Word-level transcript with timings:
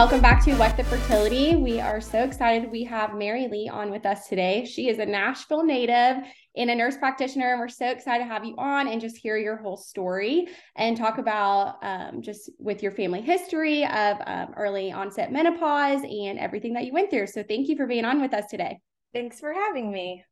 welcome 0.00 0.22
back 0.22 0.42
to 0.42 0.54
What 0.54 0.78
the 0.78 0.84
Fertility. 0.84 1.56
We 1.56 1.78
are 1.78 2.00
so 2.00 2.24
excited. 2.24 2.70
We 2.70 2.84
have 2.84 3.14
Mary 3.14 3.48
Leigh 3.48 3.68
on 3.68 3.90
with 3.90 4.06
us 4.06 4.28
today. 4.28 4.64
She 4.64 4.88
is 4.88 4.98
a 4.98 5.04
Nashville 5.04 5.62
native 5.62 6.24
and 6.56 6.70
a 6.70 6.74
nurse 6.74 6.96
practitioner, 6.96 7.50
and 7.50 7.60
we're 7.60 7.68
so 7.68 7.86
excited 7.90 8.24
to 8.24 8.30
have 8.30 8.42
you 8.42 8.54
on 8.56 8.88
and 8.88 8.98
just 8.98 9.18
hear 9.18 9.36
your 9.36 9.58
whole 9.58 9.76
story 9.76 10.48
and 10.74 10.96
talk 10.96 11.18
about 11.18 11.76
um, 11.82 12.22
just 12.22 12.48
with 12.58 12.82
your 12.82 12.92
family 12.92 13.20
history 13.20 13.84
of 13.84 14.16
um, 14.24 14.54
early 14.56 14.90
onset 14.90 15.32
menopause 15.32 16.00
and 16.00 16.38
everything 16.38 16.72
that 16.72 16.86
you 16.86 16.94
went 16.94 17.10
through. 17.10 17.26
So, 17.26 17.42
thank 17.42 17.68
you 17.68 17.76
for 17.76 17.86
being 17.86 18.06
on 18.06 18.22
with 18.22 18.32
us 18.32 18.46
today. 18.48 18.80
Thanks 19.12 19.38
for 19.38 19.52
having 19.52 19.92
me. 19.92 20.24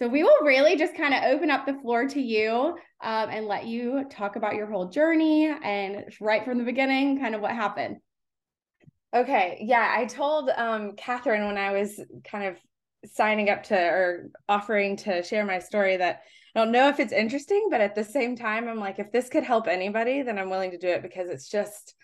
So, 0.00 0.08
we 0.08 0.24
will 0.24 0.40
really 0.42 0.74
just 0.74 0.96
kind 0.96 1.14
of 1.14 1.22
open 1.32 1.48
up 1.48 1.64
the 1.64 1.78
floor 1.80 2.08
to 2.08 2.20
you 2.20 2.76
um, 3.04 3.30
and 3.30 3.46
let 3.46 3.66
you 3.66 4.06
talk 4.10 4.34
about 4.34 4.56
your 4.56 4.66
whole 4.66 4.88
journey 4.88 5.46
and 5.62 6.12
right 6.20 6.44
from 6.44 6.58
the 6.58 6.64
beginning, 6.64 7.20
kind 7.20 7.36
of 7.36 7.40
what 7.40 7.52
happened. 7.52 7.98
Okay. 9.14 9.58
Yeah. 9.60 9.94
I 9.96 10.06
told 10.06 10.50
um, 10.56 10.96
Catherine 10.96 11.46
when 11.46 11.56
I 11.56 11.72
was 11.72 12.00
kind 12.28 12.46
of 12.46 12.56
signing 13.10 13.48
up 13.48 13.62
to 13.64 13.76
or 13.76 14.30
offering 14.48 14.96
to 14.96 15.22
share 15.22 15.44
my 15.44 15.60
story 15.60 15.96
that 15.96 16.22
I 16.54 16.60
don't 16.60 16.72
know 16.72 16.88
if 16.88 16.98
it's 16.98 17.12
interesting, 17.12 17.68
but 17.70 17.80
at 17.80 17.94
the 17.94 18.04
same 18.04 18.36
time, 18.36 18.68
I'm 18.68 18.78
like, 18.78 18.98
if 18.98 19.12
this 19.12 19.28
could 19.28 19.44
help 19.44 19.68
anybody, 19.68 20.22
then 20.22 20.38
I'm 20.38 20.50
willing 20.50 20.70
to 20.72 20.78
do 20.78 20.88
it 20.88 21.02
because 21.02 21.28
it's 21.28 21.48
just, 21.48 21.94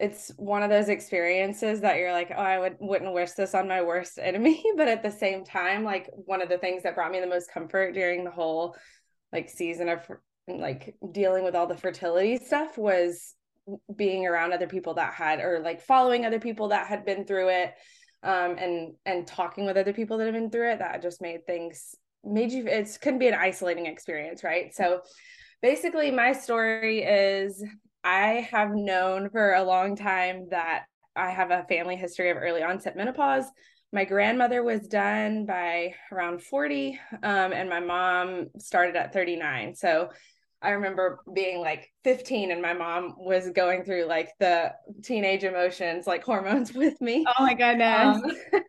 it's 0.00 0.32
one 0.36 0.62
of 0.62 0.70
those 0.70 0.88
experiences 0.88 1.80
that 1.80 1.98
you're 1.98 2.12
like, 2.12 2.32
oh, 2.34 2.40
I 2.40 2.58
would 2.58 2.76
wouldn't 2.80 3.12
wish 3.12 3.32
this 3.32 3.54
on 3.54 3.68
my 3.68 3.82
worst 3.82 4.18
enemy, 4.20 4.64
but 4.76 4.88
at 4.88 5.02
the 5.02 5.10
same 5.10 5.44
time, 5.44 5.84
like 5.84 6.10
one 6.12 6.42
of 6.42 6.48
the 6.48 6.58
things 6.58 6.82
that 6.82 6.94
brought 6.94 7.12
me 7.12 7.20
the 7.20 7.26
most 7.26 7.52
comfort 7.52 7.94
during 7.94 8.24
the 8.24 8.30
whole 8.30 8.76
like 9.32 9.48
season 9.48 9.88
of 9.88 10.00
like 10.48 10.94
dealing 11.12 11.44
with 11.44 11.54
all 11.54 11.66
the 11.66 11.76
fertility 11.76 12.36
stuff 12.36 12.76
was 12.76 13.34
being 13.94 14.26
around 14.26 14.52
other 14.52 14.66
people 14.66 14.94
that 14.94 15.14
had 15.14 15.40
or 15.40 15.60
like 15.60 15.80
following 15.80 16.26
other 16.26 16.40
people 16.40 16.68
that 16.68 16.86
had 16.86 17.04
been 17.04 17.24
through 17.24 17.48
it 17.48 17.74
um 18.24 18.56
and 18.58 18.94
and 19.06 19.26
talking 19.26 19.66
with 19.66 19.76
other 19.76 19.92
people 19.92 20.18
that 20.18 20.24
have 20.24 20.34
been 20.34 20.50
through 20.50 20.70
it 20.70 20.78
that 20.78 21.02
just 21.02 21.20
made 21.20 21.46
things 21.46 21.94
made 22.24 22.52
you 22.52 22.66
it 22.66 22.98
couldn't 23.00 23.18
be 23.18 23.28
an 23.28 23.34
isolating 23.34 23.86
experience 23.86 24.44
right? 24.44 24.74
So 24.74 25.00
basically 25.60 26.10
my 26.10 26.32
story 26.32 27.02
is 27.02 27.64
i 28.04 28.46
have 28.50 28.70
known 28.74 29.30
for 29.30 29.54
a 29.54 29.62
long 29.62 29.94
time 29.96 30.48
that 30.50 30.84
i 31.14 31.30
have 31.30 31.50
a 31.50 31.64
family 31.68 31.96
history 31.96 32.30
of 32.30 32.36
early 32.36 32.62
onset 32.62 32.96
menopause. 32.96 33.44
My 33.94 34.06
grandmother 34.06 34.62
was 34.62 34.88
done 34.88 35.44
by 35.44 35.94
around 36.10 36.42
40 36.42 36.98
um, 37.22 37.52
and 37.52 37.68
my 37.68 37.80
mom 37.80 38.46
started 38.58 38.96
at 38.96 39.12
39 39.12 39.74
so 39.74 40.08
I 40.62 40.70
remember 40.70 41.20
being 41.34 41.60
like 41.60 41.90
15 42.04 42.52
and 42.52 42.62
my 42.62 42.72
mom 42.72 43.14
was 43.18 43.50
going 43.50 43.84
through 43.84 44.04
like 44.04 44.30
the 44.38 44.72
teenage 45.02 45.44
emotions, 45.44 46.06
like 46.06 46.24
hormones 46.24 46.72
with 46.74 47.00
me. 47.00 47.24
Oh 47.26 47.44
my 47.44 47.54
goodness. 47.54 48.18
Um, 48.54 48.62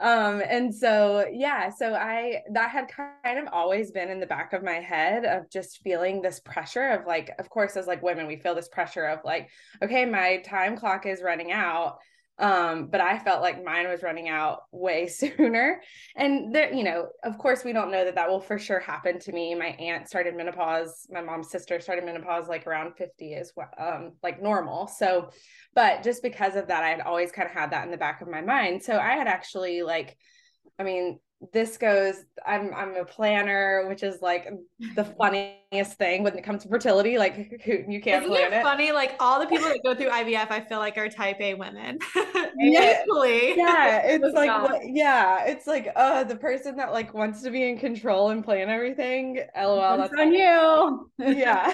um, 0.00 0.42
and 0.48 0.74
so 0.74 1.26
yeah, 1.32 1.70
so 1.70 1.94
I 1.94 2.42
that 2.52 2.70
had 2.70 2.88
kind 2.88 3.38
of 3.38 3.48
always 3.52 3.90
been 3.90 4.08
in 4.08 4.20
the 4.20 4.26
back 4.26 4.52
of 4.52 4.62
my 4.62 4.74
head 4.74 5.24
of 5.24 5.50
just 5.50 5.82
feeling 5.82 6.22
this 6.22 6.40
pressure 6.40 6.90
of 6.90 7.06
like, 7.06 7.32
of 7.38 7.50
course, 7.50 7.76
as 7.76 7.86
like 7.86 8.02
women, 8.02 8.26
we 8.26 8.36
feel 8.36 8.54
this 8.54 8.68
pressure 8.68 9.06
of 9.06 9.20
like, 9.24 9.50
okay, 9.82 10.04
my 10.04 10.38
time 10.38 10.76
clock 10.76 11.06
is 11.06 11.22
running 11.22 11.50
out 11.50 11.98
um 12.38 12.88
but 12.88 13.00
i 13.00 13.18
felt 13.18 13.40
like 13.40 13.64
mine 13.64 13.88
was 13.88 14.02
running 14.02 14.28
out 14.28 14.60
way 14.70 15.06
sooner. 15.20 15.80
And 16.16 16.54
there 16.54 16.72
you 16.72 16.84
know 16.84 17.08
of 17.24 17.38
course 17.38 17.64
we 17.64 17.72
don't 17.72 17.90
know 17.90 18.04
that 18.04 18.14
that 18.14 18.28
will 18.28 18.40
for 18.40 18.58
sure 18.58 18.80
happen 18.80 19.18
to 19.20 19.32
me. 19.32 19.54
My 19.54 19.68
aunt 19.68 20.08
started 20.08 20.36
menopause 20.36 21.06
my 21.10 21.22
mom's 21.22 21.50
sister 21.50 21.80
started 21.80 22.04
menopause 22.04 22.48
like 22.48 22.66
around 22.66 22.94
50 22.96 23.34
as 23.34 23.52
well 23.56 23.70
um 23.78 24.12
like 24.22 24.42
normal. 24.42 24.86
So 24.86 25.30
but 25.74 26.02
just 26.02 26.22
because 26.22 26.56
of 26.56 26.68
that 26.68 26.82
i 26.84 26.88
had 26.90 27.00
always 27.00 27.32
kind 27.32 27.48
of 27.48 27.54
had 27.54 27.70
that 27.70 27.84
in 27.84 27.90
the 27.90 27.96
back 27.96 28.20
of 28.20 28.28
my 28.28 28.40
mind. 28.42 28.82
So 28.82 28.98
i 28.98 29.12
had 29.12 29.28
actually 29.28 29.82
like 29.82 30.16
i 30.78 30.82
mean 30.82 31.18
this 31.52 31.76
goes 31.76 32.24
i'm 32.46 32.72
i'm 32.74 32.94
a 32.96 33.04
planner 33.04 33.86
which 33.88 34.02
is 34.02 34.22
like 34.22 34.48
the 34.94 35.04
funniest 35.18 35.98
thing 35.98 36.22
when 36.22 36.36
it 36.36 36.44
comes 36.44 36.62
to 36.62 36.68
fertility. 36.68 37.18
Like 37.18 37.36
you 37.66 38.00
can't 38.00 38.24
Isn't 38.24 38.28
plan 38.28 38.52
it, 38.52 38.56
it 38.56 38.62
funny? 38.62 38.92
Like 38.92 39.16
all 39.20 39.40
the 39.40 39.46
people 39.46 39.68
that 39.68 39.80
go 39.84 39.94
through 39.94 40.10
ivf 40.10 40.50
i 40.50 40.60
feel 40.60 40.78
like 40.78 40.96
are 40.96 41.08
type 41.08 41.40
a 41.40 41.54
women. 41.54 41.98
Yeah. 42.58 43.00
Usually. 43.04 43.56
yeah 43.56 44.00
it's 44.04 44.34
like 44.34 44.62
what, 44.62 44.80
yeah 44.84 45.44
it's 45.44 45.66
like 45.66 45.88
uh 45.94 46.24
the 46.24 46.36
person 46.36 46.76
that 46.76 46.92
like 46.92 47.12
wants 47.12 47.42
to 47.42 47.50
be 47.50 47.68
in 47.68 47.78
control 47.78 48.30
and 48.30 48.42
plan 48.42 48.70
everything 48.70 49.40
lol 49.56 49.98
that's, 49.98 50.10
that's 50.10 50.20
on 50.20 50.32
you. 50.32 51.10
Yeah. 51.18 51.72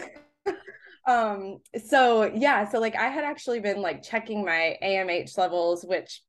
Um 1.07 1.59
so 1.85 2.25
yeah 2.25 2.69
so 2.69 2.81
like 2.81 2.97
i 2.97 3.09
had 3.09 3.25
actually 3.25 3.61
been 3.61 3.81
like 3.81 4.03
checking 4.03 4.45
my 4.45 4.77
amh 4.83 5.37
levels 5.39 5.85
which 5.85 6.21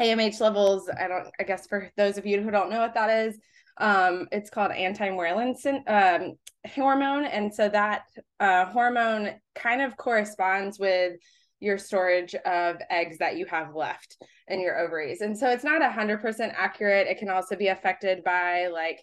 AMH 0.00 0.40
levels, 0.40 0.88
I 0.88 1.08
don't, 1.08 1.28
I 1.38 1.44
guess 1.44 1.66
for 1.66 1.90
those 1.96 2.18
of 2.18 2.26
you 2.26 2.42
who 2.42 2.50
don't 2.50 2.70
know 2.70 2.80
what 2.80 2.94
that 2.94 3.10
is, 3.10 3.38
um, 3.76 4.28
it's 4.32 4.50
called 4.50 4.72
anti-Müllerian 4.72 5.82
um, 5.88 6.34
hormone. 6.74 7.24
And 7.24 7.52
so 7.52 7.68
that 7.68 8.04
uh, 8.38 8.66
hormone 8.66 9.32
kind 9.54 9.82
of 9.82 9.96
corresponds 9.96 10.78
with 10.78 11.14
your 11.60 11.78
storage 11.78 12.34
of 12.34 12.76
eggs 12.88 13.18
that 13.18 13.36
you 13.36 13.46
have 13.46 13.74
left 13.74 14.16
in 14.48 14.60
your 14.60 14.78
ovaries. 14.78 15.20
And 15.20 15.36
so 15.36 15.50
it's 15.50 15.64
not 15.64 15.82
100% 15.82 16.52
accurate. 16.56 17.06
It 17.06 17.18
can 17.18 17.28
also 17.28 17.56
be 17.56 17.68
affected 17.68 18.24
by 18.24 18.68
like, 18.68 19.02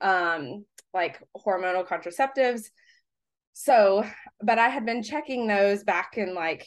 um, 0.00 0.64
like 0.94 1.20
hormonal 1.36 1.86
contraceptives. 1.86 2.62
So, 3.52 4.04
but 4.40 4.58
I 4.58 4.68
had 4.68 4.86
been 4.86 5.02
checking 5.02 5.46
those 5.46 5.82
back 5.82 6.18
in 6.18 6.34
like, 6.34 6.66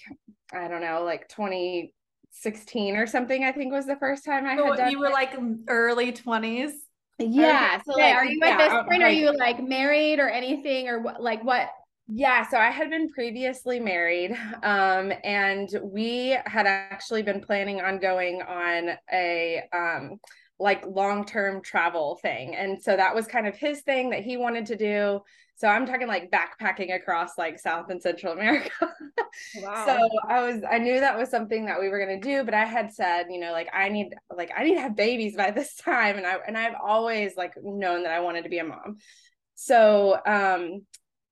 I 0.51 0.67
don't 0.67 0.81
know, 0.81 1.03
like 1.03 1.29
20, 1.29 1.94
16 2.31 2.95
or 2.95 3.07
something, 3.07 3.44
I 3.44 3.51
think 3.51 3.72
was 3.72 3.85
the 3.85 3.95
first 3.97 4.25
time 4.25 4.45
I 4.45 4.56
so 4.56 4.66
had 4.66 4.78
done 4.78 4.91
You 4.91 5.00
were 5.00 5.07
it. 5.07 5.13
like 5.13 5.35
early 5.67 6.12
20s? 6.12 6.72
Yeah. 7.19 7.81
So 7.85 7.94
like, 7.94 8.16
are 8.16 8.25
you 8.25 8.40
at 8.44 8.57
this 8.57 8.73
point? 8.88 9.03
Are 9.03 9.09
you 9.09 9.35
like 9.38 9.62
married 9.62 10.19
or 10.19 10.29
anything 10.29 10.88
or 10.88 11.01
what 11.01 11.22
like 11.22 11.44
what? 11.44 11.69
Yeah, 12.07 12.47
so 12.47 12.57
I 12.57 12.72
had 12.72 12.90
been 12.90 13.09
previously 13.09 13.79
married 13.79 14.31
um 14.63 15.12
and 15.23 15.69
we 15.84 16.38
had 16.45 16.66
actually 16.66 17.22
been 17.22 17.41
planning 17.41 17.81
on 17.81 18.00
going 18.00 18.41
on 18.41 18.91
a 19.11 19.61
um 19.73 20.19
like 20.59 20.85
long-term 20.85 21.61
travel 21.61 22.19
thing. 22.22 22.56
And 22.56 22.81
so 22.81 22.96
that 22.96 23.16
was 23.16 23.28
kind 23.28 23.47
of 23.47 23.56
his 23.56 23.81
thing 23.81 24.09
that 24.09 24.23
he 24.23 24.38
wanted 24.38 24.66
to 24.67 24.75
do. 24.75 25.22
So 25.59 25.68
I'm 25.68 25.86
talking 25.86 26.08
like 26.08 26.31
backpacking 26.31 26.96
across 26.96 27.38
like 27.38 27.59
South 27.59 27.90
and 27.90 28.02
Central 28.02 28.31
America. 28.31 28.72
wow. 29.62 29.86
So 29.86 30.09
I 30.30 30.42
was 30.42 30.64
I 30.70 30.78
knew 30.78 31.02
that 31.02 31.18
was 31.18 31.30
something 31.30 31.66
that 31.66 31.81
we 31.81 31.90
were 31.90 32.00
going 32.00 32.22
to 32.22 32.25
do, 32.25 32.46
but 32.46 32.53
I 32.53 32.64
had 32.64 32.94
said, 32.94 33.25
you 33.30 33.42
know, 33.42 33.52
like 33.52 33.68
I 33.74 33.90
need 33.90 34.16
like 34.34 34.52
I 34.58 34.64
need 34.64 34.75
to 34.75 34.81
have 34.81 34.96
babies 34.96 35.36
by 35.36 35.52
this 35.52 35.75
time 35.75 36.16
and 36.16 36.25
I 36.25 36.38
and 36.47 36.58
I've 36.58 36.75
always 36.81 37.36
like 37.36 37.56
known 37.62 38.03
that 38.03 38.14
I 38.14 38.22
wanted 38.22 38.44
to 38.44 38.50
be 38.50 38.59
a 38.59 38.64
mom. 38.64 39.00
So 39.56 40.22
um 40.25 40.86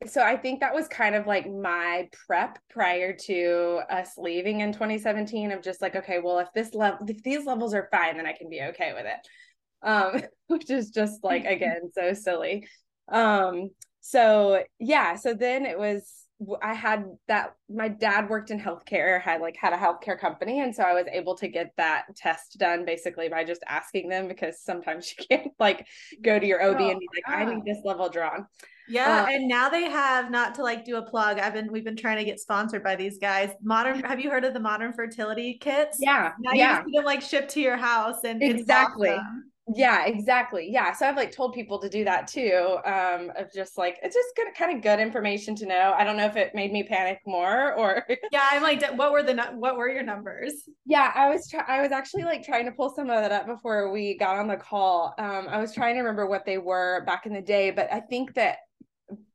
so 0.05 0.21
I 0.21 0.35
think 0.35 0.59
that 0.59 0.75
was 0.75 0.89
kind 0.89 1.15
of 1.15 1.25
like 1.25 1.49
my 1.49 2.09
prep 2.27 2.59
prior 2.69 3.15
to 3.27 3.79
us 3.89 4.11
leaving 4.17 4.59
in 4.59 4.73
2017 4.73 5.53
of 5.53 5.63
just 5.63 5.81
like 5.81 5.95
okay, 5.95 6.19
well 6.21 6.39
if 6.39 6.49
this 6.53 6.73
level 6.73 7.07
if 7.07 7.23
these 7.23 7.45
levels 7.45 7.73
are 7.73 7.87
fine 7.93 8.17
then 8.17 8.25
I 8.25 8.33
can 8.33 8.49
be 8.49 8.61
okay 8.61 8.91
with 8.93 9.05
it. 9.05 9.87
Um 9.87 10.21
which 10.47 10.69
is 10.69 10.89
just 10.89 11.23
like 11.23 11.45
again 11.45 11.91
so 11.93 12.11
silly. 12.11 12.67
Um 13.09 13.69
so 14.07 14.63
yeah 14.79 15.17
so 15.17 15.33
then 15.33 15.65
it 15.65 15.77
was 15.77 16.23
i 16.61 16.73
had 16.73 17.03
that 17.27 17.55
my 17.69 17.89
dad 17.89 18.29
worked 18.29 18.51
in 18.51 18.59
healthcare 18.59 19.21
had 19.21 19.41
like 19.41 19.57
had 19.57 19.73
a 19.73 19.75
healthcare 19.75 20.17
company 20.17 20.61
and 20.61 20.73
so 20.73 20.81
i 20.81 20.93
was 20.93 21.05
able 21.11 21.35
to 21.35 21.49
get 21.49 21.73
that 21.75 22.05
test 22.15 22.57
done 22.57 22.85
basically 22.85 23.27
by 23.27 23.43
just 23.43 23.61
asking 23.67 24.07
them 24.07 24.29
because 24.29 24.61
sometimes 24.61 25.13
you 25.19 25.25
can't 25.29 25.51
like 25.59 25.85
go 26.21 26.39
to 26.39 26.47
your 26.47 26.63
ob 26.63 26.77
oh, 26.79 26.89
and 26.89 26.99
be 27.01 27.07
like 27.13 27.37
i 27.37 27.43
need 27.43 27.65
this 27.65 27.83
level 27.83 28.07
drawn 28.07 28.47
yeah, 28.89 29.25
uh, 29.25 29.33
and 29.33 29.49
now 29.49 29.67
they 29.67 29.83
have 29.89 30.31
not 30.31 30.55
to 30.55 30.63
like 30.63 30.85
do 30.85 30.95
a 30.95 31.01
plug. 31.01 31.39
I've 31.39 31.53
been 31.53 31.69
we've 31.69 31.83
been 31.83 31.97
trying 31.97 32.19
to 32.19 32.23
get 32.23 32.39
sponsored 32.39 32.85
by 32.85 32.95
these 32.95 33.17
guys. 33.17 33.51
Modern, 33.61 33.99
have 33.99 34.21
you 34.21 34.29
heard 34.29 34.45
of 34.45 34.53
the 34.53 34.61
modern 34.61 34.93
fertility 34.93 35.55
kits? 35.55 35.97
Yeah, 35.99 36.31
now 36.39 36.53
yeah. 36.53 36.69
you 36.69 36.75
just 36.77 36.85
get 36.85 36.95
them 36.99 37.03
like 37.03 37.21
shipped 37.21 37.49
to 37.49 37.59
your 37.59 37.75
house, 37.75 38.23
and 38.23 38.41
exactly. 38.41 39.09
Awesome 39.09 39.51
yeah 39.75 40.05
exactly. 40.05 40.69
Yeah 40.71 40.93
so 40.93 41.07
i've 41.07 41.15
like 41.15 41.31
told 41.31 41.53
people 41.53 41.79
to 41.79 41.89
do 41.89 42.03
that 42.05 42.27
too 42.27 42.77
um 42.85 43.31
of 43.35 43.51
just 43.53 43.77
like 43.77 43.99
it's 44.01 44.15
just 44.15 44.29
good 44.35 44.47
kind 44.55 44.75
of 44.75 44.81
good 44.81 44.99
information 44.99 45.55
to 45.55 45.65
know. 45.65 45.93
I 45.97 46.03
don't 46.03 46.17
know 46.17 46.25
if 46.25 46.35
it 46.35 46.55
made 46.55 46.71
me 46.71 46.83
panic 46.83 47.19
more 47.25 47.73
or 47.73 48.05
yeah 48.31 48.47
i'm 48.51 48.63
like 48.63 48.83
what 48.95 49.11
were 49.11 49.23
the 49.23 49.35
what 49.55 49.77
were 49.77 49.89
your 49.89 50.03
numbers? 50.03 50.53
Yeah 50.85 51.11
i 51.15 51.29
was 51.29 51.49
try- 51.49 51.65
i 51.67 51.81
was 51.81 51.91
actually 51.91 52.23
like 52.23 52.43
trying 52.43 52.65
to 52.65 52.71
pull 52.71 52.93
some 52.95 53.09
of 53.09 53.21
that 53.21 53.31
up 53.31 53.47
before 53.47 53.91
we 53.91 54.17
got 54.17 54.37
on 54.37 54.47
the 54.47 54.57
call. 54.57 55.13
Um 55.17 55.47
i 55.49 55.59
was 55.59 55.73
trying 55.73 55.95
to 55.95 56.01
remember 56.01 56.27
what 56.27 56.45
they 56.45 56.57
were 56.57 57.03
back 57.05 57.25
in 57.25 57.33
the 57.33 57.41
day 57.41 57.71
but 57.71 57.91
i 57.91 57.99
think 57.99 58.33
that 58.35 58.59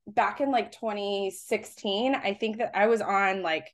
back 0.07 0.41
in 0.41 0.51
like 0.51 0.73
2016 0.73 2.15
i 2.15 2.35
think 2.35 2.59
that 2.59 2.71
i 2.75 2.87
was 2.87 3.01
on 3.01 3.43
like 3.43 3.67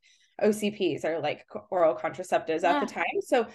ocps 0.43 1.05
or 1.05 1.21
like 1.21 1.45
oral 1.71 1.95
contraceptives 1.95 2.63
yeah. 2.63 2.77
at 2.77 2.87
the 2.87 2.93
time. 2.93 3.05
So 3.23 3.47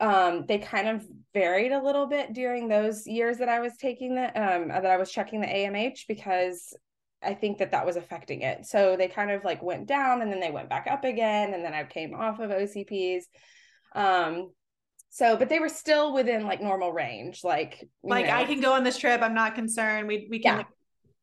um, 0.00 0.46
they 0.46 0.58
kind 0.58 0.88
of 0.88 1.06
varied 1.34 1.72
a 1.72 1.82
little 1.82 2.06
bit 2.06 2.32
during 2.32 2.68
those 2.68 3.06
years 3.06 3.38
that 3.38 3.48
I 3.48 3.60
was 3.60 3.76
taking 3.76 4.14
the 4.14 4.26
um, 4.26 4.68
that 4.68 4.86
I 4.86 4.96
was 4.96 5.12
checking 5.12 5.40
the 5.40 5.46
AMH 5.46 6.06
because 6.08 6.74
I 7.22 7.34
think 7.34 7.58
that 7.58 7.72
that 7.72 7.84
was 7.84 7.96
affecting 7.96 8.42
it. 8.42 8.66
So 8.66 8.96
they 8.96 9.08
kind 9.08 9.30
of 9.30 9.44
like 9.44 9.62
went 9.62 9.86
down 9.86 10.22
and 10.22 10.32
then 10.32 10.40
they 10.40 10.50
went 10.50 10.70
back 10.70 10.86
up 10.90 11.04
again. 11.04 11.52
And 11.52 11.64
then 11.64 11.74
I 11.74 11.84
came 11.84 12.14
off 12.14 12.40
of 12.40 12.50
OCPs. 12.50 13.24
Um, 13.94 14.52
so, 15.10 15.36
but 15.36 15.48
they 15.48 15.58
were 15.58 15.68
still 15.68 16.14
within 16.14 16.46
like 16.46 16.62
normal 16.62 16.92
range. 16.92 17.44
Like, 17.44 17.86
like 18.02 18.26
know. 18.26 18.32
I 18.32 18.44
can 18.44 18.60
go 18.60 18.72
on 18.72 18.84
this 18.84 18.96
trip. 18.96 19.20
I'm 19.20 19.34
not 19.34 19.54
concerned. 19.54 20.08
We, 20.08 20.28
we 20.30 20.38
can. 20.38 20.64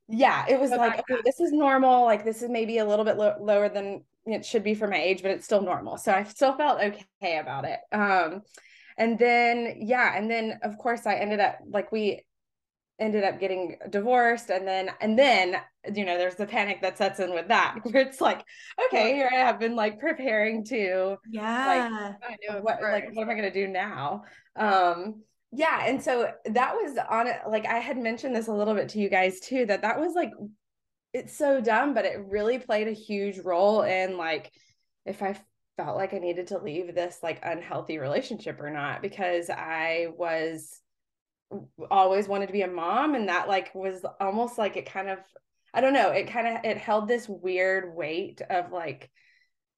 Yeah. 0.07 0.45
yeah 0.45 0.55
it 0.55 0.59
was 0.59 0.71
like, 0.71 0.99
okay, 0.99 1.21
this 1.25 1.39
is 1.39 1.51
normal. 1.51 2.05
Like 2.05 2.23
this 2.23 2.43
is 2.43 2.49
maybe 2.49 2.77
a 2.77 2.85
little 2.85 3.05
bit 3.05 3.17
lo- 3.17 3.37
lower 3.39 3.69
than 3.69 4.03
it 4.27 4.45
should 4.45 4.63
be 4.63 4.75
for 4.75 4.87
my 4.87 5.01
age, 5.01 5.21
but 5.21 5.31
it's 5.31 5.45
still 5.45 5.61
normal. 5.61 5.97
So 5.97 6.11
I 6.11 6.23
still 6.23 6.55
felt 6.55 6.81
okay 6.81 7.37
about 7.39 7.65
it. 7.65 7.79
Um, 7.91 8.41
and 8.97 9.17
then, 9.17 9.77
yeah. 9.81 10.17
And 10.17 10.29
then 10.29 10.59
of 10.63 10.77
course 10.77 11.05
I 11.05 11.15
ended 11.15 11.39
up 11.39 11.59
like, 11.69 11.91
we 11.91 12.23
ended 12.99 13.23
up 13.23 13.39
getting 13.39 13.77
divorced 13.89 14.49
and 14.49 14.67
then 14.67 14.89
and 15.01 15.17
then 15.17 15.55
you 15.93 16.03
know 16.03 16.17
there's 16.17 16.35
the 16.35 16.47
panic 16.47 16.81
that 16.81 16.97
sets 16.97 17.19
in 17.19 17.31
with 17.31 17.47
that 17.47 17.75
where 17.83 18.01
it's 18.01 18.19
like 18.19 18.43
okay 18.87 19.13
here 19.13 19.29
i 19.31 19.35
have 19.35 19.59
been 19.59 19.75
like 19.75 19.99
preparing 19.99 20.63
to 20.63 21.15
yeah 21.29 22.13
like 22.21 22.63
what 22.63 22.81
like 22.81 23.05
what 23.13 23.21
am 23.21 23.29
i 23.29 23.35
going 23.35 23.43
to 23.43 23.51
do 23.51 23.67
now 23.67 24.23
um 24.55 25.21
yeah 25.51 25.85
and 25.85 26.01
so 26.01 26.29
that 26.45 26.73
was 26.73 26.97
on 27.09 27.27
it 27.27 27.37
like 27.49 27.65
i 27.67 27.77
had 27.77 27.97
mentioned 27.97 28.35
this 28.35 28.47
a 28.47 28.53
little 28.53 28.73
bit 28.73 28.89
to 28.89 28.99
you 28.99 29.09
guys 29.09 29.39
too 29.39 29.65
that 29.65 29.83
that 29.83 29.99
was 29.99 30.13
like 30.15 30.31
it's 31.17 31.35
so 31.35 31.59
dumb 31.61 31.93
but 31.93 32.05
it 32.05 32.25
really 32.27 32.57
played 32.57 32.87
a 32.87 32.91
huge 32.91 33.39
role 33.39 33.81
in 33.81 34.17
like 34.17 34.51
if 35.05 35.21
i 35.21 35.37
felt 35.77 35.97
like 35.97 36.13
i 36.13 36.17
needed 36.17 36.47
to 36.47 36.57
leave 36.57 36.93
this 36.95 37.19
like 37.21 37.39
unhealthy 37.43 37.97
relationship 37.97 38.59
or 38.59 38.69
not 38.69 39.01
because 39.01 39.49
i 39.49 40.07
was 40.17 40.79
always 41.89 42.27
wanted 42.27 42.47
to 42.47 42.53
be 42.53 42.61
a 42.61 42.67
mom 42.67 43.15
and 43.15 43.29
that 43.29 43.47
like 43.47 43.73
was 43.73 44.05
almost 44.19 44.57
like 44.57 44.75
it 44.75 44.91
kind 44.91 45.09
of 45.09 45.19
I 45.73 45.81
don't 45.81 45.93
know, 45.93 46.09
it 46.09 46.27
kind 46.27 46.47
of 46.47 46.65
it 46.65 46.77
held 46.77 47.07
this 47.07 47.27
weird 47.29 47.95
weight 47.95 48.41
of 48.49 48.71
like 48.71 49.11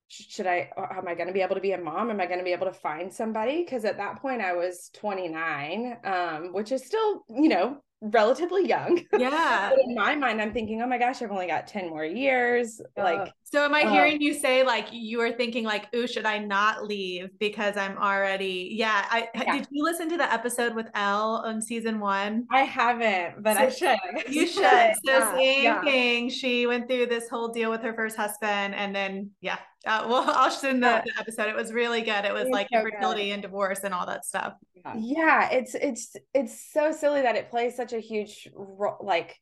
should 0.08 0.48
I 0.48 0.72
am 0.78 1.08
I 1.08 1.14
going 1.14 1.28
to 1.28 1.34
be 1.34 1.42
able 1.42 1.56
to 1.56 1.62
be 1.62 1.74
a 1.74 1.78
mom? 1.78 2.10
Am 2.10 2.20
I 2.20 2.26
going 2.26 2.40
to 2.40 2.46
be 2.46 2.54
able 2.54 2.66
to 2.68 2.74
find 2.74 3.14
somebody? 3.14 3.66
Cuz 3.66 3.86
at 3.86 3.98
that 3.98 4.22
point 4.22 4.42
I 4.42 4.54
was 4.54 4.90
29 4.94 5.98
um 6.04 6.54
which 6.54 6.72
is 6.72 6.86
still, 6.86 7.26
you 7.30 7.50
know, 7.50 7.84
relatively 8.02 8.68
young. 8.68 9.02
Yeah. 9.20 9.72
but 9.72 9.80
in 9.80 9.96
my 9.96 10.16
mind, 10.16 10.42
I'm 10.42 10.54
thinking, 10.54 10.82
oh 10.82 10.88
my 10.88 10.98
gosh, 10.98 11.22
I've 11.22 11.32
only 11.32 11.48
got 11.48 11.68
10 11.68 11.90
more 11.90 12.06
years. 12.06 12.80
Like, 12.96 13.34
so 13.44 13.66
am 13.66 13.74
I 13.76 13.82
uh, 13.82 13.92
hearing 13.92 14.22
you 14.22 14.34
say, 14.34 14.64
like, 14.64 14.88
you 14.92 15.18
were 15.18 15.34
thinking, 15.34 15.66
like, 15.66 15.94
ooh, 15.94 16.08
should 16.08 16.26
I 16.26 16.38
not 16.38 16.86
leave 16.86 17.30
because 17.38 17.76
I'm 17.76 17.98
already, 17.98 18.70
yeah. 18.72 19.06
I 19.10 19.28
yeah. 19.36 19.58
did 19.58 19.68
you 19.72 19.84
listen 19.84 20.10
to 20.10 20.18
the 20.18 20.32
episode 20.32 20.74
with 20.74 20.88
Elle 20.96 21.44
on 21.46 21.62
season 21.62 22.00
one? 22.00 22.46
I 22.50 22.62
haven't, 22.62 23.44
but 23.44 23.58
so, 23.58 23.64
I 23.64 23.70
should. 23.70 24.30
You 24.34 24.48
should. 24.48 24.64
So, 24.64 24.96
yeah, 25.04 25.36
same 25.36 25.84
thing. 25.84 26.30
She 26.30 26.66
went 26.66 26.88
through 26.88 27.08
this 27.08 27.28
whole 27.28 27.50
deal 27.50 27.70
with 27.70 27.82
her 27.82 27.94
first 27.94 28.16
husband, 28.16 28.74
and 28.76 28.96
then, 28.96 29.32
yeah. 29.42 29.58
Uh, 29.86 30.06
well, 30.10 30.24
I'll 30.28 30.52
send 30.52 30.84
the, 30.84 31.04
the, 31.06 31.20
episode. 31.20 31.48
It 31.50 31.56
was 31.56 31.72
really 31.72 32.02
good. 32.02 32.26
It 32.26 32.34
was 32.34 32.44
it's 32.44 32.52
like 32.52 32.68
so 32.72 32.80
infertility 32.80 33.28
good. 33.28 33.34
and 33.34 33.42
divorce 33.42 33.80
and 33.84 33.94
all 33.94 34.06
that 34.06 34.26
stuff. 34.26 34.54
Yeah, 34.98 35.50
it's 35.52 35.76
it's 35.76 36.16
it's 36.34 36.72
so 36.72 36.92
silly 36.92 37.22
that 37.22 37.36
it 37.36 37.50
plays 37.50 37.76
such 37.76 37.94
a 37.94 38.00
huge 38.00 38.48
role. 38.54 38.98
Like, 39.02 39.36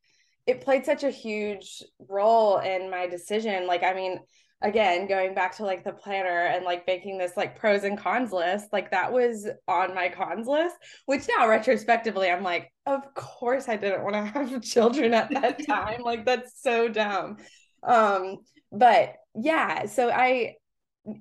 it 0.46 0.60
played 0.60 0.84
such 0.84 1.04
a 1.04 1.10
huge 1.10 1.82
role 2.08 2.58
in 2.58 2.90
my 2.90 3.06
decision. 3.06 3.66
Like, 3.66 3.82
I 3.82 3.94
mean, 3.94 4.18
again, 4.62 5.06
going 5.06 5.34
back 5.34 5.56
to 5.56 5.64
like 5.64 5.84
the 5.84 5.92
planner 5.92 6.46
and 6.46 6.64
like 6.64 6.86
making 6.86 7.18
this 7.18 7.36
like 7.36 7.58
pros 7.58 7.84
and 7.84 7.98
cons 7.98 8.32
list, 8.32 8.66
like 8.72 8.90
that 8.90 9.12
was 9.12 9.48
on 9.68 9.94
my 9.94 10.08
cons 10.08 10.46
list. 10.46 10.74
Which 11.06 11.26
now, 11.36 11.48
retrospectively, 11.48 12.30
I'm 12.30 12.42
like, 12.42 12.72
of 12.86 13.02
course, 13.14 13.68
I 13.68 13.76
didn't 13.76 14.02
want 14.02 14.14
to 14.14 14.24
have 14.38 14.62
children 14.62 15.14
at 15.14 15.30
that 15.30 15.64
time. 15.66 16.02
like, 16.02 16.24
that's 16.24 16.60
so 16.60 16.88
dumb. 16.88 17.36
Um, 17.82 18.38
but 18.72 19.14
yeah, 19.40 19.86
so 19.86 20.10
I, 20.10 20.56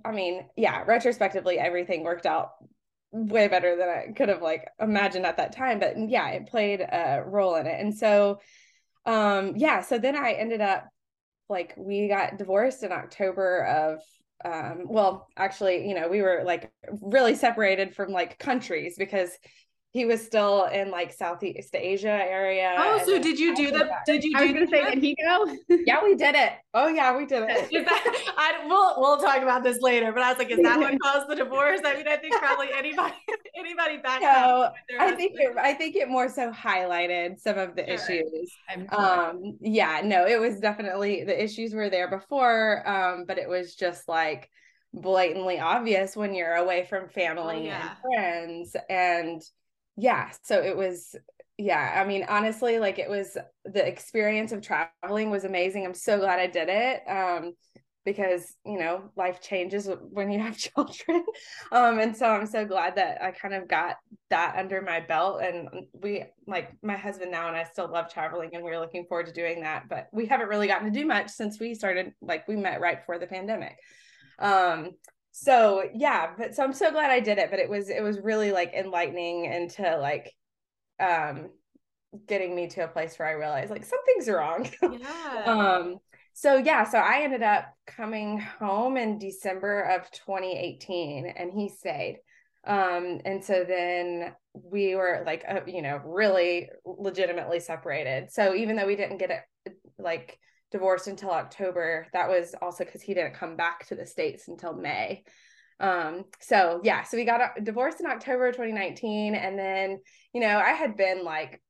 I 0.04 0.12
mean, 0.12 0.46
yeah, 0.56 0.84
retrospectively, 0.86 1.60
everything 1.60 2.04
worked 2.04 2.26
out 2.26 2.52
way 3.12 3.48
better 3.48 3.76
than 3.76 3.90
I 3.90 4.12
could 4.16 4.30
have 4.30 4.42
like 4.42 4.68
imagined 4.80 5.26
at 5.26 5.38
that 5.38 5.56
time. 5.56 5.80
But 5.80 5.96
yeah, 6.10 6.30
it 6.30 6.48
played 6.48 6.82
a 6.82 7.24
role 7.26 7.56
in 7.56 7.66
it. 7.68 7.80
And 7.80 7.96
so 7.98 8.40
um 9.06 9.54
yeah, 9.56 9.82
so 9.82 9.98
then 9.98 10.16
I 10.16 10.34
ended 10.34 10.62
up 10.62 10.88
like 11.50 11.74
we 11.78 12.08
got 12.10 12.38
divorced 12.38 12.84
in 12.84 12.92
October 12.92 13.64
of 13.66 14.02
um 14.46 14.84
well 14.88 15.28
actually, 15.38 15.88
you 15.88 15.96
know, 15.96 16.10
we 16.10 16.22
were 16.22 16.44
like 16.46 16.72
really 17.02 17.36
separated 17.36 17.96
from 17.96 18.12
like 18.12 18.38
countries 18.40 18.96
because 18.98 19.32
he 19.98 20.06
was 20.06 20.24
still 20.24 20.66
in 20.66 20.92
like 20.92 21.12
Southeast 21.12 21.74
Asia 21.74 22.08
area. 22.08 22.76
Oh, 22.78 23.02
so 23.04 23.20
did 23.20 23.40
you 23.40 23.56
do 23.56 23.72
the? 23.72 23.90
Did 24.06 24.24
you? 24.24 24.32
I 24.36 24.44
was 24.44 24.54
gonna 24.54 24.68
say, 24.68 24.94
did 24.94 25.04
he 25.04 25.16
go? 25.16 25.58
yeah, 25.88 26.04
we 26.04 26.14
did 26.14 26.36
it. 26.36 26.52
Oh 26.76 26.88
yeah, 26.88 27.18
we 27.18 27.26
did 27.26 27.44
it. 27.50 27.68
That, 27.88 28.34
I 28.38 28.68
we'll 28.68 28.96
we'll 29.00 29.18
talk 29.18 29.42
about 29.42 29.64
this 29.64 29.80
later. 29.82 30.12
But 30.12 30.22
I 30.22 30.30
was 30.30 30.38
like, 30.38 30.52
is 30.52 30.60
that 30.62 30.80
what 30.80 30.94
caused 31.04 31.30
the 31.30 31.36
divorce? 31.36 31.82
I 31.84 31.96
mean, 31.96 32.08
I 32.08 32.18
think 32.18 32.36
probably 32.36 32.68
anybody 32.78 33.14
anybody 33.58 33.98
back. 33.98 34.22
No, 34.22 34.70
I 35.00 35.12
think 35.16 35.34
it, 35.36 35.58
I 35.58 35.74
think 35.74 35.96
it 35.96 36.10
more 36.10 36.30
so 36.30 36.52
highlighted 36.52 37.40
some 37.40 37.58
of 37.58 37.76
the 37.76 37.84
sure. 37.86 37.96
issues. 37.96 38.52
Sure. 38.72 38.96
Um, 38.96 39.58
yeah, 39.62 40.02
no, 40.04 40.28
it 40.28 40.40
was 40.40 40.60
definitely 40.60 41.24
the 41.24 41.44
issues 41.44 41.74
were 41.74 41.90
there 41.90 42.10
before. 42.10 42.88
Um, 42.88 43.26
but 43.28 43.40
it 43.40 43.50
was 43.50 43.74
just 43.74 44.08
like 44.08 44.50
blatantly 44.94 45.60
obvious 45.60 46.16
when 46.16 46.34
you're 46.34 46.56
away 46.56 46.86
from 46.90 47.10
family 47.10 47.56
oh, 47.58 47.64
yeah. 47.64 47.90
and 47.90 47.98
friends 48.02 48.76
and 48.90 49.42
yeah 49.98 50.30
so 50.44 50.62
it 50.62 50.78
was 50.78 51.16
yeah 51.58 52.00
i 52.02 52.08
mean 52.08 52.26
honestly 52.30 52.80
like 52.80 53.00
it 53.00 53.10
was 53.10 53.36
the 53.66 53.86
experience 53.86 54.52
of 54.52 54.62
traveling 54.62 55.30
was 55.30 55.44
amazing 55.44 55.86
i'm 55.86 55.94
so 55.94 56.20
glad 56.20 56.40
i 56.40 56.48
did 56.48 56.70
it 56.70 57.02
um 57.10 57.54
because 58.06 58.56
you 58.66 58.80
know 58.80 59.12
life 59.18 59.42
changes 59.42 59.90
when 60.12 60.32
you 60.32 60.40
have 60.48 60.56
children 60.56 61.26
um 61.72 62.00
and 62.00 62.16
so 62.16 62.28
i'm 62.28 62.46
so 62.46 62.64
glad 62.64 62.96
that 62.96 63.22
i 63.22 63.32
kind 63.32 63.54
of 63.54 63.68
got 63.68 63.96
that 64.30 64.56
under 64.56 64.82
my 64.82 65.00
belt 65.00 65.42
and 65.42 65.68
we 66.02 66.24
like 66.46 66.72
my 66.84 66.96
husband 66.96 67.32
now 67.32 67.48
and 67.48 67.58
i 67.58 67.64
still 67.64 67.92
love 67.92 68.12
traveling 68.12 68.52
and 68.54 68.64
we're 68.64 68.80
looking 68.80 69.06
forward 69.06 69.26
to 69.26 69.34
doing 69.34 69.62
that 69.62 69.90
but 69.90 70.08
we 70.14 70.28
haven't 70.28 70.48
really 70.48 70.68
gotten 70.68 70.92
to 70.92 71.00
do 71.00 71.06
much 71.06 71.30
since 71.30 71.60
we 71.60 71.74
started 71.74 72.14
like 72.22 72.48
we 72.48 72.56
met 72.56 72.80
right 72.80 73.00
before 73.00 73.18
the 73.18 73.28
pandemic 73.28 73.78
um 74.40 74.92
so 75.44 75.84
yeah 75.94 76.32
but 76.38 76.56
so 76.56 76.64
i'm 76.64 76.74
so 76.74 76.92
glad 76.92 77.12
i 77.12 77.20
did 77.20 77.38
it 77.38 77.52
but 77.52 77.60
it 77.60 77.70
was 77.70 77.90
it 77.90 78.02
was 78.02 78.20
really 78.20 78.52
like 78.52 78.74
enlightening 78.74 79.46
into 79.46 79.98
like 79.98 80.34
um 81.00 81.50
getting 82.26 82.56
me 82.56 82.68
to 82.68 82.84
a 82.84 82.88
place 82.88 83.18
where 83.20 83.28
i 83.28 83.32
realized 83.34 83.70
like 83.70 83.86
something's 83.86 84.28
wrong. 84.30 84.68
Yeah. 85.00 85.44
um 85.46 85.98
so 86.34 86.58
yeah 86.58 86.84
so 86.84 86.98
i 86.98 87.22
ended 87.22 87.44
up 87.44 87.66
coming 87.86 88.40
home 88.40 88.98
in 88.98 89.20
december 89.20 89.82
of 89.82 90.10
2018 90.12 91.28
and 91.28 91.52
he 91.52 91.70
stayed. 91.70 92.18
Um 92.66 93.20
and 93.24 93.44
so 93.44 93.64
then 93.68 94.34
we 94.54 94.96
were 94.96 95.24
like 95.26 95.44
uh, 95.48 95.62
you 95.68 95.82
know 95.82 96.02
really 96.04 96.70
legitimately 96.86 97.60
separated. 97.60 98.32
So 98.32 98.56
even 98.56 98.76
though 98.76 98.88
we 98.88 98.96
didn't 98.96 99.20
get 99.20 99.46
it 99.66 99.74
like 100.00 100.40
divorced 100.72 101.08
until 101.08 101.32
October. 101.32 102.08
That 102.14 102.30
was 102.30 102.56
also 102.62 102.84
because 102.84 103.02
he 103.02 103.14
didn't 103.14 103.34
come 103.34 103.56
back 103.56 103.88
to 103.88 103.96
the 103.96 104.06
States 104.06 104.48
until 104.48 104.74
May. 104.74 105.24
Um, 105.80 106.26
so 106.40 106.82
yeah, 106.84 107.04
so 107.04 107.18
we 107.18 107.26
got 107.26 107.64
divorced 107.64 108.00
in 108.00 108.08
October 108.08 108.52
2019. 108.52 109.36
And 109.36 109.58
then, 109.58 110.00
you 110.34 110.42
know, 110.42 110.58
I 110.58 110.72
had 110.72 110.98
been 110.98 111.24
like, 111.24 111.62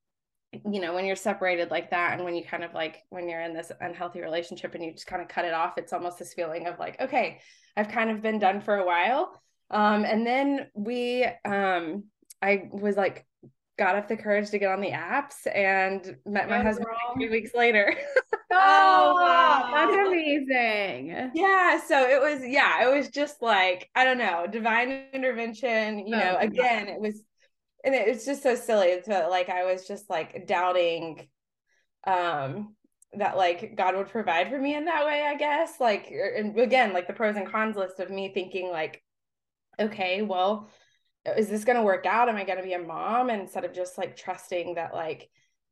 you 0.53 0.79
know, 0.79 0.93
when 0.93 1.05
you're 1.05 1.15
separated 1.15 1.71
like 1.71 1.91
that, 1.91 2.13
and 2.13 2.23
when 2.23 2.33
you 2.33 2.43
kind 2.43 2.63
of 2.63 2.73
like, 2.73 3.03
when 3.09 3.27
you're 3.27 3.41
in 3.41 3.53
this 3.53 3.71
unhealthy 3.81 4.21
relationship 4.21 4.73
and 4.75 4.83
you 4.83 4.93
just 4.93 5.07
kind 5.07 5.21
of 5.21 5.27
cut 5.27 5.45
it 5.45 5.53
off, 5.53 5.77
it's 5.77 5.93
almost 5.93 6.19
this 6.19 6.33
feeling 6.33 6.67
of 6.67 6.79
like, 6.79 6.99
okay, 7.01 7.39
I've 7.75 7.89
kind 7.89 8.09
of 8.09 8.21
been 8.21 8.39
done 8.39 8.61
for 8.61 8.77
a 8.77 8.85
while. 8.85 9.41
Um, 9.69 10.05
and 10.05 10.25
then 10.25 10.67
we, 10.73 11.25
um, 11.43 12.05
I 12.41 12.69
was 12.71 12.95
like 12.95 13.25
got 13.77 13.95
up 13.95 14.07
the 14.07 14.17
courage 14.17 14.49
to 14.49 14.59
get 14.59 14.71
on 14.71 14.81
the 14.81 14.91
apps 14.91 15.45
and 15.53 16.17
met 16.25 16.49
my 16.49 16.61
husband 16.61 16.87
like 16.87 17.15
three 17.15 17.29
weeks 17.29 17.51
later. 17.53 17.93
oh, 18.57 19.15
wow. 19.15 19.71
That's 19.73 20.07
amazing. 20.07 21.31
Yeah. 21.33 21.79
So 21.85 22.07
it 22.07 22.21
was, 22.21 22.41
yeah, 22.45 22.87
it 22.87 22.95
was 22.95 23.09
just 23.09 23.41
like, 23.41 23.89
I 23.95 24.03
don't 24.03 24.17
know, 24.17 24.45
divine 24.51 25.05
intervention. 25.13 26.07
You 26.07 26.15
oh, 26.15 26.19
know, 26.19 26.37
again, 26.39 26.87
it 26.87 26.99
was, 26.99 27.21
and 27.83 27.95
it 27.95 28.07
it's 28.07 28.25
just 28.25 28.43
so 28.43 28.55
silly. 28.55 28.87
It's 28.87 29.07
like 29.07 29.49
I 29.49 29.65
was 29.65 29.87
just 29.87 30.09
like 30.09 30.47
doubting 30.47 31.27
um 32.05 32.75
that 33.13 33.37
like 33.37 33.75
God 33.75 33.95
would 33.95 34.09
provide 34.09 34.49
for 34.49 34.59
me 34.59 34.75
in 34.75 34.85
that 34.85 35.05
way, 35.05 35.23
I 35.23 35.35
guess. 35.35 35.79
Like, 35.79 36.11
er, 36.11 36.33
and 36.37 36.57
again, 36.59 36.93
like 36.93 37.07
the 37.07 37.13
pros 37.13 37.35
and 37.35 37.49
cons 37.49 37.75
list 37.75 37.99
of 37.99 38.09
me 38.09 38.31
thinking, 38.33 38.69
like, 38.69 39.01
okay, 39.79 40.21
well, 40.21 40.69
is 41.37 41.47
this 41.47 41.65
going 41.65 41.77
to 41.77 41.83
work 41.83 42.05
out? 42.05 42.29
Am 42.29 42.35
I 42.35 42.43
going 42.43 42.57
to 42.57 42.63
be 42.63 42.73
a 42.73 42.79
mom? 42.79 43.29
And 43.29 43.41
instead 43.41 43.65
of 43.65 43.73
just 43.73 43.97
like 43.97 44.15
trusting 44.15 44.75
that 44.75 44.93
like 44.93 45.29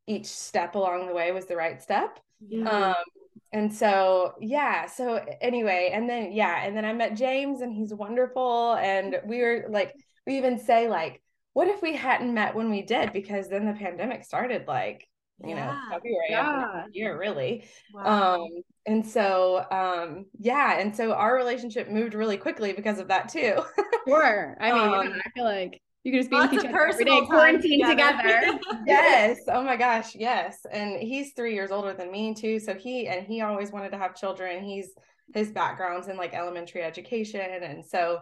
each 0.07 0.27
step 0.27 0.75
along 0.75 1.07
the 1.07 1.13
way 1.13 1.31
was 1.31 1.45
the 1.45 1.55
right 1.55 1.81
step. 1.81 2.19
Yeah. 2.47 2.69
Um, 2.69 3.03
and 3.51 3.73
so, 3.73 4.33
yeah. 4.39 4.85
So 4.85 5.23
anyway, 5.41 5.91
and 5.93 6.09
then, 6.09 6.31
yeah. 6.31 6.63
And 6.63 6.75
then 6.75 6.85
I 6.85 6.93
met 6.93 7.15
James 7.15 7.61
and 7.61 7.73
he's 7.73 7.93
wonderful. 7.93 8.75
And 8.75 9.19
we 9.25 9.41
were 9.41 9.65
like, 9.69 9.93
we 10.27 10.37
even 10.37 10.59
say 10.59 10.87
like, 10.89 11.21
what 11.53 11.67
if 11.67 11.81
we 11.81 11.95
hadn't 11.95 12.33
met 12.33 12.55
when 12.55 12.69
we 12.69 12.81
did? 12.81 13.13
Because 13.13 13.47
then 13.47 13.65
the 13.65 13.73
pandemic 13.73 14.23
started 14.23 14.67
like 14.67 15.07
you 15.43 15.49
yeah. 15.49 15.65
know, 15.65 15.79
February 15.91 16.27
yeah. 16.29 16.85
year, 16.91 17.17
really. 17.17 17.65
Wow. 17.93 18.35
Um, 18.35 18.47
and 18.85 19.05
so 19.05 19.65
um, 19.71 20.25
yeah, 20.39 20.79
and 20.79 20.95
so 20.95 21.13
our 21.13 21.35
relationship 21.35 21.89
moved 21.89 22.13
really 22.13 22.37
quickly 22.37 22.73
because 22.73 22.99
of 22.99 23.07
that 23.09 23.29
too. 23.29 23.61
sure. 24.07 24.57
I 24.59 24.71
mean, 24.71 25.11
um, 25.13 25.21
I 25.25 25.29
feel 25.31 25.43
like 25.43 25.81
you 26.05 26.11
can 26.11 26.19
just 26.19 26.29
be 26.29 26.37
with 26.37 26.53
each 26.53 26.69
other 26.69 26.87
every 26.87 27.03
day, 27.03 27.25
quarantine 27.25 27.83
together. 27.83 28.21
together. 28.21 28.59
yes. 28.85 29.39
Oh 29.47 29.63
my 29.63 29.75
gosh. 29.75 30.13
Yes. 30.13 30.59
And 30.71 31.01
he's 31.01 31.33
three 31.33 31.55
years 31.55 31.71
older 31.71 31.95
than 31.95 32.11
me 32.11 32.35
too. 32.35 32.59
So 32.59 32.75
he 32.75 33.07
and 33.07 33.25
he 33.25 33.41
always 33.41 33.71
wanted 33.71 33.89
to 33.89 33.97
have 33.97 34.15
children. 34.15 34.63
He's 34.63 34.91
his 35.33 35.51
background's 35.51 36.07
in 36.07 36.15
like 36.15 36.35
elementary 36.35 36.83
education. 36.83 37.41
And 37.41 37.83
so 37.83 38.19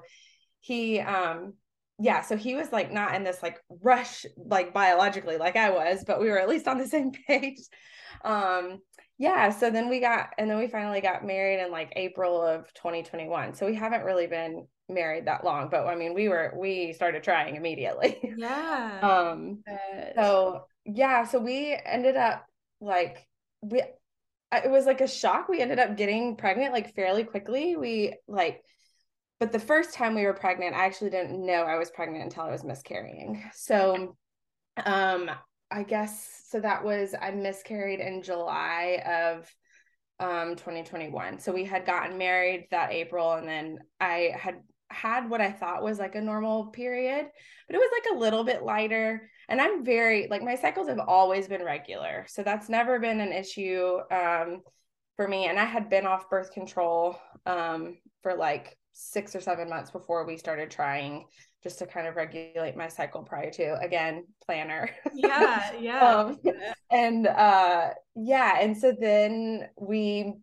he 0.61 1.01
um 1.01 1.55
yeah, 1.99 2.21
so 2.21 2.37
he 2.37 2.55
was 2.55 2.71
like 2.71 2.93
not 2.93 3.15
in 3.15 3.25
this 3.25 3.43
like 3.43 3.59
rush 3.81 4.25
like 4.37 4.73
biologically 4.73 5.35
like 5.35 5.57
I 5.57 5.69
was, 5.71 6.05
but 6.07 6.21
we 6.21 6.29
were 6.29 6.39
at 6.39 6.47
least 6.47 6.69
on 6.69 6.77
the 6.77 6.87
same 6.87 7.11
page. 7.27 7.59
Um 8.23 8.79
yeah, 9.17 9.49
so 9.49 9.69
then 9.69 9.89
we 9.89 9.99
got 9.99 10.29
and 10.37 10.49
then 10.49 10.57
we 10.57 10.67
finally 10.67 11.01
got 11.01 11.25
married 11.25 11.61
in 11.61 11.69
like 11.69 11.91
April 11.97 12.41
of 12.41 12.73
2021. 12.75 13.55
So 13.55 13.65
we 13.65 13.75
haven't 13.75 14.05
really 14.05 14.27
been 14.27 14.67
married 14.89 15.25
that 15.27 15.43
long, 15.43 15.69
but 15.69 15.87
I 15.87 15.95
mean 15.95 16.13
we 16.13 16.29
were 16.29 16.53
we 16.57 16.93
started 16.93 17.23
trying 17.23 17.55
immediately. 17.55 18.19
Yeah. 18.37 18.99
um 19.01 19.63
so 20.15 20.65
yeah, 20.85 21.23
so 21.25 21.39
we 21.39 21.77
ended 21.85 22.15
up 22.17 22.45
like 22.81 23.25
we 23.61 23.81
it 24.51 24.69
was 24.69 24.85
like 24.85 25.01
a 25.01 25.07
shock. 25.07 25.49
We 25.49 25.61
ended 25.61 25.79
up 25.79 25.97
getting 25.97 26.35
pregnant 26.35 26.73
like 26.73 26.93
fairly 26.95 27.23
quickly. 27.23 27.75
We 27.75 28.15
like 28.27 28.61
but 29.39 29.51
the 29.51 29.59
first 29.59 29.93
time 29.93 30.15
we 30.15 30.23
were 30.23 30.33
pregnant, 30.33 30.75
I 30.75 30.85
actually 30.85 31.09
didn't 31.09 31.45
know 31.45 31.63
I 31.63 31.77
was 31.77 31.91
pregnant 31.91 32.23
until 32.23 32.43
I 32.43 32.51
was 32.51 32.63
miscarrying. 32.63 33.43
So, 33.53 34.15
um, 34.85 35.29
I 35.69 35.83
guess 35.83 36.45
so 36.47 36.59
that 36.61 36.83
was 36.83 37.15
I 37.19 37.31
miscarried 37.31 37.99
in 37.99 38.21
July 38.21 39.01
of 39.05 39.53
um 40.19 40.55
2021. 40.55 41.39
So 41.39 41.51
we 41.51 41.65
had 41.65 41.85
gotten 41.85 42.17
married 42.17 42.67
that 42.71 42.91
April 42.91 43.33
and 43.33 43.47
then 43.47 43.79
I 43.99 44.31
had 44.33 44.61
had 44.93 45.29
what 45.29 45.41
I 45.41 45.51
thought 45.51 45.83
was 45.83 45.99
like 45.99 46.15
a 46.15 46.21
normal 46.21 46.67
period, 46.67 47.25
but 47.67 47.75
it 47.75 47.79
was 47.79 47.91
like 47.91 48.15
a 48.15 48.19
little 48.19 48.43
bit 48.43 48.63
lighter. 48.63 49.29
And 49.49 49.59
I'm 49.59 49.83
very 49.83 50.27
like 50.29 50.41
my 50.41 50.55
cycles 50.55 50.87
have 50.87 50.99
always 50.99 51.47
been 51.47 51.63
regular. 51.63 52.25
So 52.29 52.43
that's 52.43 52.69
never 52.69 52.99
been 52.99 53.19
an 53.19 53.33
issue 53.33 53.99
um 54.11 54.61
for 55.15 55.27
me 55.27 55.45
and 55.45 55.59
I 55.59 55.65
had 55.65 55.89
been 55.89 56.05
off 56.05 56.29
birth 56.29 56.51
control 56.51 57.19
um 57.45 57.97
for 58.21 58.35
like 58.35 58.77
six 58.93 59.35
or 59.35 59.41
seven 59.41 59.69
months 59.69 59.91
before 59.91 60.25
we 60.25 60.37
started 60.37 60.69
trying 60.69 61.25
just 61.63 61.79
to 61.79 61.85
kind 61.85 62.07
of 62.07 62.15
regulate 62.15 62.75
my 62.75 62.87
cycle 62.87 63.23
prior 63.23 63.49
to 63.51 63.79
again 63.79 64.25
planner 64.45 64.89
yeah 65.13 65.71
yeah 65.79 66.19
um, 66.19 66.39
and 66.91 67.27
uh 67.27 67.89
yeah 68.15 68.59
and 68.59 68.77
so 68.77 68.93
then 68.99 69.67
we 69.79 70.33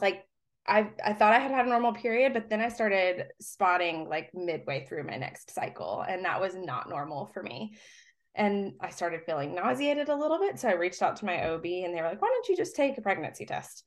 like 0.00 0.24
I 0.66 0.90
I 1.04 1.12
thought 1.12 1.32
I 1.32 1.38
had 1.38 1.50
had 1.50 1.66
a 1.66 1.68
normal 1.68 1.92
period, 1.92 2.32
but 2.32 2.48
then 2.50 2.60
I 2.60 2.68
started 2.68 3.26
spotting 3.40 4.08
like 4.08 4.30
midway 4.34 4.86
through 4.86 5.04
my 5.04 5.16
next 5.16 5.52
cycle, 5.52 6.04
and 6.06 6.24
that 6.24 6.40
was 6.40 6.54
not 6.54 6.88
normal 6.88 7.26
for 7.26 7.42
me. 7.42 7.76
And 8.34 8.74
I 8.80 8.90
started 8.90 9.22
feeling 9.24 9.54
nauseated 9.54 10.08
a 10.08 10.16
little 10.16 10.38
bit, 10.38 10.58
so 10.58 10.68
I 10.68 10.74
reached 10.74 11.02
out 11.02 11.16
to 11.16 11.24
my 11.24 11.48
OB, 11.48 11.64
and 11.84 11.94
they 11.94 12.02
were 12.02 12.08
like, 12.08 12.20
"Why 12.20 12.28
don't 12.28 12.48
you 12.48 12.56
just 12.56 12.76
take 12.76 12.98
a 12.98 13.02
pregnancy 13.02 13.46
test?" 13.46 13.84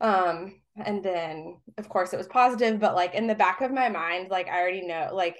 Um, 0.00 0.60
and 0.76 1.02
then 1.02 1.56
of 1.78 1.88
course 1.88 2.12
it 2.12 2.18
was 2.18 2.26
positive, 2.26 2.80
but 2.80 2.94
like 2.94 3.14
in 3.14 3.26
the 3.26 3.34
back 3.34 3.60
of 3.60 3.70
my 3.70 3.88
mind, 3.88 4.30
like 4.30 4.48
I 4.48 4.60
already 4.60 4.86
know, 4.86 5.10
like 5.12 5.36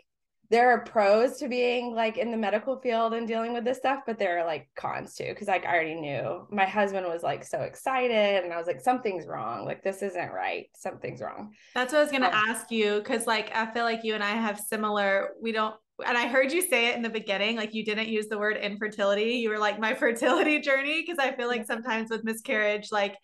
there 0.50 0.70
are 0.70 0.84
pros 0.84 1.38
to 1.38 1.48
being 1.48 1.94
like 1.94 2.18
in 2.18 2.30
the 2.30 2.36
medical 2.36 2.78
field 2.78 3.14
and 3.14 3.26
dealing 3.26 3.52
with 3.52 3.64
this 3.64 3.78
stuff, 3.78 4.00
but 4.06 4.18
there 4.18 4.38
are 4.38 4.44
like 4.44 4.68
cons 4.76 5.14
too. 5.14 5.34
Cause 5.38 5.48
like 5.48 5.64
I 5.64 5.74
already 5.74 5.94
knew 5.94 6.46
my 6.50 6.66
husband 6.66 7.06
was 7.06 7.22
like 7.22 7.44
so 7.44 7.60
excited 7.62 8.44
and 8.44 8.52
I 8.52 8.58
was 8.58 8.66
like, 8.66 8.80
something's 8.80 9.26
wrong. 9.26 9.64
Like 9.64 9.82
this 9.82 10.02
isn't 10.02 10.32
right. 10.32 10.66
Something's 10.74 11.20
wrong. 11.20 11.52
That's 11.74 11.92
what 11.92 12.00
I 12.00 12.02
was 12.02 12.12
gonna 12.12 12.26
um, 12.26 12.34
ask 12.34 12.70
you. 12.70 13.02
Cause 13.02 13.26
like 13.26 13.54
I 13.54 13.66
feel 13.72 13.84
like 13.84 14.04
you 14.04 14.14
and 14.14 14.22
I 14.22 14.32
have 14.32 14.60
similar, 14.60 15.30
we 15.40 15.52
don't 15.52 15.74
and 16.04 16.18
I 16.18 16.26
heard 16.26 16.52
you 16.52 16.60
say 16.60 16.88
it 16.88 16.96
in 16.96 17.02
the 17.02 17.08
beginning, 17.08 17.56
like 17.56 17.72
you 17.72 17.84
didn't 17.84 18.08
use 18.08 18.26
the 18.26 18.38
word 18.38 18.56
infertility. 18.56 19.34
You 19.34 19.48
were 19.48 19.58
like 19.58 19.78
my 19.78 19.94
fertility 19.94 20.60
journey. 20.60 21.06
Cause 21.06 21.18
I 21.18 21.32
feel 21.32 21.48
like 21.48 21.66
sometimes 21.66 22.10
with 22.10 22.24
miscarriage, 22.24 22.92
like 22.92 23.16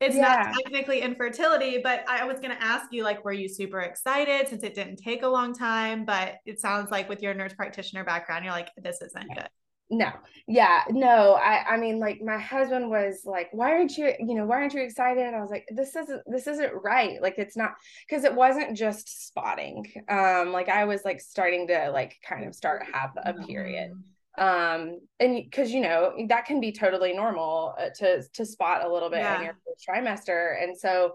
it's 0.00 0.16
yeah. 0.16 0.52
not 0.52 0.54
technically 0.62 1.00
infertility, 1.00 1.78
but 1.82 2.04
I 2.08 2.24
was 2.24 2.40
going 2.40 2.50
to 2.50 2.62
ask 2.62 2.92
you, 2.92 3.04
like, 3.04 3.24
were 3.24 3.32
you 3.32 3.48
super 3.48 3.80
excited 3.80 4.48
since 4.48 4.62
it 4.62 4.74
didn't 4.74 4.96
take 4.96 5.22
a 5.22 5.28
long 5.28 5.54
time? 5.54 6.04
But 6.04 6.36
it 6.44 6.60
sounds 6.60 6.90
like 6.90 7.08
with 7.08 7.22
your 7.22 7.34
nurse 7.34 7.54
practitioner 7.54 8.04
background, 8.04 8.44
you're 8.44 8.52
like, 8.52 8.70
this 8.76 9.00
isn't 9.00 9.28
good. 9.34 9.48
No, 9.90 10.10
yeah, 10.48 10.82
no. 10.90 11.34
I, 11.34 11.74
I 11.74 11.76
mean, 11.76 12.00
like, 12.00 12.20
my 12.22 12.38
husband 12.38 12.88
was 12.88 13.20
like, 13.24 13.48
"Why 13.52 13.72
aren't 13.72 13.96
you, 13.98 14.12
you 14.18 14.34
know, 14.34 14.46
why 14.46 14.56
aren't 14.56 14.72
you 14.72 14.80
excited?" 14.82 15.34
I 15.34 15.40
was 15.40 15.50
like, 15.50 15.66
"This 15.68 15.94
isn't, 15.94 16.22
this 16.26 16.46
isn't 16.46 16.72
right. 16.82 17.20
Like, 17.20 17.34
it's 17.36 17.56
not 17.56 17.72
because 18.08 18.24
it 18.24 18.34
wasn't 18.34 18.76
just 18.76 19.26
spotting. 19.26 19.84
Um, 20.08 20.52
like, 20.52 20.70
I 20.70 20.86
was 20.86 21.04
like 21.04 21.20
starting 21.20 21.68
to 21.68 21.90
like 21.92 22.16
kind 22.26 22.46
of 22.46 22.54
start 22.54 22.82
have 22.92 23.10
a 23.16 23.34
period." 23.46 23.92
Um 24.36 25.00
and 25.20 25.36
because 25.36 25.70
you 25.70 25.80
know 25.80 26.12
that 26.28 26.46
can 26.46 26.60
be 26.60 26.72
totally 26.72 27.12
normal 27.12 27.74
uh, 27.78 27.90
to 27.98 28.22
to 28.32 28.44
spot 28.44 28.84
a 28.84 28.92
little 28.92 29.10
bit 29.10 29.20
yeah. 29.20 29.38
in 29.38 29.44
your 29.44 29.56
first 29.66 29.86
trimester 29.88 30.62
and 30.62 30.76
so 30.76 31.14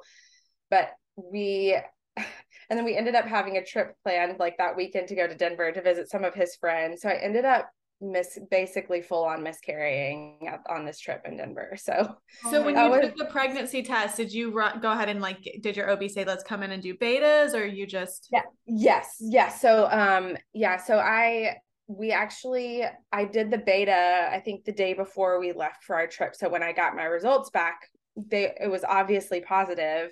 but 0.70 0.92
we 1.16 1.78
and 2.18 2.78
then 2.78 2.86
we 2.86 2.96
ended 2.96 3.16
up 3.16 3.26
having 3.26 3.58
a 3.58 3.66
trip 3.66 3.96
planned 4.04 4.40
like 4.40 4.58
that 4.58 4.76
weekend 4.76 5.08
to 5.08 5.16
go 5.16 5.28
to 5.28 5.36
denver 5.36 5.72
to 5.72 5.82
visit 5.82 6.10
some 6.10 6.24
of 6.24 6.34
his 6.34 6.56
friends 6.56 7.02
so 7.02 7.10
i 7.10 7.16
ended 7.16 7.46
up 7.46 7.70
miss 8.02 8.40
basically 8.50 9.02
full 9.02 9.26
on 9.26 9.44
miscarrying 9.44 10.40
on 10.70 10.86
this 10.86 11.00
trip 11.00 11.22
in 11.26 11.36
denver 11.36 11.76
so 11.78 12.16
so 12.50 12.64
when 12.64 12.78
you 12.78 12.90
was, 12.90 13.02
took 13.02 13.18
the 13.18 13.26
pregnancy 13.26 13.84
test 13.84 14.16
did 14.16 14.32
you 14.32 14.52
run, 14.52 14.80
go 14.80 14.92
ahead 14.92 15.10
and 15.10 15.20
like 15.20 15.40
did 15.62 15.76
your 15.76 15.92
ob 15.92 16.10
say 16.10 16.24
let's 16.24 16.44
come 16.44 16.64
in 16.64 16.72
and 16.72 16.82
do 16.82 16.96
betas 16.96 17.54
or 17.54 17.66
you 17.66 17.86
just 17.86 18.30
yeah 18.32 18.44
yes 18.66 19.18
yes 19.20 19.62
so 19.62 19.90
um 19.92 20.38
yeah 20.54 20.78
so 20.78 20.98
i 20.98 21.58
we 21.90 22.12
actually 22.12 22.84
I 23.12 23.26
did 23.26 23.50
the 23.50 23.58
beta 23.58 24.30
I 24.32 24.40
think 24.40 24.64
the 24.64 24.72
day 24.72 24.94
before 24.94 25.40
we 25.40 25.52
left 25.54 25.84
for 25.84 25.96
our 25.96 26.06
trip. 26.06 26.36
So 26.36 26.48
when 26.48 26.62
I 26.62 26.72
got 26.72 26.96
my 26.96 27.06
results 27.06 27.50
back 27.50 27.82
they 28.16 28.54
it 28.62 28.70
was 28.70 28.84
obviously 28.84 29.42
positive. 29.42 30.12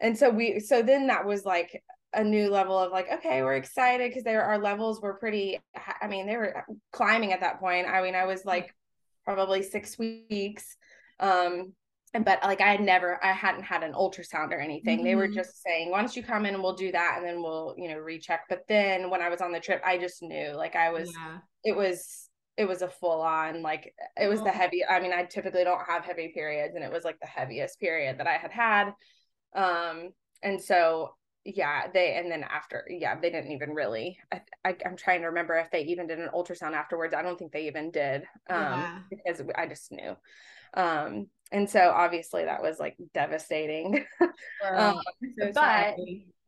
And 0.00 0.18
so 0.18 0.30
we 0.30 0.58
so 0.58 0.82
then 0.82 1.06
that 1.06 1.24
was 1.24 1.44
like 1.44 1.80
a 2.12 2.24
new 2.24 2.50
level 2.50 2.76
of 2.76 2.90
like 2.90 3.10
okay 3.10 3.40
we're 3.40 3.54
excited 3.54 4.10
because 4.10 4.24
there 4.24 4.42
our 4.42 4.58
levels 4.58 5.00
were 5.00 5.14
pretty 5.14 5.60
I 6.02 6.08
mean 6.08 6.26
they 6.26 6.36
were 6.36 6.64
climbing 6.92 7.32
at 7.32 7.40
that 7.40 7.60
point. 7.60 7.86
I 7.86 8.02
mean 8.02 8.16
I 8.16 8.26
was 8.26 8.44
like 8.44 8.74
probably 9.24 9.62
6 9.62 9.98
weeks 9.98 10.76
um 11.20 11.72
but 12.20 12.42
like 12.42 12.60
I 12.60 12.70
had 12.70 12.82
never, 12.82 13.18
I 13.24 13.32
hadn't 13.32 13.62
had 13.62 13.82
an 13.82 13.94
ultrasound 13.94 14.50
or 14.50 14.60
anything. 14.60 14.98
Mm-hmm. 14.98 15.04
They 15.06 15.14
were 15.14 15.26
mm-hmm. 15.26 15.34
just 15.34 15.62
saying, 15.62 15.90
why 15.90 16.00
don't 16.00 16.14
you 16.14 16.22
come 16.22 16.44
in 16.44 16.54
and 16.54 16.62
we'll 16.62 16.74
do 16.74 16.92
that 16.92 17.14
and 17.16 17.26
then 17.26 17.42
we'll, 17.42 17.74
you 17.78 17.88
know, 17.88 17.96
recheck. 17.96 18.42
But 18.50 18.64
then 18.68 19.08
when 19.08 19.22
I 19.22 19.30
was 19.30 19.40
on 19.40 19.50
the 19.50 19.60
trip, 19.60 19.80
I 19.84 19.96
just 19.96 20.22
knew 20.22 20.52
like 20.54 20.76
I 20.76 20.90
was, 20.90 21.10
yeah. 21.10 21.38
it 21.64 21.74
was, 21.74 22.28
it 22.58 22.66
was 22.66 22.82
a 22.82 22.88
full 22.88 23.22
on, 23.22 23.62
like 23.62 23.94
it 24.20 24.28
was 24.28 24.40
oh. 24.40 24.44
the 24.44 24.50
heavy. 24.50 24.84
I 24.84 25.00
mean, 25.00 25.12
I 25.14 25.24
typically 25.24 25.64
don't 25.64 25.88
have 25.88 26.04
heavy 26.04 26.32
periods 26.34 26.74
and 26.74 26.84
it 26.84 26.92
was 26.92 27.04
like 27.04 27.18
the 27.18 27.26
heaviest 27.26 27.80
period 27.80 28.18
that 28.18 28.26
I 28.26 28.36
had 28.36 28.50
had. 28.50 28.92
Um, 29.56 30.10
and 30.42 30.60
so 30.60 31.14
yeah, 31.44 31.86
they, 31.92 32.18
and 32.18 32.30
then 32.30 32.44
after, 32.44 32.84
yeah, 32.90 33.18
they 33.18 33.30
didn't 33.30 33.52
even 33.52 33.70
really, 33.70 34.18
I, 34.30 34.42
I 34.66 34.76
am 34.84 34.96
trying 34.96 35.22
to 35.22 35.28
remember 35.28 35.54
if 35.54 35.70
they 35.70 35.84
even 35.84 36.06
did 36.06 36.18
an 36.18 36.28
ultrasound 36.34 36.74
afterwards. 36.74 37.14
I 37.14 37.22
don't 37.22 37.38
think 37.38 37.52
they 37.52 37.68
even 37.68 37.90
did. 37.90 38.22
Um, 38.50 38.58
yeah. 38.58 38.98
because 39.08 39.42
I 39.56 39.66
just 39.66 39.90
knew. 39.90 40.14
Um, 40.74 41.28
and 41.52 41.68
so 41.68 41.90
obviously 41.94 42.44
that 42.44 42.62
was 42.62 42.78
like 42.78 42.96
devastating. 43.14 44.04
Um, 44.64 45.00
so 45.38 45.50
but 45.54 45.96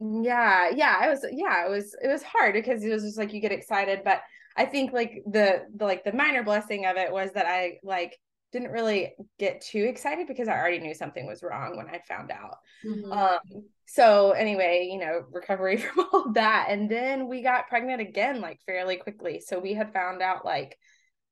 yeah 0.01 0.71
yeah 0.71 1.07
it 1.07 1.11
was 1.11 1.25
yeah 1.33 1.67
it 1.67 1.71
was 1.71 1.97
it 2.03 2.09
was 2.09 2.23
hard 2.23 2.55
because 2.55 2.85
it 2.85 2.91
was 2.91 3.03
just 3.03 3.19
like 3.19 3.33
you 3.33 3.41
get 3.41 3.53
excited. 3.53 4.03
But 4.05 4.23
i 4.57 4.65
think 4.65 4.93
like 4.93 5.23
the 5.27 5.65
the 5.77 5.85
like 5.85 6.05
the 6.05 6.13
minor 6.13 6.43
blessing 6.45 6.87
of 6.87 6.97
it 6.97 7.11
was 7.11 7.33
that 7.33 7.47
i 7.47 7.79
like 7.83 8.17
didn't 8.53 8.71
really 8.71 9.13
get 9.39 9.61
too 9.61 9.83
excited 9.83 10.29
because 10.29 10.47
i 10.47 10.57
already 10.57 10.79
knew 10.79 10.95
something 10.95 11.27
was 11.27 11.43
wrong 11.43 11.77
when 11.77 11.89
i 11.89 12.01
found 12.07 12.31
out. 12.31 12.59
Mm-hmm. 12.87 13.13
um 13.13 13.65
so 13.87 14.31
anyway 14.31 14.89
you 14.91 14.99
know 14.99 15.25
recovery 15.33 15.77
from 15.79 16.07
all 16.13 16.33
that. 16.33 16.67
And 16.69 16.89
then 16.91 17.29
we 17.29 17.43
got 17.43 17.69
pregnant 17.69 18.01
again 18.01 18.41
like 18.41 18.61
fairly 18.67 18.97
quickly. 18.97 19.41
So 19.41 19.59
we 19.59 19.75
had 19.75 19.93
found 19.93 20.23
out 20.23 20.45
like 20.45 20.79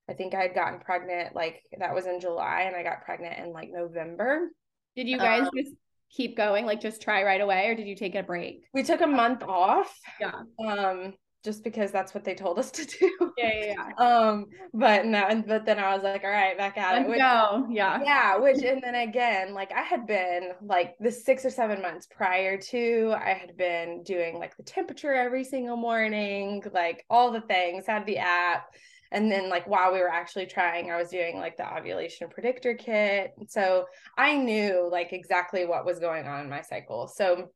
I 0.09 0.15
think 0.15 0.35
I 0.35 0.43
had 0.43 0.55
gotten 0.55 0.81
pregnant 0.81 1.35
like 1.35 1.63
that 1.79 1.95
was 1.95 2.07
in 2.07 2.21
July 2.21 2.63
and 2.63 2.77
I 2.77 2.83
got 2.83 3.05
pregnant 3.05 3.39
in 3.39 3.53
like 3.53 3.71
November. 3.71 4.51
Did 4.97 5.09
you 5.09 5.19
guys 5.19 5.43
um, 5.43 5.51
just 5.57 5.75
keep 6.11 6.37
going, 6.37 6.67
like 6.67 6.81
just 6.81 7.01
try 7.01 7.23
right 7.23 7.41
away, 7.41 7.69
or 7.69 7.75
did 7.75 7.87
you 7.87 7.97
take 7.97 8.15
a 8.15 8.23
break? 8.23 8.65
We 8.75 8.83
took 8.83 9.01
a 9.01 9.07
month 9.07 9.43
off. 9.43 9.99
Yeah. 10.21 10.43
Um, 10.65 11.15
just 11.45 11.65
because 11.65 11.91
that's 11.91 12.15
what 12.15 12.23
they 12.25 12.35
told 12.35 12.59
us 12.59 12.71
to 12.71 12.85
do. 12.85 13.33
Yeah, 13.37 13.51
yeah, 13.53 13.75
yeah. 13.75 13.95
um, 14.07 14.47
but 14.73 15.07
no, 15.07 15.43
but 15.47 15.67
then 15.67 15.79
I 15.79 15.95
was 15.95 16.05
like, 16.05 16.23
all 16.23 16.31
right, 16.31 16.57
back 16.57 16.79
at 16.79 16.93
Let's 16.93 17.07
it. 17.07 17.11
Which, 17.11 17.19
go. 17.19 17.67
Yeah. 17.71 18.01
Yeah. 18.05 18.37
Which 18.37 18.63
and 18.63 18.83
then 18.83 18.95
again, 18.95 19.53
like 19.55 19.73
I 19.73 19.83
had 19.83 20.07
been 20.07 20.51
like 20.63 20.95
the 21.01 21.11
six 21.11 21.45
or 21.45 21.51
seven 21.51 21.83
months 21.83 22.07
prior 22.07 22.59
to, 22.59 23.15
I 23.17 23.33
had 23.33 23.57
been 23.57 24.03
doing 24.05 24.39
like 24.39 24.57
the 24.57 24.63
temperature 24.63 25.15
every 25.15 25.45
single 25.45 25.77
morning, 25.77 26.63
like 26.73 27.05
all 27.11 27.33
the 27.33 27.41
things, 27.41 27.87
had 27.87 28.07
the 28.07 28.19
app 28.19 28.67
and 29.13 29.31
then 29.31 29.49
like 29.49 29.67
while 29.69 29.93
we 29.93 30.01
were 30.01 30.09
actually 30.09 30.47
trying 30.47 30.91
i 30.91 30.97
was 30.97 31.11
doing 31.11 31.37
like 31.39 31.57
the 31.57 31.77
ovulation 31.77 32.29
predictor 32.29 32.75
kit 32.75 33.33
so 33.47 33.85
i 34.19 34.37
knew 34.37 34.89
like 34.91 35.13
exactly 35.13 35.65
what 35.65 35.85
was 35.85 36.01
going 36.01 36.27
on 36.27 36.41
in 36.41 36.51
my 36.51 36.63
cycle 36.63 37.07
so 37.07 37.49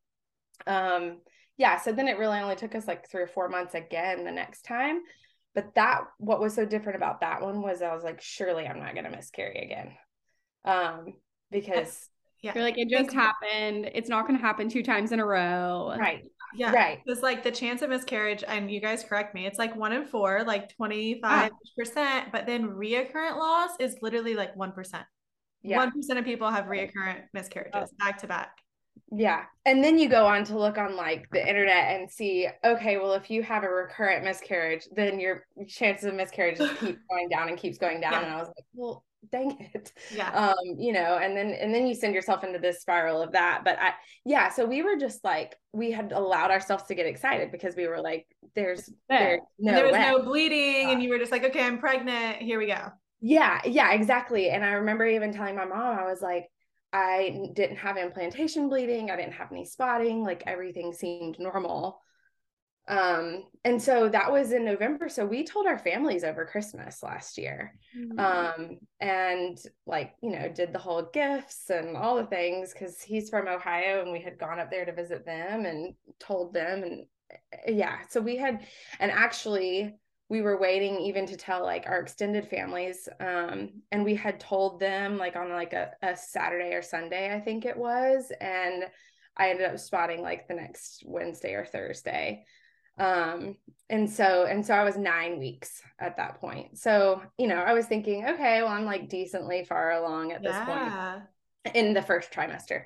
um 0.67 1.19
yeah 1.57 1.79
so 1.79 1.91
then 1.91 2.07
it 2.07 2.19
really 2.19 2.39
only 2.39 2.57
took 2.57 2.75
us 2.75 2.87
like 2.87 3.11
three 3.11 3.23
or 3.23 3.27
four 3.27 3.49
months 3.49 3.75
again 3.75 4.25
the 4.25 4.31
next 4.31 4.63
time 4.63 5.01
but 5.55 5.75
that 5.75 6.03
what 6.19 6.41
was 6.41 6.55
so 6.55 6.65
different 6.65 6.97
about 6.97 7.21
that 7.21 7.43
one 7.43 7.63
was 7.63 7.83
i 7.83 7.93
was 7.93 8.05
like 8.05 8.21
surely 8.21 8.67
i'm 8.67 8.79
not 8.79 8.93
going 8.93 9.05
to 9.05 9.11
miscarry 9.11 9.59
again 9.59 9.93
um 10.65 11.15
because 11.51 12.09
yeah. 12.43 12.53
You're 12.55 12.65
like, 12.65 12.79
it 12.79 12.89
just 12.89 13.13
happened. 13.13 13.91
It's 13.95 14.09
not 14.09 14.27
going 14.27 14.39
to 14.39 14.45
happen 14.45 14.69
two 14.69 14.83
times 14.83 15.11
in 15.11 15.19
a 15.19 15.27
row. 15.27 15.97
Right. 15.99 16.25
Yeah. 16.57 16.73
Right. 16.73 17.01
It's 17.07 17.23
like 17.23 17.43
the 17.43 17.51
chance 17.51 17.83
of 17.83 17.91
miscarriage, 17.91 18.43
and 18.47 18.71
you 18.71 18.81
guys 18.81 19.05
correct 19.05 19.35
me, 19.35 19.47
it's 19.47 19.59
like 19.59 19.77
one 19.77 19.93
in 19.93 20.07
four, 20.07 20.45
like 20.45 20.75
25%, 20.77 21.21
ah. 21.25 22.27
but 22.33 22.47
then 22.47 22.69
reoccurrent 22.69 23.37
loss 23.37 23.71
is 23.79 23.97
literally 24.03 24.35
like 24.35 24.57
1%. 24.57 25.05
Yeah. 25.63 25.87
1% 25.87 26.19
of 26.19 26.25
people 26.25 26.51
have 26.51 26.67
reoccurrent 26.67 27.25
miscarriages 27.33 27.91
oh. 27.93 27.97
back 27.99 28.19
to 28.19 28.27
back. 28.27 28.57
Yeah. 29.13 29.45
And 29.65 29.85
then 29.85 29.99
you 29.99 30.09
go 30.09 30.27
on 30.27 30.45
to 30.45 30.59
look 30.59 30.79
on 30.79 30.97
like 30.97 31.27
the 31.31 31.47
internet 31.47 31.99
and 31.99 32.11
see, 32.11 32.49
okay, 32.65 32.97
well, 32.99 33.13
if 33.15 33.31
you 33.31 33.43
have 33.43 33.63
a 33.63 33.69
recurrent 33.69 34.25
miscarriage, 34.25 34.87
then 34.95 35.21
your 35.21 35.47
chances 35.69 36.07
of 36.07 36.15
miscarriage 36.15 36.59
just 36.59 36.77
keep 36.81 36.99
going 37.09 37.29
down 37.29 37.49
and 37.49 37.59
keeps 37.59 37.79
going 37.79 38.01
down. 38.01 38.13
Yeah. 38.13 38.25
And 38.25 38.33
I 38.33 38.37
was 38.39 38.49
like, 38.49 38.65
well, 38.75 39.05
dang 39.31 39.71
it. 39.75 39.93
Yeah. 40.15 40.31
Um 40.31 40.77
you 40.79 40.93
know 40.93 41.19
and 41.21 41.37
then 41.37 41.51
and 41.51 41.75
then 41.75 41.87
you 41.87 41.95
send 41.95 42.15
yourself 42.15 42.45
into 42.45 42.59
this 42.59 42.81
spiral 42.81 43.23
of 43.23 43.33
that 43.33 43.63
but 43.65 43.79
i 43.81 43.93
yeah 44.25 44.51
so 44.51 44.65
we 44.65 44.83
were 44.83 44.97
just 44.97 45.25
like 45.25 45.57
we 45.73 45.91
had 45.91 46.13
allowed 46.13 46.51
ourselves 46.51 46.85
to 46.85 46.95
get 46.95 47.07
excited 47.07 47.51
because 47.51 47.75
we 47.77 47.87
were 47.87 48.01
like 48.01 48.27
there's 48.55 48.89
there's 49.09 49.41
no 49.59 49.73
there 49.73 49.85
was 49.85 49.93
way. 49.93 50.11
no 50.11 50.23
bleeding 50.23 50.91
and 50.91 51.03
you 51.03 51.09
were 51.09 51.19
just 51.19 51.33
like 51.33 51.45
okay 51.45 51.65
i'm 51.65 51.79
pregnant. 51.79 52.39
Here 52.39 52.59
we 52.59 52.67
go. 52.67 52.89
Yeah 53.21 53.61
yeah 53.65 53.93
exactly. 53.93 54.51
And 54.51 54.65
i 54.65 54.73
remember 54.73 55.07
even 55.07 55.33
telling 55.33 55.57
my 55.57 55.65
mom 55.65 55.99
i 55.99 56.05
was 56.05 56.23
like 56.23 56.47
i 56.93 57.51
didn't 57.55 57.77
have 57.77 57.97
implantation 57.97 58.69
bleeding. 58.69 59.11
I 59.11 59.17
didn't 59.17 59.35
have 59.35 59.51
any 59.51 59.65
spotting. 59.65 60.23
Like 60.23 60.45
everything 60.47 60.93
seemed 60.93 61.39
normal 61.39 62.01
um 62.89 63.43
and 63.65 63.83
so 63.83 64.09
that 64.09 64.31
was 64.31 64.53
in 64.53 64.65
november. 64.65 65.09
So 65.09 65.27
we 65.27 65.45
told 65.45 65.67
our 65.67 65.79
families 65.79 66.23
over 66.23 66.45
christmas 66.45 67.03
last 67.03 67.37
year. 67.37 67.75
Mm-hmm. 67.97 68.19
um 68.19 68.79
and 69.01 69.59
like 69.87 70.15
you 70.23 70.31
know 70.31 70.49
did 70.49 70.73
the 70.73 70.79
whole 70.79 71.09
gifts 71.13 71.71
and 71.71 71.97
all 71.97 72.17
the 72.17 72.27
things 72.27 72.73
because 72.73 73.01
he's 73.03 73.29
from 73.29 73.49
ohio 73.49 74.03
and 74.03 74.13
we 74.13 74.21
had 74.21 74.39
gone 74.39 74.61
up 74.61 74.71
there 74.71 74.85
to 74.85 74.93
visit 74.93 75.25
them 75.27 75.65
and 75.65 75.95
told 76.21 76.55
them 76.55 76.85
and 76.85 77.07
eh, 77.67 77.73
yeah. 77.73 77.99
So 78.09 78.21
we 78.21 78.37
had 78.37 78.65
and 79.01 79.11
actually 79.11 79.97
we 80.29 80.43
were 80.43 80.61
waiting 80.61 81.01
even 81.01 81.25
to 81.27 81.37
tell 81.37 81.63
like 81.63 81.87
our 81.87 82.01
extended 82.01 82.49
families 82.49 83.09
um 83.21 83.71
and 83.93 84.05
we 84.05 84.15
had 84.15 84.39
told 84.41 84.81
them 84.81 85.19
like 85.19 85.37
on 85.37 85.51
like 85.51 85.73
a, 85.73 85.91
a 86.03 86.17
saturday 86.17 86.73
or 86.75 86.83
sunday 86.83 87.35
i 87.35 87.41
think 87.41 87.65
it 87.65 87.77
was. 87.77 88.31
And 88.41 88.85
i 89.37 89.51
ended 89.51 89.67
up 89.67 89.79
spotting 89.79 90.23
like 90.23 90.47
the 90.47 90.55
next 90.55 91.03
wednesday 91.05 91.55
or 91.55 91.65
thursday 91.65 92.45
um 92.99 93.57
and 93.91 94.09
so 94.09 94.47
and 94.47 94.65
so 94.65 94.75
i 94.75 94.83
was 94.83 94.97
nine 94.97 95.39
weeks 95.39 95.83
at 95.99 96.17
that 96.17 96.41
point 96.41 96.79
so 96.79 97.23
you 97.39 97.47
know 97.47 97.57
i 97.57 97.73
was 97.73 97.87
thinking 97.87 98.25
okay 98.27 98.63
well 98.63 98.73
i'm 98.73 98.87
like 98.87 99.09
decently 99.09 99.65
far 99.65 99.93
along 99.93 100.33
at 100.33 100.43
this 100.43 100.53
yeah. 100.53 101.19
point 101.65 101.75
in 101.77 101.93
the 101.93 102.03
first 102.03 102.33
trimester 102.33 102.85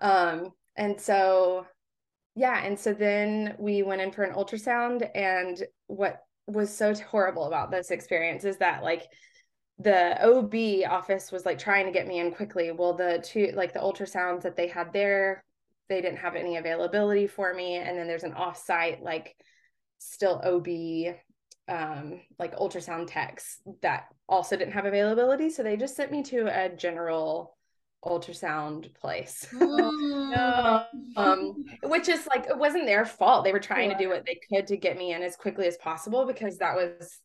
um 0.00 0.50
and 0.76 1.00
so 1.00 1.66
yeah 2.34 2.64
and 2.64 2.78
so 2.78 2.92
then 2.92 3.54
we 3.58 3.82
went 3.82 4.00
in 4.00 4.10
for 4.10 4.24
an 4.24 4.34
ultrasound 4.34 5.08
and 5.14 5.62
what 5.86 6.20
was 6.46 6.74
so 6.74 6.94
horrible 6.94 7.46
about 7.46 7.70
this 7.70 7.90
experience 7.90 8.44
is 8.44 8.58
that 8.58 8.82
like 8.82 9.04
the 9.78 10.16
OB 10.22 10.88
office 10.88 11.32
was 11.32 11.44
like 11.44 11.58
trying 11.58 11.86
to 11.86 11.92
get 11.92 12.06
me 12.06 12.20
in 12.20 12.32
quickly. 12.32 12.70
Well, 12.70 12.94
the 12.94 13.20
two 13.24 13.52
like 13.54 13.72
the 13.72 13.80
ultrasounds 13.80 14.42
that 14.42 14.56
they 14.56 14.68
had 14.68 14.92
there 14.92 15.44
they 15.88 16.00
didn't 16.00 16.18
have 16.18 16.36
any 16.36 16.56
availability 16.56 17.26
for 17.26 17.52
me. 17.52 17.76
And 17.76 17.96
then 17.98 18.06
there's 18.06 18.24
an 18.24 18.32
offsite 18.32 19.02
like 19.02 19.36
still 19.98 20.40
ob 20.44 20.68
um 21.66 22.20
like 22.38 22.56
ultrasound 22.56 23.06
techs 23.08 23.60
that 23.80 24.06
also 24.28 24.56
didn't 24.56 24.74
have 24.74 24.86
availability. 24.86 25.50
So 25.50 25.62
they 25.62 25.76
just 25.76 25.96
sent 25.96 26.12
me 26.12 26.22
to 26.24 26.46
a 26.46 26.68
general 26.74 27.56
ultrasound 28.04 28.94
place. 28.94 29.46
Um 31.16 31.64
which 31.84 32.08
is 32.08 32.26
like 32.26 32.46
it 32.46 32.58
wasn't 32.58 32.86
their 32.86 33.04
fault. 33.04 33.44
They 33.44 33.52
were 33.52 33.60
trying 33.60 33.90
yeah. 33.90 33.96
to 33.96 34.04
do 34.04 34.10
what 34.10 34.24
they 34.26 34.38
could 34.50 34.66
to 34.68 34.76
get 34.76 34.98
me 34.98 35.12
in 35.12 35.22
as 35.22 35.36
quickly 35.36 35.66
as 35.66 35.76
possible 35.76 36.26
because 36.26 36.58
that 36.58 36.74
was 36.74 37.20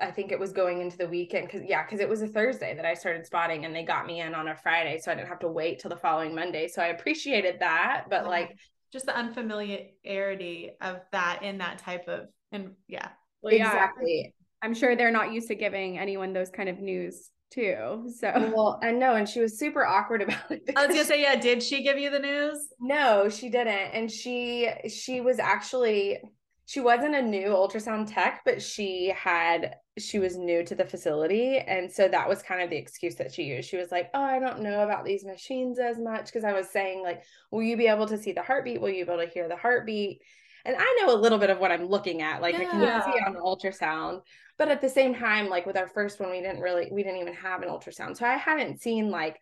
I 0.00 0.10
think 0.10 0.32
it 0.32 0.38
was 0.38 0.52
going 0.52 0.80
into 0.80 0.96
the 0.96 1.06
weekend 1.06 1.46
because 1.46 1.62
yeah, 1.66 1.84
because 1.84 2.00
it 2.00 2.08
was 2.08 2.22
a 2.22 2.26
Thursday 2.26 2.74
that 2.74 2.84
I 2.84 2.94
started 2.94 3.26
spotting 3.26 3.64
and 3.64 3.74
they 3.74 3.84
got 3.84 4.06
me 4.06 4.20
in 4.20 4.34
on 4.34 4.48
a 4.48 4.56
Friday, 4.56 4.98
so 4.98 5.12
I 5.12 5.14
didn't 5.14 5.28
have 5.28 5.38
to 5.40 5.48
wait 5.48 5.78
till 5.78 5.90
the 5.90 5.96
following 5.96 6.34
Monday. 6.34 6.66
So 6.68 6.82
I 6.82 6.86
appreciated 6.86 7.60
that, 7.60 8.06
but 8.10 8.24
yeah. 8.24 8.28
like 8.28 8.58
just 8.92 9.06
the 9.06 9.16
unfamiliarity 9.16 10.70
of 10.80 11.00
that 11.12 11.42
in 11.42 11.58
that 11.58 11.78
type 11.78 12.08
of 12.08 12.28
and 12.50 12.72
yeah. 12.88 13.08
Well, 13.42 13.54
exactly. 13.54 14.22
Yeah, 14.24 14.30
I'm 14.62 14.74
sure 14.74 14.96
they're 14.96 15.10
not 15.10 15.32
used 15.32 15.48
to 15.48 15.54
giving 15.54 15.98
anyone 15.98 16.32
those 16.32 16.50
kind 16.50 16.68
of 16.68 16.80
news 16.80 17.30
too. 17.52 18.10
So 18.18 18.52
well, 18.54 18.80
I 18.82 18.90
know, 18.90 19.14
and 19.14 19.28
she 19.28 19.40
was 19.40 19.58
super 19.58 19.84
awkward 19.84 20.22
about 20.22 20.50
it. 20.50 20.62
I 20.76 20.86
was 20.86 20.94
gonna 20.94 21.06
say, 21.06 21.22
yeah, 21.22 21.36
did 21.36 21.62
she 21.62 21.82
give 21.82 21.98
you 21.98 22.10
the 22.10 22.18
news? 22.18 22.68
No, 22.80 23.28
she 23.28 23.48
didn't. 23.48 23.68
And 23.68 24.10
she 24.10 24.70
she 24.88 25.20
was 25.20 25.38
actually 25.38 26.18
she 26.66 26.80
wasn't 26.80 27.14
a 27.14 27.22
new 27.22 27.48
ultrasound 27.48 28.12
tech, 28.12 28.40
but 28.44 28.62
she 28.62 29.12
had 29.16 29.76
she 29.98 30.18
was 30.18 30.36
new 30.36 30.64
to 30.64 30.74
the 30.74 30.84
facility. 30.84 31.58
And 31.58 31.90
so 31.90 32.08
that 32.08 32.28
was 32.28 32.42
kind 32.42 32.60
of 32.60 32.70
the 32.70 32.76
excuse 32.76 33.14
that 33.16 33.32
she 33.32 33.44
used. 33.44 33.68
She 33.68 33.76
was 33.76 33.92
like, 33.92 34.10
Oh, 34.12 34.22
I 34.22 34.40
don't 34.40 34.60
know 34.60 34.80
about 34.80 35.04
these 35.04 35.24
machines 35.24 35.78
as 35.78 35.98
much. 35.98 36.32
Cause 36.32 36.44
I 36.44 36.52
was 36.52 36.68
saying, 36.68 37.02
like, 37.02 37.22
will 37.50 37.62
you 37.62 37.76
be 37.76 37.86
able 37.86 38.06
to 38.08 38.18
see 38.18 38.32
the 38.32 38.42
heartbeat? 38.42 38.80
Will 38.80 38.90
you 38.90 39.06
be 39.06 39.12
able 39.12 39.24
to 39.24 39.30
hear 39.30 39.48
the 39.48 39.56
heartbeat? 39.56 40.20
And 40.64 40.76
I 40.78 40.98
know 41.00 41.14
a 41.14 41.20
little 41.20 41.38
bit 41.38 41.50
of 41.50 41.58
what 41.58 41.70
I'm 41.70 41.86
looking 41.86 42.22
at. 42.22 42.42
Like 42.42 42.54
yeah. 42.54 42.60
I 42.60 42.70
can 42.70 43.02
see 43.02 43.18
it 43.18 43.26
on 43.26 43.34
the 43.34 43.40
ultrasound. 43.40 44.22
But 44.56 44.68
at 44.68 44.80
the 44.80 44.88
same 44.88 45.14
time, 45.14 45.48
like 45.48 45.66
with 45.66 45.76
our 45.76 45.88
first 45.88 46.18
one, 46.18 46.30
we 46.30 46.40
didn't 46.40 46.60
really 46.60 46.88
we 46.90 47.02
didn't 47.02 47.20
even 47.20 47.34
have 47.34 47.62
an 47.62 47.68
ultrasound. 47.68 48.16
So 48.16 48.26
I 48.26 48.36
hadn't 48.36 48.80
seen 48.80 49.10
like 49.10 49.38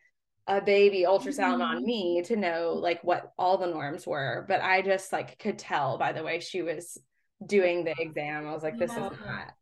a 0.49 0.61
baby 0.61 1.05
ultrasound 1.09 1.61
mm-hmm. 1.61 1.63
on 1.63 1.85
me 1.85 2.23
to 2.27 2.37
know 2.37 2.75
like 2.75 3.03
what 3.05 3.33
all 3.39 3.57
the 3.57 3.69
norms 3.69 4.07
were. 4.07 4.45
But 4.49 4.61
I 4.61 4.83
just 4.83 5.13
like 5.13 5.39
could 5.39 5.59
tell 5.59 5.97
by 5.97 6.13
the 6.13 6.25
way 6.25 6.41
she 6.41 6.61
was 6.61 6.99
doing 7.45 7.85
the 7.85 7.95
exam. 7.99 8.47
I 8.47 8.53
was 8.53 8.63
like, 8.63 8.79
this 8.79 8.91
yeah. 8.93 9.07
is 9.07 9.19
not. 9.25 9.55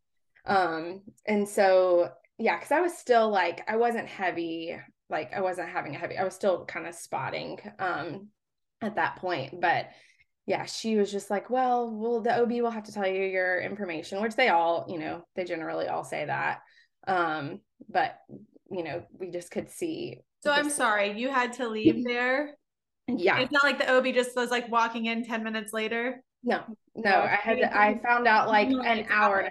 Um, 0.50 1.02
and 1.26 1.48
so 1.48 2.10
yeah, 2.38 2.56
because 2.56 2.72
I 2.72 2.80
was 2.80 2.98
still 2.98 3.30
like, 3.30 3.62
I 3.68 3.76
wasn't 3.76 4.08
heavy, 4.08 4.76
like 5.08 5.32
I 5.32 5.40
wasn't 5.40 5.68
having 5.68 5.94
a 5.94 5.98
heavy, 5.98 6.18
I 6.18 6.24
was 6.24 6.34
still 6.34 6.64
kind 6.64 6.86
of 6.86 6.94
spotting 6.94 7.58
um 7.78 8.28
at 8.82 8.96
that 8.96 9.16
point. 9.16 9.60
But 9.60 9.90
yeah, 10.46 10.64
she 10.64 10.96
was 10.96 11.12
just 11.12 11.30
like, 11.30 11.50
well, 11.50 11.90
well, 11.90 12.20
the 12.20 12.36
OB 12.40 12.50
will 12.50 12.70
have 12.70 12.84
to 12.84 12.92
tell 12.92 13.06
you 13.06 13.22
your 13.22 13.60
information, 13.60 14.20
which 14.20 14.34
they 14.34 14.48
all, 14.48 14.86
you 14.88 14.98
know, 14.98 15.22
they 15.36 15.44
generally 15.44 15.86
all 15.86 16.02
say 16.02 16.24
that. 16.24 16.60
Um, 17.06 17.60
but 17.88 18.18
you 18.70 18.82
know, 18.82 19.04
we 19.12 19.30
just 19.30 19.50
could 19.50 19.70
see. 19.70 20.18
So 20.42 20.50
I'm 20.50 20.70
sorry, 20.70 21.18
you 21.18 21.30
had 21.30 21.52
to 21.54 21.68
leave 21.68 22.04
there. 22.04 22.56
Yeah. 23.06 23.38
It's 23.38 23.52
not 23.52 23.62
like 23.62 23.78
the 23.78 23.92
OB 23.92 24.14
just 24.14 24.34
was 24.34 24.50
like 24.50 24.70
walking 24.70 25.06
in 25.06 25.24
10 25.24 25.44
minutes 25.44 25.72
later. 25.72 26.24
No, 26.42 26.62
no, 26.94 27.10
I 27.10 27.38
had 27.40 27.58
to, 27.58 27.76
I 27.76 28.00
found 28.02 28.26
out 28.26 28.48
like 28.48 28.68
an 28.70 29.06
hour. 29.10 29.48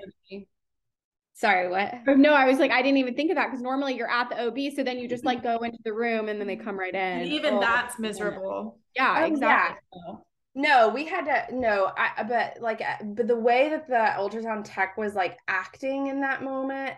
Sorry, 1.39 1.69
what? 1.69 1.93
No, 2.17 2.34
I 2.34 2.45
was 2.45 2.60
like, 2.60 2.69
I 2.69 2.82
didn't 2.82 2.97
even 2.97 3.15
think 3.15 3.32
of 3.32 3.38
that 3.38 3.47
because 3.47 3.62
normally 3.62 3.95
you're 3.95 4.12
at 4.12 4.30
the 4.30 4.47
OB, 4.47 4.73
so 4.75 4.84
then 4.84 4.99
you 4.99 5.08
just 5.08 5.23
like 5.23 5.41
go 5.41 5.60
into 5.60 5.80
the 5.86 5.93
room 5.93 6.28
and 6.28 6.38
then 6.38 6.47
they 6.47 6.58
come 6.58 6.78
right 6.78 6.93
in. 6.93 6.99
And 6.99 7.28
even 7.30 7.54
oh, 7.54 7.60
that's 7.62 7.97
miserable. 7.97 8.78
Yeah, 8.93 9.19
oh, 9.21 9.25
exactly. 9.25 9.78
Yeah. 10.06 10.15
No, 10.56 10.89
we 10.89 11.06
had 11.06 11.23
to 11.25 11.56
no, 11.56 11.93
I 11.97 12.23
but 12.23 12.62
like 12.62 12.82
uh, 12.82 13.02
but 13.06 13.28
the 13.28 13.39
way 13.39 13.69
that 13.69 13.88
the 13.88 13.93
ultrasound 14.21 14.63
tech 14.65 14.97
was 14.97 15.15
like 15.15 15.38
acting 15.47 16.08
in 16.08 16.19
that 16.21 16.43
moment, 16.43 16.95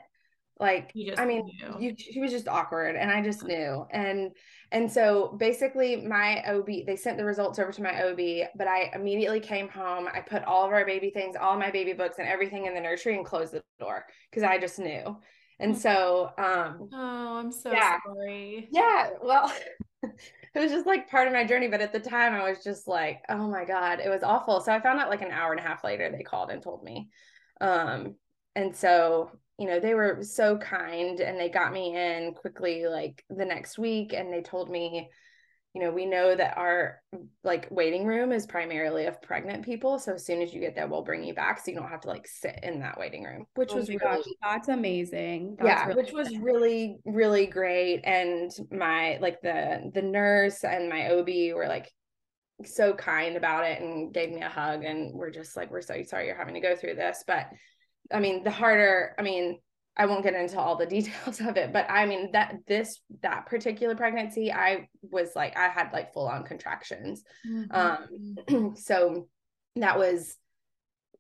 like 0.62 0.94
I 1.18 1.26
mean, 1.26 1.50
you, 1.80 1.96
she 1.98 2.22
was 2.22 2.32
just 2.32 2.48
awkward, 2.48 2.96
and 2.96 3.10
I 3.10 3.24
just 3.24 3.44
knew, 3.44 3.86
and 3.92 4.30
and 4.72 4.90
so 4.90 5.36
basically, 5.40 5.96
my 5.98 6.44
OB, 6.48 6.86
they 6.86 6.96
sent 6.96 7.18
the 7.18 7.26
results 7.26 7.58
over 7.58 7.72
to 7.72 7.82
my 7.82 8.04
OB, 8.04 8.50
but 8.56 8.68
I 8.68 8.92
immediately 8.94 9.40
came 9.40 9.68
home. 9.68 10.08
I 10.14 10.22
put 10.22 10.44
all 10.44 10.64
of 10.64 10.72
our 10.72 10.86
baby 10.86 11.10
things, 11.10 11.36
all 11.36 11.58
my 11.58 11.72
baby 11.72 11.94
books, 11.94 12.20
and 12.20 12.28
everything 12.28 12.68
in 12.68 12.76
the 12.76 12.80
nursery 12.80 13.18
and 13.18 13.26
closed 13.26 13.54
the 13.54 13.64
door 13.80 14.06
because 14.30 14.44
I 14.44 14.60
just 14.60 14.78
knew. 14.78 15.18
And 15.60 15.76
so, 15.76 16.30
um, 16.38 16.90
oh, 16.94 17.38
I'm 17.40 17.52
so 17.52 17.72
yeah. 17.72 17.98
sorry. 18.06 18.70
Yeah. 18.72 19.10
Well, 19.22 19.52
it 20.04 20.60
was 20.60 20.72
just 20.72 20.86
like 20.86 21.10
part 21.10 21.28
of 21.28 21.34
my 21.34 21.44
journey. 21.44 21.70
But 21.70 21.82
at 21.82 21.92
the 21.92 22.00
time, 22.00 22.34
I 22.34 22.48
was 22.48 22.64
just 22.64 22.88
like, 22.88 23.24
oh 23.30 23.48
my 23.48 23.66
God, 23.66 24.00
it 24.00 24.10
was 24.10 24.22
awful. 24.22 24.62
So 24.62 24.72
I 24.72 24.80
found 24.80 25.00
out 25.00 25.10
like 25.10 25.24
an 25.24 25.32
hour 25.32 25.52
and 25.52 25.60
a 25.60 25.64
half 25.64 25.84
later, 25.84 26.12
they 26.12 26.24
called 26.24 26.52
and 26.52 26.62
told 26.62 26.84
me. 26.84 27.10
Um, 27.60 28.16
and 28.56 28.76
so 28.76 29.32
you 29.62 29.68
know, 29.68 29.80
they 29.80 29.94
were 29.94 30.24
so 30.24 30.58
kind 30.58 31.20
and 31.20 31.40
they 31.40 31.48
got 31.48 31.72
me 31.72 31.96
in 31.96 32.34
quickly 32.34 32.88
like 32.88 33.24
the 33.30 33.46
next 33.46 33.78
week 33.78 34.12
and 34.12 34.34
they 34.34 34.42
told 34.42 34.72
me, 34.72 35.08
you 35.76 35.82
know, 35.84 35.92
we 35.92 36.08
know 36.08 36.36
that 36.36 36.58
our 36.58 37.00
like 37.44 37.68
waiting 37.70 38.08
room 38.08 38.32
is 38.32 38.48
primarily 38.48 39.06
of 39.06 39.22
pregnant 39.22 39.64
people. 39.64 40.00
So 40.00 40.14
as 40.14 40.26
soon 40.26 40.42
as 40.42 40.52
you 40.52 40.62
get 40.62 40.74
there, 40.74 40.88
we'll 40.88 41.04
bring 41.04 41.24
you 41.24 41.36
back 41.36 41.60
so 41.60 41.70
you 41.70 41.78
don't 41.78 41.90
have 41.90 42.02
to 42.02 42.08
like 42.08 42.26
sit 42.26 42.60
in 42.64 42.80
that 42.80 42.98
waiting 42.98 43.24
room, 43.24 43.46
which 43.54 43.70
oh 43.74 43.76
was 43.76 43.88
really 43.88 44.00
gosh, 44.00 44.24
that's 44.42 44.68
amazing. 44.68 45.58
That's 45.60 45.68
yeah, 45.68 45.86
really 45.86 46.02
which 46.02 46.12
was 46.12 46.36
really, 46.40 46.98
really 47.06 47.46
great. 47.46 48.02
And 48.04 48.50
my 48.72 49.20
like 49.22 49.42
the 49.44 49.92
the 49.94 50.02
nurse 50.02 50.64
and 50.64 50.90
my 50.90 51.12
OB 51.12 51.56
were 51.56 51.68
like 51.68 51.88
so 52.66 52.96
kind 52.96 53.38
about 53.38 53.66
it 53.66 53.80
and 53.80 54.12
gave 54.12 54.32
me 54.32 54.42
a 54.42 54.50
hug 54.50 54.86
and 54.86 55.14
we're 55.14 55.30
just 55.30 55.56
like, 55.56 55.70
we're 55.70 55.82
so 55.82 56.02
sorry 56.02 56.26
you're 56.26 56.36
having 56.36 56.56
to 56.56 56.62
go 56.62 56.76
through 56.76 56.96
this. 56.96 57.24
But 57.28 57.46
I 58.14 58.20
mean, 58.20 58.44
the 58.44 58.52
harder, 58.52 59.16
I 59.18 59.22
mean, 59.22 59.60
I 59.98 60.06
won't 60.06 60.24
get 60.24 60.34
into 60.34 60.60
all 60.60 60.76
the 60.76 60.86
details 60.98 61.40
of 61.42 61.58
it, 61.58 61.74
but 61.74 61.86
I 61.90 62.06
mean 62.06 62.32
that 62.32 62.56
this 62.68 63.00
that 63.22 63.46
particular 63.46 63.96
pregnancy, 63.96 64.52
I 64.52 64.88
was 65.02 65.32
like 65.36 65.58
I 65.58 65.68
had 65.68 65.92
like 65.92 66.14
full 66.14 66.28
on 66.28 66.44
contractions. 66.44 67.24
Mm-hmm. 67.48 68.50
Um 68.50 68.76
so 68.76 69.28
that 69.76 69.98
was 69.98 70.36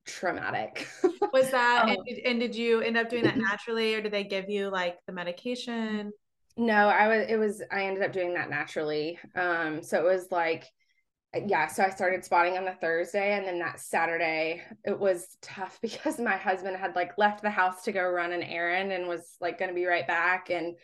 traumatic. 0.06 0.88
was 1.34 1.52
that 1.52 1.84
um, 1.84 1.90
and, 1.90 2.00
did, 2.08 2.20
and 2.26 2.40
did 2.40 2.56
you 2.56 2.82
end 2.82 2.98
up 2.98 3.10
doing 3.10 3.24
that 3.24 3.38
naturally 3.50 3.96
or 3.96 4.02
did 4.02 4.12
they 4.12 4.24
give 4.24 4.50
you 4.50 4.70
like 4.70 4.98
the 5.06 5.14
medication? 5.14 6.12
No, 6.58 6.88
I 6.88 7.08
was 7.08 7.26
it 7.30 7.38
was 7.38 7.62
I 7.72 7.86
ended 7.86 8.04
up 8.04 8.14
doing 8.14 8.34
that 8.36 8.50
naturally. 8.50 9.20
Um 9.36 9.84
so 9.84 10.00
it 10.00 10.12
was 10.12 10.28
like 10.32 10.66
yeah, 11.34 11.68
so 11.68 11.84
I 11.84 11.90
started 11.90 12.26
spotting 12.26 12.58
on 12.58 12.66
the 12.66 12.74
Thursday 12.74 13.38
and 13.38 13.46
then 13.46 13.60
that 13.60 13.80
Saturday 13.80 14.62
it 14.84 15.00
was 15.00 15.38
tough 15.42 15.80
because 15.82 16.20
my 16.20 16.36
husband 16.36 16.76
had 16.78 16.96
like 16.96 17.18
left 17.18 17.42
the 17.42 17.50
house 17.50 17.84
to 17.84 17.92
go 17.92 18.04
run 18.04 18.34
an 18.34 18.44
errand 18.44 18.92
and 18.92 19.08
was 19.08 19.38
like 19.40 19.58
going 19.58 19.70
to 19.70 19.76
be 19.76 19.86
right 19.86 20.08
back 20.08 20.50
and 20.50 20.76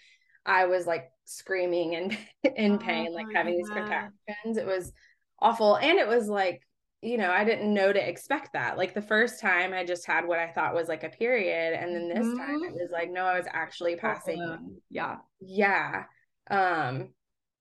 I 0.45 0.65
was 0.65 0.87
like 0.87 1.09
screaming 1.25 1.95
and 1.95 2.17
in 2.55 2.73
oh, 2.73 2.77
pain 2.77 3.13
like 3.13 3.27
having 3.33 3.53
yeah. 3.53 3.59
these 3.59 3.69
contractions. 3.69 4.57
It 4.57 4.65
was 4.65 4.93
awful 5.39 5.75
and 5.75 5.99
it 5.99 6.07
was 6.07 6.27
like 6.27 6.61
you 7.03 7.17
know, 7.17 7.29
I 7.29 7.43
didn't 7.43 7.71
know 7.71 7.93
to 7.93 8.09
expect 8.09 8.53
that. 8.53 8.75
Like 8.75 8.95
the 8.95 9.03
first 9.03 9.39
time 9.39 9.71
I 9.71 9.85
just 9.85 10.07
had 10.07 10.27
what 10.27 10.39
I 10.39 10.49
thought 10.49 10.73
was 10.73 10.87
like 10.87 11.03
a 11.03 11.09
period 11.09 11.77
and 11.79 11.93
then 11.93 12.09
this 12.09 12.25
mm-hmm. 12.25 12.37
time 12.37 12.63
it 12.63 12.73
was 12.73 12.89
like 12.91 13.11
no, 13.11 13.25
I 13.25 13.37
was 13.37 13.47
actually 13.51 13.97
passing. 13.97 14.41
Oh, 14.41 14.57
yeah. 14.89 15.17
Yeah. 15.41 16.05
Um 16.49 17.09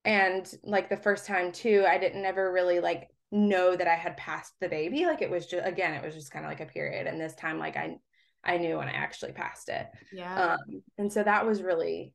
and 0.07 0.51
like 0.62 0.88
the 0.88 0.97
first 0.97 1.27
time 1.27 1.53
too 1.53 1.85
i 1.87 1.99
didn't 1.99 2.25
ever 2.25 2.51
really 2.53 2.81
like 2.81 3.11
know 3.33 3.77
that 3.77 3.88
i 3.88 3.95
had 3.95 4.16
passed 4.16 4.55
the 4.61 4.69
baby. 4.69 5.05
Like 5.05 5.23
it 5.23 5.31
was 5.31 5.47
just 5.47 5.66
again 5.66 5.95
it 5.95 6.05
was 6.05 6.14
just 6.14 6.31
kind 6.31 6.45
of 6.45 6.51
like 6.51 6.61
a 6.61 6.66
period. 6.66 7.07
And 7.07 7.21
this 7.21 7.35
time 7.35 7.59
like 7.59 7.77
i 7.77 7.97
i 8.45 8.57
knew 8.59 8.79
when 8.79 8.88
i 8.88 8.92
actually 8.92 9.33
passed 9.33 9.69
it. 9.69 9.87
Yeah. 10.12 10.55
Um 10.55 10.83
and 10.99 11.12
so 11.12 11.23
that 11.23 11.47
was 11.47 11.62
really 11.62 12.12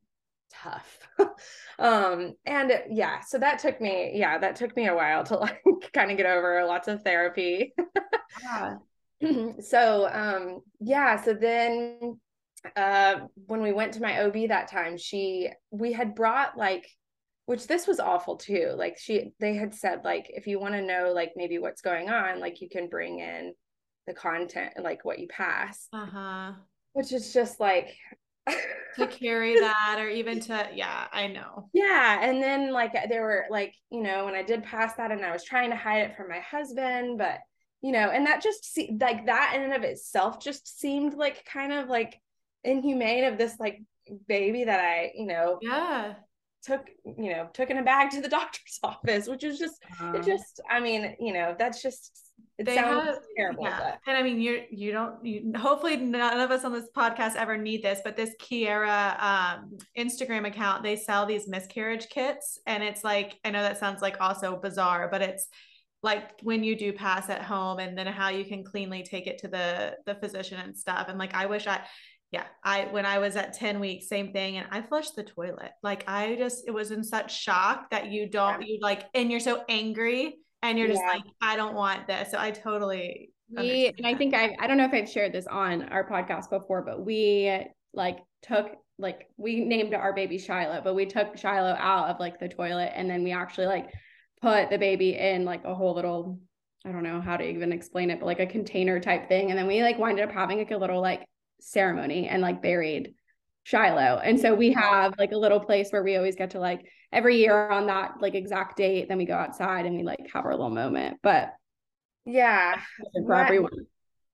tough. 0.52 1.00
Um 1.80 2.36
and 2.46 2.72
yeah 2.92 3.22
so 3.22 3.40
that 3.40 3.58
took 3.58 3.82
me 3.82 4.12
yeah 4.14 4.38
that 4.38 4.56
took 4.56 4.76
me 4.76 4.88
a 4.88 4.96
while 4.96 5.24
to 5.24 5.36
like 5.38 5.64
kind 5.94 6.12
of 6.12 6.18
get 6.18 6.28
over 6.28 6.64
lots 6.66 6.88
of 6.88 7.02
therapy. 7.02 7.74
Yeah. 8.44 8.76
so 9.62 10.10
um 10.12 10.62
yeah 10.80 11.22
so 11.22 11.34
then 11.34 12.20
uh 12.76 13.22
when 13.48 13.62
we 13.62 13.72
went 13.72 13.94
to 13.94 14.02
my 14.02 14.24
ob 14.24 14.36
that 14.50 14.68
time 14.68 14.98
she 14.98 15.50
we 15.72 15.94
had 15.94 16.14
brought 16.14 16.58
like 16.58 16.88
which 17.52 17.68
this 17.68 17.86
was 17.86 18.00
awful 18.00 18.38
too 18.38 18.74
like 18.78 18.98
she 18.98 19.34
they 19.42 19.56
had 19.56 19.74
said 19.74 20.06
like 20.06 20.28
if 20.30 20.48
you 20.48 20.58
want 20.58 20.74
to 20.74 20.82
know 20.82 21.12
like 21.14 21.34
maybe 21.36 21.58
what's 21.58 21.82
going 21.82 22.10
on 22.10 22.40
like 22.40 22.62
you 22.62 22.70
can 22.70 22.88
bring 22.88 23.20
in 23.20 23.54
the 24.08 24.14
content 24.14 24.72
like 24.82 25.04
what 25.04 25.20
you 25.20 25.28
pass. 25.28 25.90
Uh-huh. 25.92 26.54
Which 26.94 27.12
is 27.12 27.34
just 27.34 27.60
like 27.60 27.94
to 28.96 29.06
carry 29.08 29.60
that 29.60 29.98
or 30.00 30.08
even 30.08 30.40
to 30.40 30.70
yeah 30.74 31.08
i 31.12 31.28
know. 31.28 31.70
Yeah 31.74 32.20
and 32.22 32.42
then 32.42 32.72
like 32.72 32.94
there 33.10 33.22
were 33.22 33.48
like 33.50 33.74
you 33.90 34.02
know 34.02 34.24
when 34.24 34.34
i 34.34 34.44
did 34.44 34.64
pass 34.64 34.96
that 34.96 35.12
and 35.12 35.26
i 35.26 35.34
was 35.34 35.44
trying 35.44 35.72
to 35.72 35.76
hide 35.76 36.04
it 36.04 36.16
from 36.16 36.30
my 36.30 36.40
husband 36.40 37.18
but 37.18 37.40
you 37.82 37.92
know 37.92 38.12
and 38.12 38.26
that 38.28 38.42
just 38.42 38.64
see 38.64 38.98
like 38.98 39.26
that 39.26 39.54
in 39.58 39.62
and 39.62 39.74
of 39.74 39.84
itself 39.84 40.42
just 40.42 40.80
seemed 40.80 41.16
like 41.16 41.44
kind 41.44 41.74
of 41.74 41.90
like 41.90 42.18
inhumane 42.64 43.26
of 43.26 43.38
this 43.38 43.60
like 43.60 43.82
baby 44.30 44.64
that 44.64 44.80
i 44.80 45.12
you 45.16 45.28
know 45.28 45.60
yeah 45.62 46.14
took 46.64 46.90
you 47.06 47.32
know 47.32 47.50
took 47.54 47.70
in 47.70 47.78
a 47.78 47.84
bag 47.84 48.10
to 48.12 48.22
the 48.22 48.30
doctor's 48.40 48.80
office 48.84 49.28
which 49.28 49.44
is 49.44 49.58
just 49.60 49.84
uh, 50.02 50.14
it 50.14 50.24
just 50.24 50.62
i 50.70 50.80
mean 50.80 51.16
you 51.20 51.34
know 51.34 51.56
that's 51.58 51.82
just 51.82 52.32
it 52.58 52.68
sounds 52.68 53.08
have, 53.08 53.20
terrible 53.36 53.64
yeah. 53.64 53.96
and 54.08 54.18
i 54.18 54.22
mean 54.22 54.40
you're 54.40 54.62
you 54.70 54.92
don't 54.92 55.24
you 55.26 55.52
hopefully 55.58 55.98
none 55.98 56.40
of 56.40 56.52
us 56.52 56.64
on 56.64 56.72
this 56.72 56.90
podcast 56.96 57.36
ever 57.36 57.58
need 57.58 57.84
this 57.84 58.02
but 58.04 58.16
this 58.16 58.32
kiera 58.40 59.22
um, 59.22 59.78
instagram 59.98 60.48
account 60.48 60.84
they 60.84 60.96
sell 60.96 61.26
these 61.26 61.48
miscarriage 61.48 62.08
kits 62.10 62.60
and 62.68 62.84
it's 62.84 63.04
like 63.04 63.40
i 63.46 63.50
know 63.50 63.62
that 63.62 63.80
sounds 63.80 64.02
like 64.02 64.18
also 64.20 64.58
bizarre 64.58 65.08
but 65.10 65.22
it's 65.22 65.48
like 66.04 66.32
when 66.42 66.64
you 66.64 66.76
do 66.76 66.92
pass 66.92 67.30
at 67.30 67.44
home 67.44 67.80
and 67.80 67.98
then 67.98 68.08
how 68.08 68.30
you 68.30 68.44
can 68.44 68.64
cleanly 68.64 69.04
take 69.04 69.28
it 69.28 69.38
to 69.38 69.48
the 69.48 69.96
the 70.06 70.16
physician 70.16 70.60
and 70.60 70.76
stuff 70.76 71.08
and 71.10 71.20
like 71.20 71.34
i 71.34 71.46
wish 71.46 71.68
i 71.68 71.80
yeah 72.32 72.46
i 72.64 72.86
when 72.92 73.06
i 73.06 73.20
was 73.20 73.36
at 73.36 73.54
10 73.54 73.80
weeks 73.80 74.08
same 74.08 74.32
thing 74.32 74.58
and 74.58 74.68
i 74.72 74.82
flushed 74.82 75.16
the 75.16 75.24
toilet 75.24 75.72
like 75.84 76.04
i 76.08 76.36
just 76.36 76.64
it 76.68 76.72
was 76.72 76.92
in 76.92 77.04
such 77.04 77.38
shock 77.38 77.90
that 77.92 78.12
you 78.12 78.28
don't 78.28 78.62
yeah. 78.62 78.68
you 78.68 78.80
like 78.82 79.04
and 79.14 79.30
you're 79.30 79.40
so 79.40 79.64
angry 79.70 80.38
and 80.64 80.78
you're 80.78 80.88
yeah. 80.88 80.94
just 80.94 81.06
like 81.06 81.24
i 81.42 81.56
don't 81.56 81.76
want 81.76 82.08
this 82.08 82.32
so 82.32 82.40
i 82.40 82.52
totally 82.52 83.32
we 83.56 83.94
and 83.98 84.08
i 84.08 84.16
think 84.16 84.34
i 84.34 84.56
i 84.60 84.68
don't 84.68 84.78
know 84.78 84.86
if 84.86 84.94
i've 84.94 85.10
shared 85.10 85.34
this 85.34 85.48
on 85.48 85.84
our 85.90 86.08
podcast 86.08 86.50
before 86.50 86.82
but 86.82 87.06
we 87.06 87.66
like 87.94 88.20
took 88.42 88.72
like 88.98 89.28
we 89.36 89.66
named 89.66 89.94
our 89.94 90.14
baby 90.14 90.38
shiloh 90.38 90.80
but 90.82 90.96
we 90.96 91.06
took 91.06 91.38
shiloh 91.38 91.76
out 91.78 92.10
of 92.10 92.20
like 92.20 92.40
the 92.40 92.48
toilet 92.48 92.92
and 92.96 93.10
then 93.10 93.24
we 93.24 93.32
actually 93.32 93.68
like 93.68 93.90
put 94.42 94.70
the 94.70 94.78
baby 94.78 95.16
in 95.18 95.44
like 95.44 95.64
a 95.66 95.76
whole 95.76 95.94
little 95.94 96.40
I 96.86 96.92
don't 96.92 97.04
know 97.04 97.22
how 97.22 97.38
to 97.38 97.44
even 97.44 97.72
explain 97.72 98.10
it, 98.10 98.20
but 98.20 98.26
like 98.26 98.40
a 98.40 98.48
container 98.48 99.00
type 99.00 99.28
thing. 99.28 99.52
And 99.52 99.60
then 99.60 99.68
we 99.68 99.84
like 99.84 100.00
winded 100.00 100.28
up 100.28 100.34
having 100.34 100.58
like 100.58 100.72
a 100.72 100.78
little 100.78 101.00
like 101.00 101.24
ceremony 101.62 102.28
and 102.28 102.42
like 102.42 102.62
buried 102.62 103.14
Shiloh. 103.64 104.20
And 104.24 104.40
so 104.40 104.56
we 104.56 104.74
have 104.74 105.14
like 105.20 105.32
a 105.32 105.38
little 105.38 105.60
place 105.60 105.92
where 105.92 106.04
we 106.04 106.16
always 106.16 106.36
get 106.36 106.52
to 106.52 106.60
like 106.60 106.82
every 107.12 107.38
year 107.38 107.70
on 107.70 107.88
that 107.88 108.14
like 108.20 108.34
exact 108.34 108.78
date, 108.78 109.08
then 109.08 109.18
we 109.18 109.26
go 109.26 109.36
outside 109.36 109.86
and 109.86 109.96
we 109.96 110.04
like 110.04 110.30
have 110.34 110.46
our 110.46 110.52
little 110.52 110.70
moment. 110.70 111.20
But 111.22 111.54
yeah, 112.26 112.82
for 113.14 113.28
my, 113.28 113.44
everyone. 113.44 113.72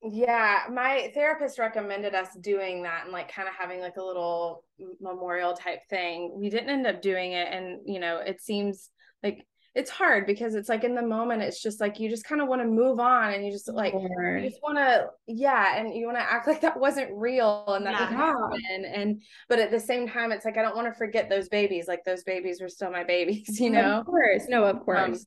Yeah, 0.02 0.63
my 0.72 1.12
therapist 1.13 1.60
recommended 1.60 2.16
us 2.16 2.30
doing 2.40 2.84
that 2.84 3.04
and 3.04 3.12
like 3.12 3.32
kind 3.32 3.50
of 3.50 3.56
having 3.56 3.82
like 3.82 3.98
a 3.98 4.04
little 4.04 4.63
memorial 5.02 5.54
type 5.54 5.82
thing. 5.90 6.34
We 6.40 6.50
didn't 6.50 6.70
end 6.70 6.88
up 6.88 7.02
doing 7.02 7.34
it 7.34 7.48
and 7.52 7.80
you 7.86 8.00
know, 8.00 8.18
it 8.18 8.42
seems 8.42 8.90
like 9.24 9.46
it's 9.78 9.92
hard 9.92 10.26
because 10.26 10.56
it's 10.56 10.70
like 10.70 10.84
in 10.84 10.96
the 10.96 11.02
moment 11.04 11.44
it's 11.44 11.62
just 11.62 11.80
like 11.80 12.00
you 12.00 12.10
just 12.10 12.26
kind 12.26 12.42
of 12.42 12.48
want 12.48 12.60
to 12.60 12.68
move 12.68 13.00
on 13.00 13.32
and 13.32 13.46
you 13.46 13.52
just 13.52 13.72
like 13.72 13.94
you 13.94 14.42
just 14.42 14.60
want 14.63 14.76
to 14.76 15.06
yeah 15.28 15.78
and 15.78 15.94
you 15.94 16.08
want 16.08 16.18
to 16.18 16.24
act 16.24 16.48
like 16.48 16.62
that 16.62 16.80
wasn't 16.80 17.08
real 17.13 17.63
and 17.68 17.86
that 17.86 17.92
yeah. 17.92 18.08
happen. 18.08 18.86
And 18.86 19.22
but 19.48 19.60
at 19.60 19.70
the 19.70 19.80
same 19.80 20.10
time 20.10 20.32
it's 20.32 20.46
like 20.46 20.58
I 20.58 20.63
don't 20.63 20.76
want 20.76 20.92
to 20.92 20.98
forget 20.98 21.30
those 21.30 21.48
babies 21.48 21.88
like 21.88 22.04
those 22.04 22.24
babies 22.24 22.60
were 22.60 22.70
still 22.70 22.90
my 22.90 23.04
babies 23.04 23.60
you 23.62 23.70
know? 23.70 24.00
of 24.00 24.08
course. 24.08 24.46
No 24.50 24.63
of 24.63 24.78
um, 24.78 24.82
course. 24.82 25.20
um, 25.20 25.26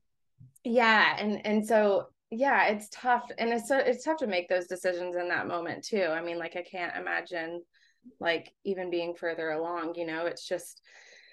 yeah 0.64 1.16
and 1.16 1.46
and 1.46 1.64
so 1.64 2.08
yeah 2.32 2.66
it's 2.66 2.88
tough 2.90 3.30
and 3.38 3.50
it's 3.50 3.68
so 3.68 3.78
it's 3.78 4.04
tough 4.04 4.18
to 4.18 4.26
make 4.26 4.48
those 4.48 4.66
decisions 4.66 5.14
in 5.14 5.28
that 5.28 5.46
moment 5.46 5.84
too. 5.84 6.06
I 6.10 6.22
mean 6.22 6.40
like 6.40 6.56
I 6.56 6.62
can't 6.62 6.96
imagine 6.96 7.62
like 8.18 8.52
even 8.64 8.90
being 8.90 9.14
further 9.14 9.50
along 9.50 9.94
you 9.94 10.06
know? 10.06 10.26
It's 10.26 10.44
just 10.44 10.82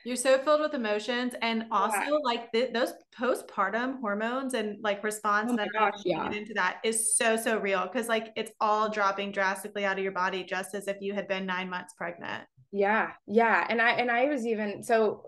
you're 0.08 0.15
so 0.15 0.38
filled 0.38 0.62
with 0.62 0.74
emotions 0.74 1.34
and 1.41 1.65
also 1.70 1.98
yeah. 1.98 2.17
like 2.24 2.50
th- 2.54 2.72
those 2.72 2.93
postpartum 3.20 4.00
hormones 4.00 4.54
and 4.54 4.78
like 4.82 5.04
response 5.04 5.52
oh 5.52 5.58
that 5.58 5.67
gosh, 5.74 6.00
yeah. 6.06 6.32
into 6.32 6.54
that 6.54 6.78
is 6.86 7.17
so 7.17 7.36
so 7.36 7.58
real 7.60 7.82
because 7.84 8.08
like 8.08 8.32
it's 8.38 8.52
all 8.62 8.89
dropping 8.89 9.34
drastically 9.34 9.84
out 9.84 9.98
of 9.98 10.04
your 10.04 10.13
body 10.13 10.46
just 10.46 10.74
as 10.74 10.88
if 10.88 10.96
you 11.02 11.13
had 11.13 11.28
been 11.28 11.46
nine 11.46 11.70
months 11.70 11.93
pregnant 11.98 12.46
yeah 12.72 13.12
yeah 13.28 13.67
and 13.70 13.82
i 13.82 13.91
and 13.91 14.10
i 14.10 14.26
was 14.26 14.46
even 14.46 14.82
so 14.82 15.24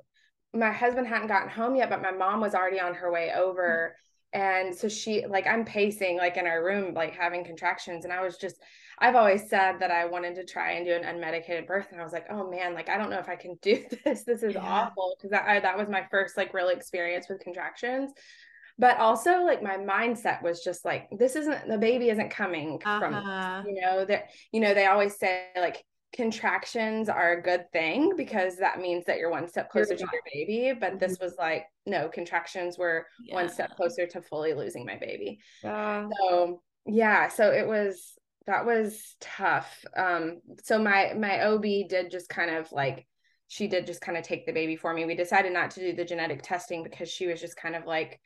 my 0.53 0.71
husband 0.71 1.05
hadn't 1.05 1.27
gotten 1.27 1.49
home 1.49 1.75
yet 1.75 1.89
but 1.89 2.01
my 2.01 2.11
mom 2.11 2.39
was 2.39 2.55
already 2.55 2.79
on 2.79 2.93
her 2.93 3.11
way 3.11 3.33
over 3.35 3.95
mm-hmm. 4.33 4.41
and 4.41 4.73
so 4.73 4.87
she 4.87 5.25
like 5.27 5.45
i'm 5.45 5.65
pacing 5.65 6.15
like 6.15 6.37
in 6.37 6.47
our 6.47 6.63
room 6.63 6.93
like 6.93 7.13
having 7.13 7.43
contractions 7.43 8.05
and 8.05 8.13
i 8.13 8.21
was 8.21 8.37
just 8.37 8.55
I've 9.01 9.15
always 9.15 9.49
said 9.49 9.79
that 9.79 9.91
I 9.91 10.05
wanted 10.05 10.35
to 10.35 10.45
try 10.45 10.73
and 10.73 10.85
do 10.85 10.93
an 10.93 11.03
unmedicated 11.03 11.67
birth, 11.67 11.87
and 11.91 11.99
I 11.99 12.03
was 12.03 12.13
like, 12.13 12.25
oh 12.29 12.49
man, 12.49 12.73
like 12.73 12.89
I 12.89 12.97
don't 12.97 13.09
know 13.09 13.19
if 13.19 13.29
I 13.29 13.35
can 13.35 13.57
do 13.61 13.83
this. 14.05 14.23
This 14.23 14.43
is 14.43 14.55
yeah. 14.55 14.61
awful 14.61 15.15
because 15.17 15.31
that 15.31 15.61
that 15.63 15.77
was 15.77 15.89
my 15.89 16.05
first 16.11 16.37
like 16.37 16.53
real 16.53 16.69
experience 16.69 17.27
with 17.29 17.39
contractions. 17.39 18.11
But 18.77 18.97
also, 18.97 19.43
like 19.43 19.61
my 19.61 19.75
mindset 19.75 20.41
was 20.41 20.63
just 20.63 20.85
like, 20.85 21.09
this 21.17 21.35
isn't 21.35 21.67
the 21.67 21.77
baby 21.77 22.09
isn't 22.09 22.29
coming 22.29 22.79
uh-huh. 22.85 22.99
from 22.99 23.67
you 23.67 23.81
know 23.81 24.05
that 24.05 24.29
you 24.51 24.59
know 24.59 24.73
they 24.73 24.85
always 24.85 25.17
say 25.17 25.47
like 25.57 25.83
contractions 26.15 27.07
are 27.07 27.33
a 27.33 27.41
good 27.41 27.71
thing 27.71 28.15
because 28.17 28.57
that 28.57 28.79
means 28.79 29.05
that 29.05 29.19
you're 29.19 29.29
one 29.29 29.47
step 29.47 29.69
closer 29.69 29.95
to 29.95 30.07
your 30.11 30.21
baby 30.33 30.73
but 30.77 30.89
mm-hmm. 30.89 30.97
this 30.97 31.19
was 31.19 31.35
like 31.37 31.65
no 31.85 32.09
contractions 32.09 32.79
were 32.79 33.05
yeah. 33.23 33.35
one 33.35 33.47
step 33.47 33.75
closer 33.75 34.07
to 34.07 34.19
fully 34.19 34.55
losing 34.55 34.85
my 34.85 34.97
baby 34.97 35.39
uh, 35.63 36.07
so 36.19 36.61
yeah 36.87 37.27
so 37.27 37.51
it 37.51 37.67
was 37.67 38.17
that 38.49 38.65
was 38.65 39.15
tough. 39.21 39.85
Um, 39.95 40.41
so 40.63 40.79
my 40.79 41.13
my 41.13 41.43
OB 41.43 41.63
did 41.87 42.09
just 42.09 42.29
kind 42.29 42.49
of 42.49 42.71
like 42.71 43.05
she 43.47 43.67
did 43.67 43.85
just 43.85 44.01
kind 44.01 44.17
of 44.17 44.23
take 44.23 44.47
the 44.47 44.51
baby 44.51 44.75
for 44.75 44.91
me. 44.91 45.05
We 45.05 45.15
decided 45.15 45.53
not 45.53 45.71
to 45.71 45.79
do 45.79 45.93
the 45.95 46.03
genetic 46.03 46.41
testing 46.41 46.83
because 46.83 47.09
she 47.09 47.27
was 47.27 47.39
just 47.39 47.55
kind 47.55 47.75
of 47.75 47.85
like, 47.85 48.19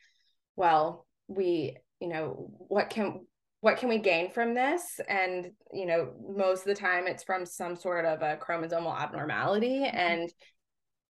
well, 0.56 1.06
we, 1.28 1.76
you 2.00 2.08
know, 2.08 2.50
what 2.56 2.88
can 2.88 3.26
what 3.60 3.76
can 3.76 3.90
we 3.90 3.98
gain 3.98 4.30
from 4.30 4.54
this? 4.54 4.98
And, 5.08 5.50
you 5.72 5.84
know, 5.84 6.12
most 6.34 6.60
of 6.60 6.66
the 6.66 6.74
time 6.74 7.06
it's 7.06 7.22
from 7.22 7.44
some 7.44 7.76
sort 7.76 8.06
of 8.06 8.22
a 8.22 8.36
chromosomal 8.36 8.98
abnormality. 8.98 9.80
Mm-hmm. 9.80 9.96
And 9.96 10.32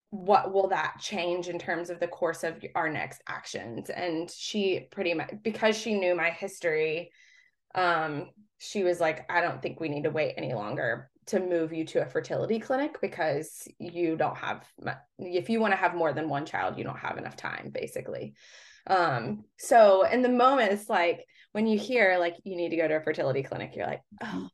what 0.09 0.53
will 0.53 0.69
that 0.69 0.97
change 0.99 1.49
in 1.49 1.59
terms 1.59 1.89
of 1.89 1.99
the 1.99 2.07
course 2.07 2.43
of 2.43 2.63
our 2.75 2.89
next 2.89 3.21
actions? 3.27 3.89
And 3.91 4.29
she 4.29 4.87
pretty 4.91 5.13
much, 5.13 5.33
because 5.43 5.75
she 5.77 5.99
knew 5.99 6.15
my 6.15 6.29
history, 6.29 7.11
um, 7.73 8.29
she 8.63 8.83
was 8.83 8.99
like, 8.99 9.29
I 9.31 9.41
don't 9.41 9.61
think 9.61 9.79
we 9.79 9.89
need 9.89 10.03
to 10.03 10.09
wait 10.09 10.35
any 10.37 10.53
longer 10.53 11.09
to 11.27 11.39
move 11.39 11.71
you 11.71 11.85
to 11.85 12.01
a 12.01 12.05
fertility 12.05 12.59
clinic 12.59 12.99
because 13.01 13.67
you 13.79 14.17
don't 14.17 14.35
have 14.35 14.65
if 15.19 15.49
you 15.49 15.61
want 15.61 15.71
to 15.71 15.77
have 15.77 15.95
more 15.95 16.11
than 16.11 16.27
one 16.27 16.45
child 16.45 16.77
you 16.77 16.83
don't 16.83 16.99
have 16.99 17.17
enough 17.17 17.37
time 17.37 17.71
basically 17.73 18.33
um 18.87 19.45
so 19.57 20.05
in 20.05 20.21
the 20.21 20.27
moment 20.27 20.73
it's 20.73 20.89
like 20.89 21.23
when 21.53 21.67
you 21.67 21.79
hear 21.79 22.17
like 22.19 22.35
you 22.43 22.57
need 22.57 22.69
to 22.69 22.75
go 22.75 22.87
to 22.87 22.97
a 22.97 23.01
fertility 23.01 23.41
clinic, 23.41 23.75
you're 23.75 23.87
like, 23.87 24.01
oh. 24.21 24.49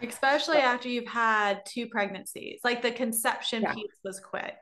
Especially 0.00 0.56
but, 0.56 0.64
after 0.64 0.88
you've 0.88 1.08
had 1.08 1.62
two 1.66 1.88
pregnancies, 1.88 2.60
like 2.64 2.82
the 2.82 2.90
conception 2.90 3.62
yeah. 3.62 3.74
piece 3.74 3.98
was 4.04 4.20
quick. 4.20 4.56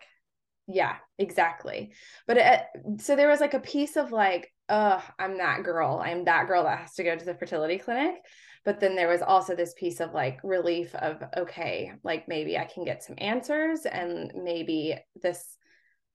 Yeah, 0.66 0.96
exactly. 1.18 1.92
But 2.26 2.38
it, 2.38 2.62
so 3.00 3.14
there 3.14 3.28
was 3.28 3.40
like 3.40 3.54
a 3.54 3.61
piece 3.61 3.96
of 3.96 4.12
like, 4.12 4.52
oh, 4.68 5.04
I'm 5.18 5.38
that 5.38 5.62
girl. 5.62 6.02
I'm 6.02 6.24
that 6.24 6.48
girl 6.48 6.64
that 6.64 6.78
has 6.80 6.94
to 6.94 7.04
go 7.04 7.14
to 7.14 7.24
the 7.24 7.35
fertility 7.35 7.78
clinic. 7.78 8.14
But 8.66 8.81
then 8.81 8.96
there 8.96 9.09
was 9.09 9.22
also 9.22 9.55
this 9.55 9.72
piece 9.79 10.00
of 10.00 10.12
like 10.12 10.40
relief 10.42 10.94
of, 10.96 11.22
okay, 11.37 11.92
like 12.02 12.26
maybe 12.26 12.59
I 12.59 12.64
can 12.64 12.85
get 12.85 13.02
some 13.02 13.14
answers 13.16 13.87
and 13.87 14.33
maybe 14.35 14.96
this 15.22 15.57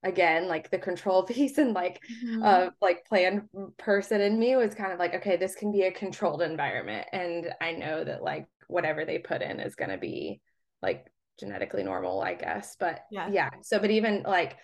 again 0.04 0.48
like 0.48 0.70
the 0.70 0.78
control 0.78 1.24
piece 1.28 1.58
and 1.58 1.74
like 1.74 2.02
mm-hmm. 2.26 2.44
uh 2.44 2.70
like 2.82 3.06
planned 3.06 3.44
person 3.78 4.20
in 4.20 4.40
me 4.40 4.56
was 4.56 4.74
kind 4.74 4.92
of 4.92 5.00
like 5.00 5.14
okay 5.14 5.38
this 5.38 5.56
can 5.56 5.72
be 5.72 5.84
a 5.84 5.92
controlled 5.92 6.42
environment 6.42 7.08
and 7.14 7.54
i 7.62 7.72
know 7.72 8.04
that 8.04 8.24
like 8.24 8.48
whatever 8.68 9.06
they 9.06 9.20
put 9.20 9.44
in 9.44 9.60
is 9.60 9.76
going 9.76 9.92
to 9.92 10.00
be 10.00 10.42
like 10.82 11.06
genetically 11.40 11.84
normal 11.84 12.20
i 12.20 12.34
guess 12.34 12.76
but 12.80 13.02
yeah 13.12 13.30
yeah 13.32 13.50
so 13.62 13.78
but 13.78 13.92
even 13.92 14.24
like 14.24 14.58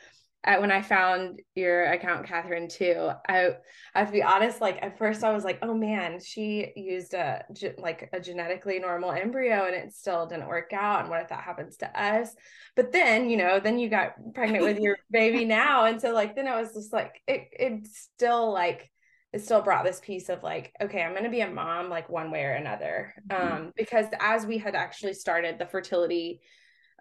at, 0.48 0.62
when 0.62 0.72
I 0.72 0.82
found 0.82 1.42
your 1.56 1.84
account, 1.84 2.26
Catherine, 2.26 2.70
too, 2.70 3.12
I 3.28 3.50
I 3.94 4.00
have 4.00 4.08
to 4.08 4.14
be 4.14 4.24
honest. 4.24 4.62
Like 4.62 4.80
at 4.82 4.98
first, 4.98 5.24
I 5.24 5.34
was 5.34 5.44
like, 5.44 5.60
"Oh 5.62 5.74
man, 5.74 6.20
she 6.24 6.72
used 6.76 7.14
a 7.14 7.44
like 7.78 8.10
a 8.14 8.20
genetically 8.20 8.80
normal 8.80 9.12
embryo, 9.12 9.66
and 9.66 9.76
it 9.76 9.94
still 9.94 10.26
didn't 10.26 10.48
work 10.48 10.72
out. 10.72 11.02
And 11.02 11.10
what 11.10 11.22
if 11.22 11.28
that 11.30 11.44
happens 11.44 11.76
to 11.78 12.02
us?" 12.02 12.34
But 12.78 12.94
then, 12.94 13.30
you 13.30 13.36
know, 13.36 13.60
then 13.60 13.78
you 13.78 13.90
got 13.90 14.14
pregnant 14.34 14.64
with 14.64 14.80
your 14.80 14.98
baby 15.12 15.44
now, 15.44 15.86
and 15.86 16.00
so 16.02 16.14
like 16.14 16.36
then 16.36 16.48
I 16.48 16.60
was 16.60 16.74
just 16.74 16.94
like, 16.94 17.22
it 17.28 17.50
it 17.52 17.88
still 17.88 18.52
like 18.54 18.90
it 19.34 19.42
still 19.42 19.62
brought 19.62 19.84
this 19.84 20.00
piece 20.00 20.30
of 20.30 20.44
like, 20.44 20.72
okay, 20.82 21.04
I'm 21.04 21.14
gonna 21.14 21.30
be 21.30 21.42
a 21.42 21.52
mom 21.52 21.90
like 21.90 22.10
one 22.10 22.32
way 22.32 22.46
or 22.46 22.54
another, 22.54 23.14
mm-hmm. 23.30 23.54
um, 23.54 23.74
because 23.76 24.06
as 24.22 24.46
we 24.46 24.58
had 24.58 24.76
actually 24.76 25.14
started 25.14 25.60
the 25.60 25.66
fertility 25.66 26.40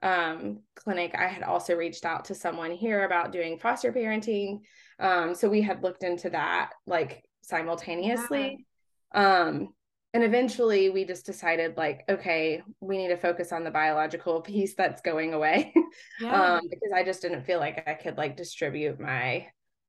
um, 0.03 0.61
clinic, 0.75 1.15
I 1.17 1.27
had 1.27 1.43
also 1.43 1.75
reached 1.75 2.05
out 2.05 2.27
to 2.27 2.35
someone 2.35 2.71
here 2.71 3.05
about 3.05 3.33
doing 3.33 3.59
foster 3.59 3.93
parenting. 3.93 4.61
Um, 4.99 5.35
so 5.35 5.49
we 5.49 5.63
had 5.63 5.83
looked 5.83 6.03
into 6.03 6.31
that 6.31 6.71
like 6.87 7.25
simultaneously. 7.43 8.67
Um, 9.15 9.69
and 10.15 10.25
eventually 10.25 10.91
we 10.91 11.05
just 11.05 11.27
decided 11.27 11.77
like, 11.77 12.05
okay, 12.09 12.63
we 12.81 12.97
need 12.97 13.09
to 13.09 13.17
focus 13.17 13.53
on 13.53 13.65
the 13.65 13.71
biological 13.71 14.41
piece 14.43 14.75
that's 14.75 15.03
going 15.03 15.35
away. 15.35 15.75
Yeah. 16.21 16.43
um, 16.55 16.61
because 16.69 16.93
I 16.95 17.03
just 17.03 17.23
didn't 17.23 17.45
feel 17.45 17.61
like 17.61 17.87
I 17.87 17.95
could 17.95 18.17
like 18.17 18.37
distribute 18.37 19.01
my 19.01 19.47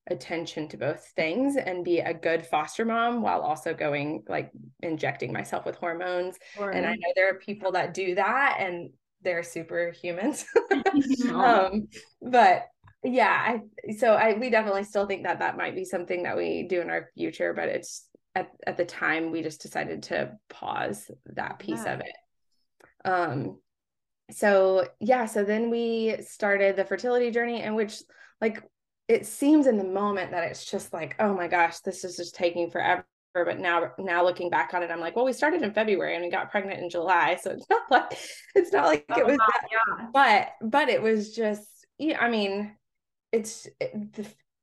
attention 0.09 0.69
to 0.69 0.77
both 0.77 1.05
things 1.15 1.57
and 1.57 1.83
be 1.83 1.99
a 1.99 2.13
good 2.13 2.45
foster 2.45 2.85
mom 2.85 3.21
while 3.21 3.41
also 3.41 3.73
going 3.73 4.23
like 4.29 4.51
injecting 4.81 5.33
myself 5.33 5.65
with 5.65 5.75
hormones. 5.75 6.37
Sure. 6.55 6.69
And 6.69 6.85
I 6.85 6.91
know 6.91 7.11
there 7.15 7.29
are 7.29 7.39
people 7.39 7.73
that 7.73 7.93
do 7.93 8.15
that 8.15 8.57
and 8.59 8.89
they're 9.21 9.41
superhumans. 9.41 10.45
um, 11.33 11.87
but 12.21 12.65
yeah, 13.03 13.59
I 13.59 13.93
so 13.93 14.13
I 14.13 14.37
we 14.37 14.49
definitely 14.49 14.83
still 14.83 15.07
think 15.07 15.23
that 15.23 15.39
that 15.39 15.57
might 15.57 15.75
be 15.75 15.85
something 15.85 16.23
that 16.23 16.37
we 16.37 16.63
do 16.63 16.81
in 16.81 16.89
our 16.89 17.09
future, 17.15 17.53
but 17.53 17.69
it's 17.69 18.07
at 18.35 18.49
at 18.65 18.77
the 18.77 18.85
time 18.85 19.31
we 19.31 19.41
just 19.41 19.61
decided 19.61 20.03
to 20.03 20.33
pause 20.49 21.09
that 21.27 21.59
piece 21.59 21.83
yeah. 21.85 21.93
of 21.93 21.99
it. 22.01 22.15
Um 23.05 23.59
so 24.31 24.87
yeah, 24.99 25.25
so 25.25 25.43
then 25.43 25.69
we 25.69 26.17
started 26.27 26.75
the 26.75 26.85
fertility 26.85 27.31
journey 27.31 27.61
in 27.61 27.75
which 27.75 28.01
like 28.41 28.61
it 29.07 29.25
seems 29.25 29.67
in 29.67 29.77
the 29.77 29.85
moment 29.85 30.31
that 30.31 30.43
it's 30.43 30.69
just 30.69 30.91
like, 30.91 31.15
oh 31.19 31.33
my 31.33 31.47
gosh, 31.47 31.79
this 31.79 32.03
is 32.03 32.17
just 32.17 32.35
taking 32.35 32.69
forever 32.69 33.05
but 33.45 33.59
now 33.59 33.91
now 33.97 34.23
looking 34.23 34.49
back 34.49 34.73
on 34.73 34.83
it 34.83 34.91
i'm 34.91 34.99
like 34.99 35.15
well 35.15 35.25
we 35.25 35.33
started 35.33 35.61
in 35.61 35.73
february 35.73 36.15
and 36.15 36.23
we 36.23 36.31
got 36.31 36.51
pregnant 36.51 36.81
in 36.81 36.89
july 36.89 37.37
so 37.41 37.51
it's 37.51 37.69
not 37.69 37.81
like 37.91 38.17
it's 38.55 38.71
not 38.71 38.85
like 38.85 39.05
oh, 39.09 39.19
it 39.19 39.25
was 39.25 39.37
that, 39.37 39.61
yeah. 39.71 40.07
but 40.13 40.69
but 40.69 40.89
it 40.89 41.01
was 41.01 41.35
just 41.35 41.67
yeah 41.97 42.17
i 42.19 42.29
mean 42.29 42.75
it's 43.31 43.67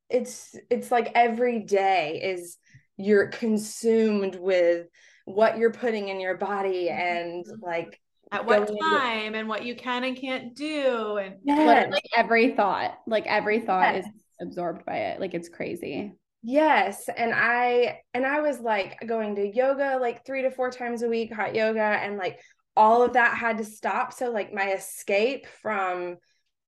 it's 0.08 0.56
it's 0.70 0.90
like 0.90 1.10
every 1.14 1.60
day 1.60 2.20
is 2.22 2.56
you're 2.96 3.28
consumed 3.28 4.36
with 4.36 4.86
what 5.24 5.58
you're 5.58 5.72
putting 5.72 6.08
in 6.08 6.20
your 6.20 6.36
body 6.36 6.88
mm-hmm. 6.90 7.00
and 7.00 7.46
like 7.62 8.00
at 8.30 8.44
what 8.44 8.68
time 8.80 9.26
into... 9.26 9.38
and 9.38 9.48
what 9.48 9.64
you 9.64 9.74
can 9.74 10.04
and 10.04 10.16
can't 10.16 10.54
do 10.54 11.16
and 11.16 11.36
yes. 11.44 11.90
like 11.92 12.08
every 12.16 12.52
thought 12.52 12.98
like 13.06 13.26
every 13.26 13.60
thought 13.60 13.94
yes. 13.94 14.04
is 14.04 14.10
absorbed 14.40 14.84
by 14.84 14.96
it 14.96 15.20
like 15.20 15.34
it's 15.34 15.48
crazy 15.48 16.12
Yes, 16.46 17.08
and 17.08 17.32
I 17.34 18.00
and 18.12 18.26
I 18.26 18.42
was 18.42 18.60
like 18.60 18.98
going 19.06 19.36
to 19.36 19.48
yoga 19.48 19.96
like 19.98 20.26
3 20.26 20.42
to 20.42 20.50
4 20.50 20.70
times 20.70 21.02
a 21.02 21.08
week, 21.08 21.32
hot 21.32 21.54
yoga 21.54 21.80
and 21.80 22.18
like 22.18 22.38
all 22.76 23.02
of 23.02 23.14
that 23.14 23.34
had 23.34 23.56
to 23.58 23.64
stop 23.64 24.12
so 24.12 24.30
like 24.30 24.52
my 24.52 24.72
escape 24.72 25.46
from 25.62 26.18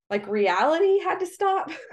like 0.08 0.26
reality 0.28 0.98
had 1.00 1.20
to 1.20 1.26
stop. 1.26 1.70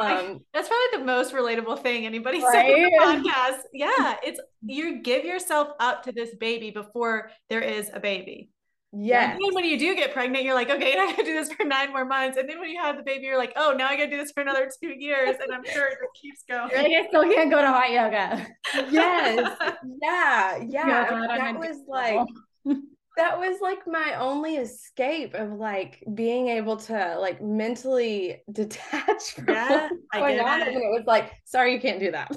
um 0.00 0.40
that's 0.52 0.68
probably 0.68 0.98
the 0.98 1.04
most 1.04 1.32
relatable 1.32 1.82
thing 1.82 2.04
anybody 2.04 2.42
right? 2.42 2.52
said 3.00 3.06
on 3.06 3.22
the 3.22 3.28
podcast. 3.30 3.60
Yeah, 3.72 4.16
it's 4.22 4.40
you 4.60 5.00
give 5.00 5.24
yourself 5.24 5.68
up 5.80 6.02
to 6.02 6.12
this 6.12 6.34
baby 6.34 6.70
before 6.70 7.30
there 7.48 7.62
is 7.62 7.90
a 7.90 8.00
baby. 8.00 8.50
Yes. 8.92 9.32
And 9.32 9.40
then 9.44 9.54
when 9.54 9.64
you 9.64 9.78
do 9.78 9.94
get 9.94 10.12
pregnant, 10.12 10.44
you're 10.44 10.54
like, 10.54 10.70
okay, 10.70 10.92
I 10.98 11.06
gotta 11.10 11.24
do 11.24 11.34
this 11.34 11.52
for 11.52 11.64
nine 11.64 11.90
more 11.92 12.04
months. 12.04 12.36
And 12.38 12.48
then 12.48 12.58
when 12.58 12.70
you 12.70 12.80
have 12.80 12.96
the 12.96 13.02
baby, 13.02 13.26
you're 13.26 13.38
like, 13.38 13.52
oh, 13.56 13.74
now 13.76 13.86
I 13.88 13.96
gotta 13.96 14.10
do 14.10 14.16
this 14.16 14.32
for 14.32 14.40
another 14.40 14.70
two 14.82 14.94
years. 14.98 15.36
And 15.40 15.52
I'm 15.52 15.64
sure 15.64 15.86
it 15.88 15.98
just 16.00 16.20
keeps 16.20 16.44
going. 16.48 16.70
Like, 16.74 17.04
I 17.04 17.08
still 17.08 17.24
can't 17.24 17.50
go 17.50 17.60
to 17.60 17.68
hot 17.68 17.90
yoga. 17.90 18.46
Yes. 18.90 19.56
yeah. 20.02 20.58
Yeah. 20.66 21.26
that 21.26 21.58
was 21.58 21.82
like 21.86 22.26
that 23.16 23.36
was 23.36 23.60
like 23.60 23.86
my 23.86 24.14
only 24.18 24.56
escape 24.56 25.34
of 25.34 25.52
like 25.52 26.04
being 26.14 26.48
able 26.48 26.76
to 26.76 27.18
like 27.18 27.42
mentally 27.42 28.42
detach 28.52 29.32
from 29.34 29.48
yeah, 29.48 29.88
going 30.14 30.40
on. 30.40 30.62
It. 30.62 30.68
And 30.68 30.76
it 30.76 30.90
was 30.92 31.04
like, 31.06 31.32
sorry, 31.44 31.74
you 31.74 31.80
can't 31.80 32.00
do 32.00 32.12
that. 32.12 32.30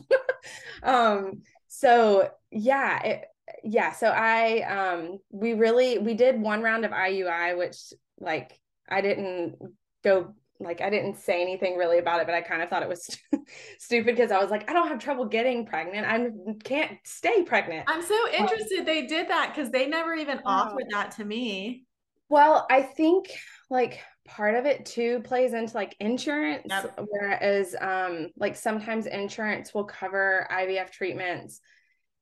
um, 0.83 1.43
so 1.67 2.31
yeah, 2.51 3.01
it 3.03 3.25
yeah, 3.63 3.91
so 3.91 4.07
I 4.07 4.61
um 4.61 5.19
we 5.29 5.53
really 5.53 5.97
we 5.97 6.13
did 6.13 6.39
one 6.39 6.61
round 6.61 6.85
of 6.85 6.91
IUI, 6.91 7.57
which 7.57 7.77
like 8.19 8.59
I 8.89 9.01
didn't 9.01 9.57
go 10.03 10.33
like 10.59 10.81
I 10.81 10.89
didn't 10.89 11.17
say 11.17 11.41
anything 11.41 11.77
really 11.77 11.97
about 11.97 12.21
it, 12.21 12.27
but 12.27 12.35
I 12.35 12.41
kind 12.41 12.61
of 12.61 12.69
thought 12.69 12.83
it 12.83 12.89
was 12.89 13.17
stupid 13.79 14.15
because 14.15 14.31
I 14.31 14.39
was 14.39 14.51
like, 14.51 14.69
I 14.69 14.73
don't 14.73 14.87
have 14.87 14.99
trouble 14.99 15.25
getting 15.25 15.65
pregnant. 15.65 16.05
I 16.05 16.29
can't 16.63 16.97
stay 17.03 17.43
pregnant. 17.43 17.85
I'm 17.87 18.01
so 18.01 18.15
um, 18.15 18.33
interested 18.33 18.85
they 18.85 19.05
did 19.05 19.29
that 19.29 19.53
because 19.53 19.71
they 19.71 19.87
never 19.87 20.13
even 20.13 20.39
offered 20.45 20.85
that 20.91 21.11
to 21.11 21.25
me. 21.25 21.85
Well, 22.29 22.65
I 22.69 22.81
think 22.81 23.29
like 23.69 24.01
part 24.25 24.55
of 24.55 24.65
it 24.65 24.85
too 24.85 25.21
plays 25.23 25.53
into 25.53 25.75
like 25.75 25.95
insurance, 25.99 26.67
yep. 26.69 26.99
whereas 27.09 27.75
um 27.79 28.29
like 28.37 28.55
sometimes 28.55 29.05
insurance 29.07 29.73
will 29.73 29.85
cover 29.85 30.47
IVF 30.51 30.91
treatments 30.91 31.59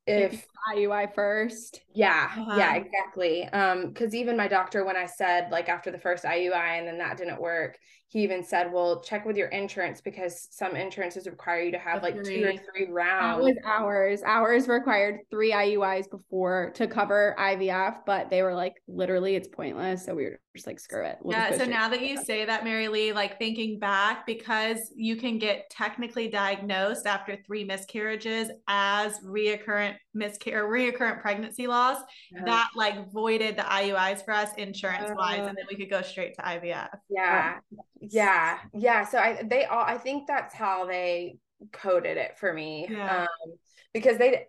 if 0.06 0.46
IUI 0.74 1.14
first. 1.14 1.80
Yeah, 1.94 2.30
uh-huh. 2.30 2.54
yeah, 2.56 2.74
exactly. 2.74 3.44
Um, 3.44 3.88
because 3.88 4.14
even 4.14 4.36
my 4.36 4.48
doctor, 4.48 4.84
when 4.84 4.96
I 4.96 5.06
said 5.06 5.50
like 5.50 5.68
after 5.68 5.90
the 5.90 5.98
first 5.98 6.24
IUI 6.24 6.78
and 6.78 6.86
then 6.86 6.98
that 6.98 7.16
didn't 7.16 7.40
work, 7.40 7.78
he 8.10 8.24
even 8.24 8.42
said, 8.42 8.72
"Well, 8.72 9.00
check 9.00 9.24
with 9.24 9.36
your 9.36 9.46
insurance 9.48 10.00
because 10.00 10.48
some 10.50 10.74
insurances 10.74 11.26
require 11.26 11.60
you 11.62 11.70
to 11.70 11.78
have 11.78 12.02
like 12.02 12.22
two 12.24 12.44
or 12.44 12.54
three 12.56 12.88
rounds." 12.90 13.38
That 13.38 13.44
was 13.44 13.56
ours. 13.64 14.22
Ours 14.24 14.66
required 14.66 15.20
three 15.30 15.52
IUIs 15.52 16.10
before 16.10 16.72
to 16.74 16.88
cover 16.88 17.36
IVF, 17.38 17.98
but 18.04 18.28
they 18.28 18.42
were 18.42 18.54
like, 18.54 18.82
literally, 18.88 19.36
it's 19.36 19.46
pointless. 19.46 20.04
So 20.04 20.16
we 20.16 20.24
were 20.24 20.40
just 20.56 20.66
like, 20.66 20.80
screw 20.80 21.04
it. 21.04 21.18
We'll 21.22 21.36
yeah. 21.36 21.56
So 21.56 21.64
now 21.64 21.88
that 21.88 22.00
you 22.00 22.22
say 22.22 22.44
that, 22.44 22.64
Mary 22.64 22.88
Leigh, 22.88 23.12
like 23.12 23.38
thinking 23.38 23.78
back, 23.78 24.26
because 24.26 24.92
you 24.96 25.14
can 25.14 25.38
get 25.38 25.70
technically 25.70 26.26
diagnosed 26.26 27.06
after 27.06 27.38
three 27.46 27.62
miscarriages 27.62 28.50
as 28.66 29.20
reoccurrent 29.20 29.94
miscarriage, 30.14 30.94
reoccurrent 30.96 31.20
pregnancy 31.20 31.68
loss, 31.68 31.98
uh-huh. 31.98 32.44
that 32.44 32.70
like 32.74 33.12
voided 33.12 33.56
the 33.56 33.62
IUIs 33.62 34.24
for 34.24 34.34
us 34.34 34.50
insurance 34.58 35.12
wise, 35.14 35.38
uh-huh. 35.38 35.48
and 35.48 35.56
then 35.56 35.64
we 35.70 35.76
could 35.76 35.90
go 35.90 36.02
straight 36.02 36.34
to 36.34 36.42
IVF. 36.42 36.88
Yeah. 37.08 37.58
Yeah 38.00 38.58
yeah 38.74 39.04
so 39.04 39.18
i 39.18 39.42
they 39.44 39.64
all 39.64 39.84
i 39.84 39.98
think 39.98 40.26
that's 40.26 40.54
how 40.54 40.86
they 40.86 41.36
coded 41.72 42.16
it 42.16 42.38
for 42.38 42.52
me 42.52 42.86
Yeah. 42.90 43.22
um 43.22 43.52
because 43.92 44.16
they 44.18 44.46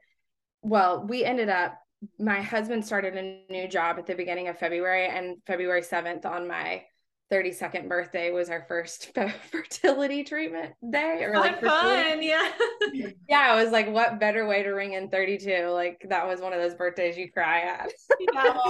well 0.61 1.05
we 1.05 1.25
ended 1.25 1.49
up 1.49 1.77
my 2.19 2.41
husband 2.41 2.85
started 2.85 3.15
a 3.15 3.51
new 3.51 3.67
job 3.67 3.97
at 3.99 4.05
the 4.07 4.15
beginning 4.15 4.47
of 4.47 4.57
february 4.57 5.07
and 5.07 5.37
february 5.45 5.81
7th 5.81 6.25
on 6.25 6.47
my 6.47 6.83
32nd 7.31 7.87
birthday 7.87 8.29
was 8.31 8.49
our 8.49 8.65
first 8.67 9.17
fertility 9.51 10.23
treatment 10.23 10.73
day 10.91 11.23
or 11.23 11.33
like 11.37 11.61
Fun, 11.61 11.69
fun. 11.69 12.23
Yeah. 12.23 12.51
yeah 13.29 13.39
i 13.51 13.61
was 13.63 13.71
like 13.71 13.89
what 13.89 14.19
better 14.19 14.45
way 14.47 14.63
to 14.63 14.71
ring 14.71 14.93
in 14.93 15.09
32 15.09 15.67
like 15.69 16.05
that 16.09 16.27
was 16.27 16.41
one 16.41 16.53
of 16.53 16.61
those 16.61 16.75
birthdays 16.75 17.17
you 17.17 17.31
cry 17.31 17.61
at 17.61 17.91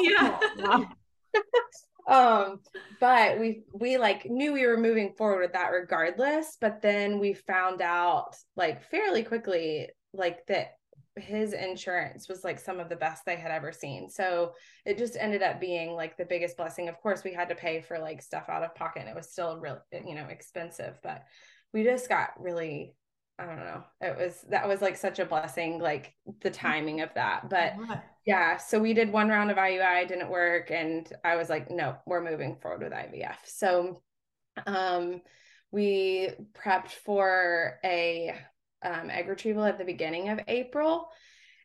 yeah. 0.01 0.39
yeah. 0.57 0.85
Um 2.07 2.59
but 2.99 3.39
we 3.39 3.63
we 3.73 3.97
like 3.97 4.25
knew 4.29 4.53
we 4.53 4.65
were 4.65 4.77
moving 4.77 5.13
forward 5.17 5.41
with 5.41 5.53
that 5.53 5.69
regardless 5.69 6.57
but 6.59 6.81
then 6.81 7.19
we 7.19 7.33
found 7.33 7.81
out 7.81 8.35
like 8.55 8.83
fairly 8.89 9.23
quickly 9.23 9.87
like 10.13 10.45
that 10.47 10.71
his 11.17 11.53
insurance 11.53 12.29
was 12.29 12.43
like 12.43 12.59
some 12.59 12.79
of 12.79 12.89
the 12.89 12.95
best 12.95 13.25
they 13.25 13.35
had 13.35 13.51
ever 13.51 13.71
seen. 13.71 14.09
So 14.09 14.53
it 14.85 14.97
just 14.97 15.17
ended 15.19 15.41
up 15.41 15.59
being 15.59 15.91
like 15.91 16.17
the 16.17 16.25
biggest 16.25 16.57
blessing. 16.57 16.87
Of 16.87 16.99
course 17.01 17.23
we 17.23 17.33
had 17.33 17.49
to 17.49 17.55
pay 17.55 17.81
for 17.81 17.99
like 17.99 18.21
stuff 18.21 18.45
out 18.49 18.63
of 18.63 18.75
pocket 18.75 19.01
and 19.01 19.09
it 19.09 19.15
was 19.15 19.31
still 19.31 19.57
really 19.57 19.79
you 19.91 20.15
know 20.15 20.27
expensive 20.29 20.97
but 21.03 21.23
we 21.73 21.83
just 21.83 22.07
got 22.09 22.29
really 22.39 22.95
i 23.39 23.45
don't 23.45 23.57
know. 23.57 23.83
It 23.99 24.17
was 24.17 24.45
that 24.49 24.67
was 24.67 24.81
like 24.81 24.95
such 24.95 25.19
a 25.19 25.25
blessing 25.25 25.79
like 25.79 26.13
the 26.41 26.51
timing 26.51 27.01
of 27.01 27.13
that. 27.15 27.49
But 27.49 27.75
yeah 28.25 28.57
so 28.57 28.79
we 28.79 28.93
did 28.93 29.11
one 29.11 29.29
round 29.29 29.49
of 29.51 29.57
iui 29.57 30.07
didn't 30.07 30.29
work 30.29 30.71
and 30.71 31.11
i 31.23 31.35
was 31.35 31.49
like 31.49 31.69
no 31.71 31.95
we're 32.05 32.23
moving 32.23 32.55
forward 32.61 32.81
with 32.83 32.91
ivf 32.93 33.35
so 33.45 34.01
um 34.67 35.21
we 35.71 36.29
prepped 36.53 36.89
for 36.91 37.79
a 37.83 38.35
um, 38.83 39.09
egg 39.09 39.27
retrieval 39.29 39.63
at 39.63 39.77
the 39.77 39.85
beginning 39.85 40.29
of 40.29 40.39
april 40.47 41.07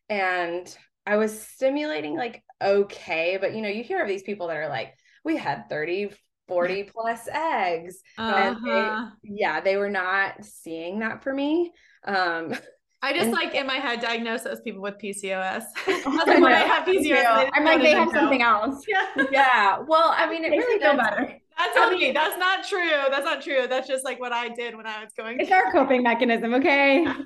and 0.08 0.76
i 1.06 1.16
was 1.16 1.40
stimulating 1.40 2.16
like 2.16 2.42
okay 2.62 3.38
but 3.40 3.54
you 3.54 3.62
know 3.62 3.68
you 3.68 3.82
hear 3.82 4.00
of 4.02 4.08
these 4.08 4.22
people 4.22 4.48
that 4.48 4.56
are 4.56 4.68
like 4.68 4.94
we 5.24 5.36
had 5.36 5.68
30 5.68 6.10
40 6.48 6.84
plus 6.84 7.26
eggs 7.28 7.96
and 8.16 8.56
they- 8.64 8.90
Uh-huh. 8.92 9.10
yeah 9.24 9.60
they 9.60 9.76
were 9.76 9.90
not 9.90 10.44
seeing 10.44 11.00
that 11.00 11.22
for 11.22 11.34
me 11.34 11.72
um 12.04 12.54
I 13.02 13.12
just 13.12 13.24
And- 13.26 13.32
like 13.32 13.54
in 13.54 13.66
my 13.66 13.74
head 13.74 14.00
diagnose 14.00 14.42
those 14.42 14.60
people 14.60 14.82
with 14.82 14.94
PCOS. 14.98 15.64
I 15.86 16.24
like, 16.26 16.40
know. 16.40 16.48
have 16.48 16.86
PCOS, 16.86 17.50
I'm 17.52 17.64
like, 17.64 17.80
they 17.82 17.92
have 17.92 18.10
something 18.10 18.38
know. 18.40 18.62
else. 18.62 18.84
Yeah. 18.88 19.24
yeah 19.30 19.78
well 19.86 20.14
i 20.16 20.28
mean 20.28 20.44
it 20.44 20.50
Makes 20.50 20.64
really 20.64 20.78
does 20.80 20.96
better. 20.96 21.40
That's 21.58 21.90
me. 21.92 22.12
That's 22.12 22.36
not 22.38 22.66
true. 22.68 22.90
That's 23.10 23.24
not 23.24 23.40
true. 23.40 23.66
That's 23.66 23.88
just 23.88 24.04
like 24.04 24.20
what 24.20 24.30
I 24.30 24.50
did 24.50 24.76
when 24.76 24.86
I 24.86 25.02
was 25.02 25.12
going. 25.16 25.40
It's 25.40 25.50
our 25.50 25.72
coping 25.72 26.02
mechanism, 26.02 26.52
okay? 26.54 27.06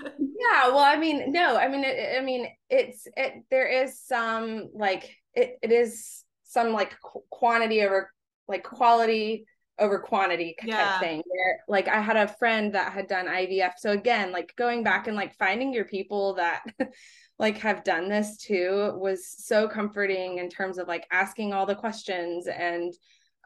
Yeah, 0.40 0.68
well, 0.68 0.78
I 0.78 0.96
mean, 0.96 1.33
no, 1.33 1.59
I 1.59 1.68
mean, 1.68 1.85
it, 1.85 2.16
I 2.18 2.22
mean, 2.24 2.46
it's 2.70 3.06
it. 3.14 3.42
There 3.50 3.66
is 3.66 4.00
some 4.00 4.70
like 4.72 5.14
it. 5.35 5.59
It 5.62 5.70
is 5.70 6.24
some 6.44 6.72
like 6.72 6.98
qu- 7.02 7.24
quantity 7.28 7.83
over 7.83 8.11
like 8.48 8.62
quality 8.64 9.44
over 9.81 9.99
quantity 9.99 10.55
type 10.61 10.69
Yeah. 10.69 10.99
thing. 10.99 11.23
Where 11.27 11.61
like 11.69 11.88
I 11.88 12.01
had 12.01 12.16
a 12.16 12.29
friend 12.29 12.75
that 12.75 12.93
had 12.93 13.09
done 13.09 13.27
IVF, 13.27 13.73
so 13.79 13.90
again, 13.93 14.33
like 14.33 14.55
going 14.57 14.85
back 14.85 15.07
and 15.07 15.16
like 15.16 15.35
finding 15.38 15.73
your 15.73 15.85
people 15.87 16.35
that 16.35 16.62
like 17.38 17.59
have 17.59 17.85
done 17.85 18.09
this 18.09 18.37
too 18.37 18.93
was 18.97 19.27
so 19.27 19.66
comforting 19.69 20.38
in 20.38 20.49
terms 20.51 20.79
of 20.79 20.88
like 20.88 21.07
asking 21.11 21.53
all 21.53 21.66
the 21.66 21.75
questions 21.75 22.47
and 22.47 22.93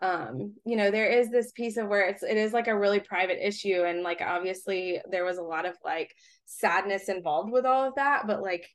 um 0.03 0.53
you 0.67 0.75
know 0.77 0.91
there 0.91 1.07
is 1.07 1.31
this 1.31 1.53
piece 1.53 1.77
of 1.77 1.87
where 1.87 2.09
it's 2.09 2.25
it 2.25 2.37
is 2.37 2.53
like 2.53 2.67
a 2.67 2.77
really 2.77 2.99
private 2.99 3.47
issue 3.47 3.85
and 3.87 4.03
like 4.03 4.21
obviously 4.21 5.01
there 5.11 5.25
was 5.25 5.39
a 5.39 5.43
lot 5.43 5.65
of 5.67 5.77
like 5.85 6.13
sadness 6.47 7.09
involved 7.09 7.53
with 7.53 7.65
all 7.65 7.87
of 7.87 7.95
that 7.95 8.27
but 8.27 8.43
like 8.43 8.69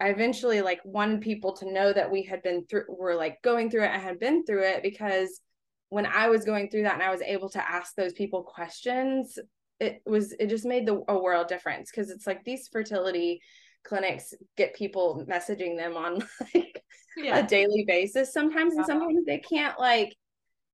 i 0.00 0.08
eventually 0.08 0.60
like 0.62 0.80
wanted 0.84 1.20
people 1.20 1.52
to 1.52 1.72
know 1.72 1.92
that 1.92 2.10
we 2.10 2.24
had 2.24 2.42
been 2.42 2.66
through 2.66 2.84
were 2.88 3.14
like 3.14 3.40
going 3.42 3.70
through 3.70 3.84
it 3.84 3.90
and 3.90 4.02
had 4.02 4.18
been 4.18 4.44
through 4.44 4.64
it 4.64 4.82
because 4.82 5.40
when 5.94 6.06
i 6.06 6.28
was 6.28 6.44
going 6.44 6.68
through 6.68 6.82
that 6.82 6.94
and 6.94 7.02
i 7.02 7.10
was 7.10 7.22
able 7.22 7.48
to 7.48 7.70
ask 7.70 7.94
those 7.94 8.12
people 8.12 8.42
questions 8.42 9.38
it 9.78 10.02
was 10.06 10.32
it 10.40 10.48
just 10.48 10.64
made 10.64 10.86
the 10.86 11.02
a 11.08 11.16
world 11.16 11.46
difference 11.46 11.90
because 11.90 12.10
it's 12.10 12.26
like 12.26 12.42
these 12.44 12.68
fertility 12.68 13.40
clinics 13.86 14.34
get 14.56 14.74
people 14.74 15.24
messaging 15.28 15.76
them 15.76 15.96
on 15.96 16.22
like 16.54 16.82
a 17.30 17.42
daily 17.42 17.84
basis 17.86 18.32
sometimes 18.32 18.74
and 18.74 18.84
sometimes 18.84 19.24
they 19.24 19.38
can't 19.38 19.78
like 19.78 20.14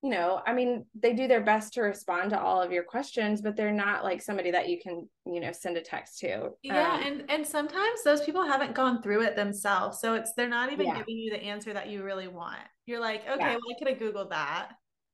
you 0.03 0.09
know 0.09 0.41
i 0.47 0.55
mean 0.55 0.87
they 0.95 1.13
do 1.13 1.29
their 1.29 1.43
best 1.43 1.75
to 1.75 1.83
respond 1.83 2.31
to 2.31 2.41
all 2.41 2.63
of 2.63 2.73
your 2.73 2.85
questions 2.85 3.43
but 3.43 3.57
they're 3.57 3.73
not 3.73 4.03
like 4.05 4.23
somebody 4.23 4.51
that 4.51 4.69
you 4.69 4.79
can 4.83 5.07
you 5.27 5.41
know 5.41 5.53
send 5.53 5.77
a 5.77 5.83
text 5.83 6.19
to 6.21 6.49
Yeah, 6.63 6.95
Um, 6.95 7.03
and 7.05 7.25
and 7.29 7.47
sometimes 7.47 8.03
those 8.05 8.23
people 8.23 8.47
haven't 8.47 8.75
gone 8.75 9.03
through 9.03 9.23
it 9.23 9.37
themselves, 9.37 10.01
so 10.01 10.15
it's 10.15 10.33
they're 10.35 10.49
not 10.49 10.73
even 10.73 10.87
Yeah. 10.87 10.99
giving 10.99 11.17
you 11.19 11.31
the 11.31 11.43
answer 11.43 11.73
that 11.75 11.89
you 11.89 12.03
really 12.03 12.29
want. 12.29 12.61
You're 12.87 13.01
like, 13.01 13.23
okay, 13.23 13.37
Yeah. 13.39 13.49
well, 13.49 13.61
I 13.71 13.79
could 13.79 13.89
have 13.89 13.99
googled 13.99 14.31
that. 14.31 14.71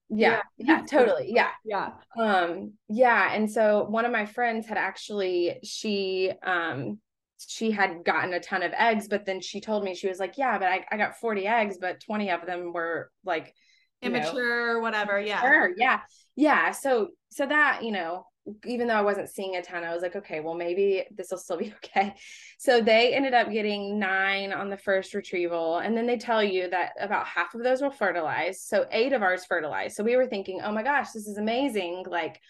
Yeah 0.09 0.41
yeah 0.57 0.83
totally 0.89 1.33
yeah 1.33 1.51
Yeah. 1.65 1.91
um 2.19 2.75
yeah 2.89 3.33
and 3.33 3.51
so 3.51 3.85
one 3.89 4.05
of 4.05 4.13
my 4.13 4.25
friends 4.25 4.67
had 4.67 4.79
actually 4.79 5.59
she 5.65 6.33
um 6.45 7.01
she 7.49 7.71
had 7.71 8.05
gotten 8.05 8.33
a 8.33 8.41
ton 8.41 8.63
of 8.63 8.73
eggs 8.73 9.09
but 9.09 9.27
then 9.27 9.41
she 9.41 9.61
told 9.61 9.83
me 9.85 9.95
she 9.95 10.09
was 10.09 10.19
like 10.19 10.39
yeah 10.39 10.59
but 10.59 10.69
i, 10.69 10.85
I 10.91 10.97
got 10.97 11.19
40 11.19 11.47
eggs 11.47 11.79
but 11.81 12.01
20 12.01 12.31
of 12.31 12.47
them 12.47 12.73
were 12.73 13.11
like 13.25 13.55
you 14.03 14.11
know, 14.11 14.19
Immature, 14.19 14.81
whatever. 14.81 15.21
Yeah. 15.21 15.41
Sure. 15.41 15.71
Yeah. 15.77 16.01
Yeah. 16.37 16.71
So, 16.73 17.09
so 17.31 17.47
that, 17.47 17.81
you 17.83 17.93
know, 17.93 18.27
even 18.65 18.87
though 18.87 18.95
I 18.95 19.03
wasn't 19.03 19.29
seeing 19.29 19.57
a 19.57 19.63
ton, 19.63 19.85
I 19.85 19.93
was 19.93 20.03
like, 20.03 20.17
okay, 20.17 20.41
well, 20.41 20.55
maybe 20.55 21.05
this 21.15 21.31
will 21.31 21.39
still 21.39 21.57
be 21.57 21.75
okay. 21.85 22.15
So 22.59 22.81
they 22.81 23.15
ended 23.15 23.35
up 23.35 23.51
getting 23.51 23.99
nine 23.99 24.53
on 24.53 24.71
the 24.71 24.77
first 24.77 25.15
retrieval. 25.15 25.79
And 25.79 25.97
then 25.97 26.07
they 26.07 26.17
tell 26.17 26.43
you 26.43 26.71
that 26.71 26.93
about 27.01 27.27
half 27.27 27.55
of 27.55 27.63
those 27.63 27.83
will 27.83 27.91
fertilize. 27.91 28.63
So 28.63 28.87
eight 28.91 29.13
of 29.13 29.23
ours 29.23 29.45
fertilized. 29.45 29.97
So 29.97 30.05
we 30.05 30.17
were 30.17 30.27
thinking, 30.27 30.61
oh 30.63 30.73
my 30.73 30.83
gosh, 30.83 31.11
this 31.11 31.27
is 31.27 31.39
amazing. 31.39 32.05
Like, 32.09 32.41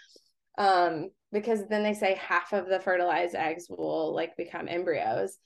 um, 0.58 1.10
because 1.32 1.66
then 1.68 1.82
they 1.82 1.94
say 1.94 2.14
half 2.14 2.52
of 2.52 2.68
the 2.68 2.80
fertilized 2.80 3.34
eggs 3.34 3.66
will 3.68 4.14
like 4.14 4.36
become 4.36 4.68
embryos. 4.68 5.38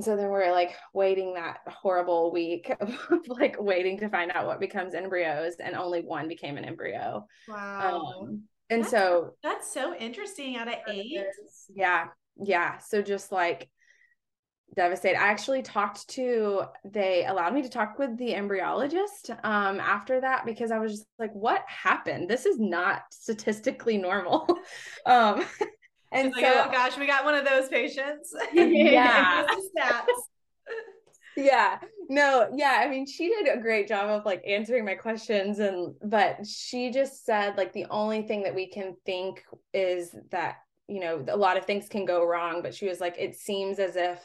So 0.00 0.16
then 0.16 0.28
we're 0.28 0.50
like 0.52 0.74
waiting 0.94 1.34
that 1.34 1.58
horrible 1.66 2.32
week 2.32 2.70
of 2.80 2.96
like 3.26 3.56
waiting 3.58 3.98
to 3.98 4.08
find 4.08 4.30
out 4.32 4.46
what 4.46 4.60
becomes 4.60 4.94
embryos, 4.94 5.54
and 5.60 5.76
only 5.76 6.00
one 6.00 6.28
became 6.28 6.56
an 6.56 6.64
embryo. 6.64 7.26
Wow. 7.48 8.22
Um, 8.22 8.42
and 8.72 8.84
That's- 8.84 8.90
so 8.90 9.34
That's 9.42 9.72
so 9.72 9.94
interesting 9.94 10.56
out 10.56 10.68
of 10.68 10.74
eight. 10.88 11.18
yeah, 11.74 12.06
yeah. 12.42 12.78
So 12.78 13.02
just 13.02 13.30
like 13.32 13.68
devastated. 14.74 15.20
I 15.20 15.26
actually 15.26 15.62
talked 15.62 16.08
to 16.10 16.62
they 16.84 17.26
allowed 17.26 17.52
me 17.52 17.62
to 17.62 17.68
talk 17.68 17.98
with 17.98 18.16
the 18.16 18.32
embryologist 18.32 19.30
um 19.44 19.80
after 19.80 20.20
that 20.20 20.46
because 20.46 20.70
I 20.70 20.78
was 20.78 20.92
just 20.92 21.06
like, 21.18 21.32
what 21.32 21.62
happened? 21.66 22.28
This 22.28 22.46
is 22.46 22.58
not 22.58 23.02
statistically 23.10 23.98
normal. 23.98 24.46
um 25.06 25.44
and 26.10 26.32
She's 26.34 26.42
like, 26.42 26.52
so 26.52 26.64
oh 26.66 26.70
gosh, 26.70 26.96
we 26.98 27.06
got 27.06 27.24
one 27.24 27.34
of 27.34 27.44
those 27.44 27.68
patients. 27.68 28.34
Yeah. 28.54 29.46
Here's 31.34 31.44
the 31.44 31.50
stats. 31.50 31.78
yeah 31.78 31.78
no 32.08 32.48
yeah 32.56 32.80
i 32.84 32.88
mean 32.88 33.06
she 33.06 33.28
did 33.28 33.48
a 33.48 33.60
great 33.60 33.88
job 33.88 34.10
of 34.10 34.24
like 34.26 34.42
answering 34.46 34.84
my 34.84 34.94
questions 34.94 35.58
and 35.58 35.94
but 36.04 36.46
she 36.46 36.90
just 36.90 37.24
said 37.24 37.56
like 37.56 37.72
the 37.72 37.86
only 37.90 38.22
thing 38.22 38.42
that 38.42 38.54
we 38.54 38.68
can 38.68 38.94
think 39.06 39.42
is 39.72 40.14
that 40.30 40.56
you 40.88 41.00
know 41.00 41.24
a 41.28 41.36
lot 41.36 41.56
of 41.56 41.64
things 41.64 41.88
can 41.88 42.04
go 42.04 42.26
wrong 42.26 42.60
but 42.62 42.74
she 42.74 42.86
was 42.88 43.00
like 43.00 43.16
it 43.18 43.34
seems 43.34 43.78
as 43.78 43.96
if 43.96 44.18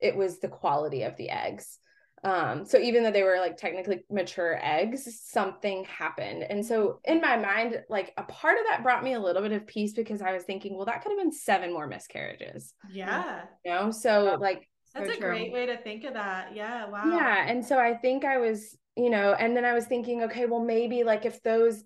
it 0.00 0.14
was 0.14 0.38
the 0.38 0.48
quality 0.48 1.02
of 1.02 1.16
the 1.16 1.30
eggs 1.30 1.78
um 2.24 2.64
so 2.64 2.78
even 2.78 3.02
though 3.02 3.10
they 3.10 3.22
were 3.22 3.38
like 3.40 3.56
technically 3.56 4.04
mature 4.10 4.58
eggs 4.62 5.08
something 5.22 5.84
happened 5.84 6.42
and 6.42 6.64
so 6.64 7.00
in 7.04 7.20
my 7.20 7.36
mind 7.36 7.82
like 7.88 8.12
a 8.16 8.22
part 8.24 8.58
of 8.58 8.64
that 8.68 8.82
brought 8.82 9.02
me 9.04 9.14
a 9.14 9.20
little 9.20 9.42
bit 9.42 9.52
of 9.52 9.66
peace 9.66 9.92
because 9.94 10.22
i 10.22 10.32
was 10.32 10.42
thinking 10.44 10.76
well 10.76 10.86
that 10.86 11.02
could 11.02 11.10
have 11.10 11.18
been 11.18 11.32
seven 11.32 11.72
more 11.72 11.86
miscarriages 11.86 12.72
Yeah. 12.92 13.42
you 13.64 13.72
know 13.72 13.90
so 13.90 14.36
like 14.40 14.68
That's 14.96 15.08
So 15.08 15.14
a 15.14 15.20
true. 15.20 15.30
great 15.36 15.52
way 15.52 15.66
to 15.66 15.76
think 15.76 16.04
of 16.04 16.14
that. 16.14 16.54
Yeah. 16.54 16.86
Wow. 16.86 17.02
yeah. 17.02 17.44
And 17.48 17.64
so 17.64 17.78
I 17.78 17.94
think 17.94 18.24
I 18.24 18.38
was, 18.38 18.76
you 18.96 19.10
know, 19.10 19.34
and 19.34 19.56
then 19.56 19.64
I 19.64 19.72
was 19.74 19.86
thinking, 19.86 20.22
okay, 20.24 20.46
well, 20.46 20.62
maybe 20.64 21.04
like 21.04 21.24
if 21.24 21.42
those, 21.42 21.84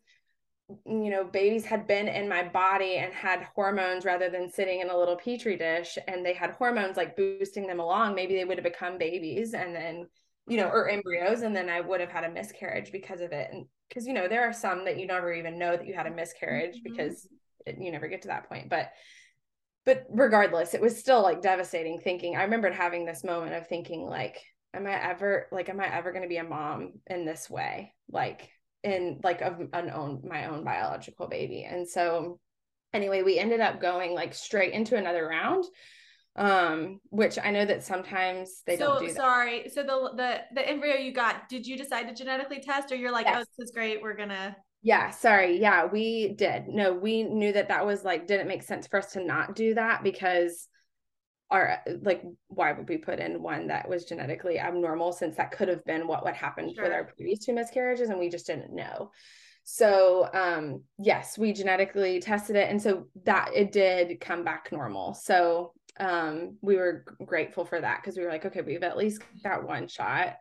you 0.86 1.10
know, 1.10 1.24
babies 1.24 1.64
had 1.66 1.86
been 1.86 2.08
in 2.08 2.28
my 2.28 2.44
body 2.48 2.96
and 2.96 3.12
had 3.12 3.48
hormones 3.54 4.04
rather 4.04 4.30
than 4.30 4.50
sitting 4.50 4.80
in 4.80 4.90
a 4.90 4.96
little 4.96 5.16
petri 5.16 5.56
dish 5.56 5.98
and 6.08 6.24
they 6.24 6.34
had 6.34 6.52
hormones 6.52 6.96
like 6.96 7.16
boosting 7.16 7.66
them 7.66 7.80
along, 7.80 8.14
maybe 8.14 8.36
they 8.36 8.44
would 8.44 8.58
have 8.58 8.64
become 8.64 8.98
babies 8.98 9.54
and 9.54 9.74
then, 9.74 10.06
you 10.48 10.56
know, 10.56 10.68
or 10.68 10.88
embryos, 10.88 11.42
and 11.42 11.54
then 11.56 11.68
I 11.68 11.80
would 11.80 12.00
have 12.00 12.10
had 12.10 12.24
a 12.24 12.30
miscarriage 12.30 12.92
because 12.92 13.20
of 13.20 13.32
it. 13.32 13.50
And 13.52 13.66
because, 13.88 14.06
you 14.06 14.14
know, 14.14 14.28
there 14.28 14.48
are 14.48 14.52
some 14.52 14.84
that 14.86 14.98
you 14.98 15.06
never 15.06 15.32
even 15.32 15.58
know 15.58 15.76
that 15.76 15.86
you 15.86 15.94
had 15.94 16.06
a 16.06 16.10
miscarriage 16.12 16.76
Mhm. 16.76 16.84
because 16.84 17.26
it, 17.66 17.76
you 17.80 17.92
never 17.92 18.08
get 18.08 18.22
to 18.22 18.28
that 18.28 18.48
point. 18.48 18.70
But, 18.70 18.92
but 19.86 20.04
regardless, 20.10 20.74
it 20.74 20.80
was 20.80 20.98
still 20.98 21.22
like 21.22 21.42
devastating 21.42 21.98
thinking. 21.98 22.36
I 22.36 22.42
remembered 22.42 22.74
having 22.74 23.04
this 23.04 23.24
moment 23.24 23.54
of 23.54 23.66
thinking, 23.66 24.02
like, 24.02 24.42
am 24.74 24.86
I 24.86 25.02
ever, 25.10 25.46
like, 25.50 25.68
am 25.68 25.80
I 25.80 25.94
ever 25.94 26.12
going 26.12 26.22
to 26.22 26.28
be 26.28 26.36
a 26.36 26.44
mom 26.44 26.92
in 27.06 27.24
this 27.24 27.48
way? 27.48 27.94
Like, 28.10 28.48
in 28.82 29.20
like 29.22 29.42
of 29.42 29.60
an 29.74 29.90
own 29.90 30.22
my 30.24 30.46
own 30.46 30.64
biological 30.64 31.28
baby. 31.28 31.64
And 31.64 31.86
so 31.86 32.40
anyway, 32.94 33.22
we 33.22 33.38
ended 33.38 33.60
up 33.60 33.80
going 33.80 34.14
like 34.14 34.32
straight 34.34 34.72
into 34.72 34.96
another 34.96 35.26
round 35.26 35.64
um 36.36 37.00
which 37.10 37.38
i 37.42 37.50
know 37.50 37.64
that 37.64 37.82
sometimes 37.82 38.62
they 38.64 38.76
so, 38.76 38.86
don't 38.86 39.00
do 39.00 39.06
that. 39.08 39.16
sorry 39.16 39.68
so 39.68 39.82
the 39.82 40.12
the 40.16 40.38
the 40.54 40.68
embryo 40.68 40.94
you 40.94 41.12
got 41.12 41.48
did 41.48 41.66
you 41.66 41.76
decide 41.76 42.06
to 42.06 42.14
genetically 42.14 42.60
test 42.60 42.92
or 42.92 42.94
you're 42.94 43.10
like 43.10 43.26
yes. 43.26 43.36
oh 43.36 43.44
this 43.58 43.68
is 43.68 43.74
great 43.74 44.00
we're 44.00 44.16
gonna 44.16 44.56
yeah 44.82 45.10
sorry 45.10 45.60
yeah 45.60 45.86
we 45.86 46.32
did. 46.32 46.68
No 46.68 46.92
we 46.92 47.22
knew 47.22 47.52
that 47.52 47.68
that 47.68 47.84
was 47.84 48.04
like 48.04 48.26
didn't 48.26 48.48
make 48.48 48.62
sense 48.62 48.86
for 48.86 48.98
us 48.98 49.12
to 49.12 49.24
not 49.24 49.54
do 49.54 49.74
that 49.74 50.02
because 50.02 50.68
our 51.50 51.80
like 52.02 52.22
why 52.48 52.72
would 52.72 52.88
we 52.88 52.96
put 52.96 53.18
in 53.18 53.42
one 53.42 53.66
that 53.66 53.88
was 53.88 54.04
genetically 54.04 54.58
abnormal 54.58 55.12
since 55.12 55.36
that 55.36 55.50
could 55.50 55.68
have 55.68 55.84
been 55.84 56.06
what 56.06 56.24
would 56.24 56.34
happen 56.34 56.72
sure. 56.72 56.84
with 56.84 56.92
our 56.92 57.04
previous 57.04 57.44
two 57.44 57.52
miscarriages 57.52 58.08
and 58.08 58.18
we 58.18 58.28
just 58.28 58.46
didn't 58.46 58.74
know. 58.74 59.10
So 59.64 60.28
um 60.32 60.84
yes 60.98 61.36
we 61.36 61.52
genetically 61.52 62.20
tested 62.20 62.56
it 62.56 62.70
and 62.70 62.80
so 62.80 63.06
that 63.24 63.50
it 63.54 63.72
did 63.72 64.20
come 64.20 64.44
back 64.44 64.70
normal. 64.72 65.14
So 65.14 65.72
um 65.98 66.56
we 66.62 66.76
were 66.76 67.04
grateful 67.26 67.64
for 67.64 67.80
that 67.80 68.00
because 68.00 68.16
we 68.16 68.22
were 68.24 68.30
like 68.30 68.46
okay 68.46 68.62
we've 68.62 68.82
at 68.82 68.96
least 68.96 69.22
got 69.42 69.66
one 69.66 69.88
shot 69.88 70.36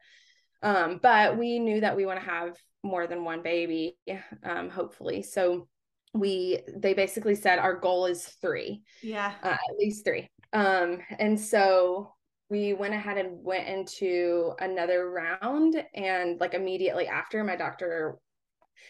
um 0.62 1.00
but 1.02 1.38
we 1.38 1.60
knew 1.60 1.82
that 1.82 1.96
we 1.96 2.06
want 2.06 2.20
to 2.20 2.26
have 2.26 2.56
more 2.84 3.08
than 3.08 3.24
one 3.24 3.42
baby 3.42 3.98
um 4.44 4.70
hopefully. 4.70 5.22
So 5.22 5.68
we 6.14 6.60
they 6.76 6.94
basically 6.94 7.36
said 7.36 7.60
our 7.60 7.76
goal 7.76 8.06
is 8.06 8.24
three. 8.42 8.82
Yeah. 9.02 9.34
Uh, 9.44 9.50
at 9.50 9.78
least 9.78 10.06
three. 10.06 10.30
Um 10.54 11.00
and 11.18 11.40
so 11.40 12.14
we 12.50 12.74
went 12.74 12.96
ahead 12.96 13.18
and 13.18 13.44
went 13.44 13.68
into 13.68 14.54
another 14.60 15.10
round 15.10 15.84
and 15.94 16.40
like 16.40 16.54
immediately 16.54 17.08
after 17.08 17.44
my 17.44 17.56
doctor 17.56 18.18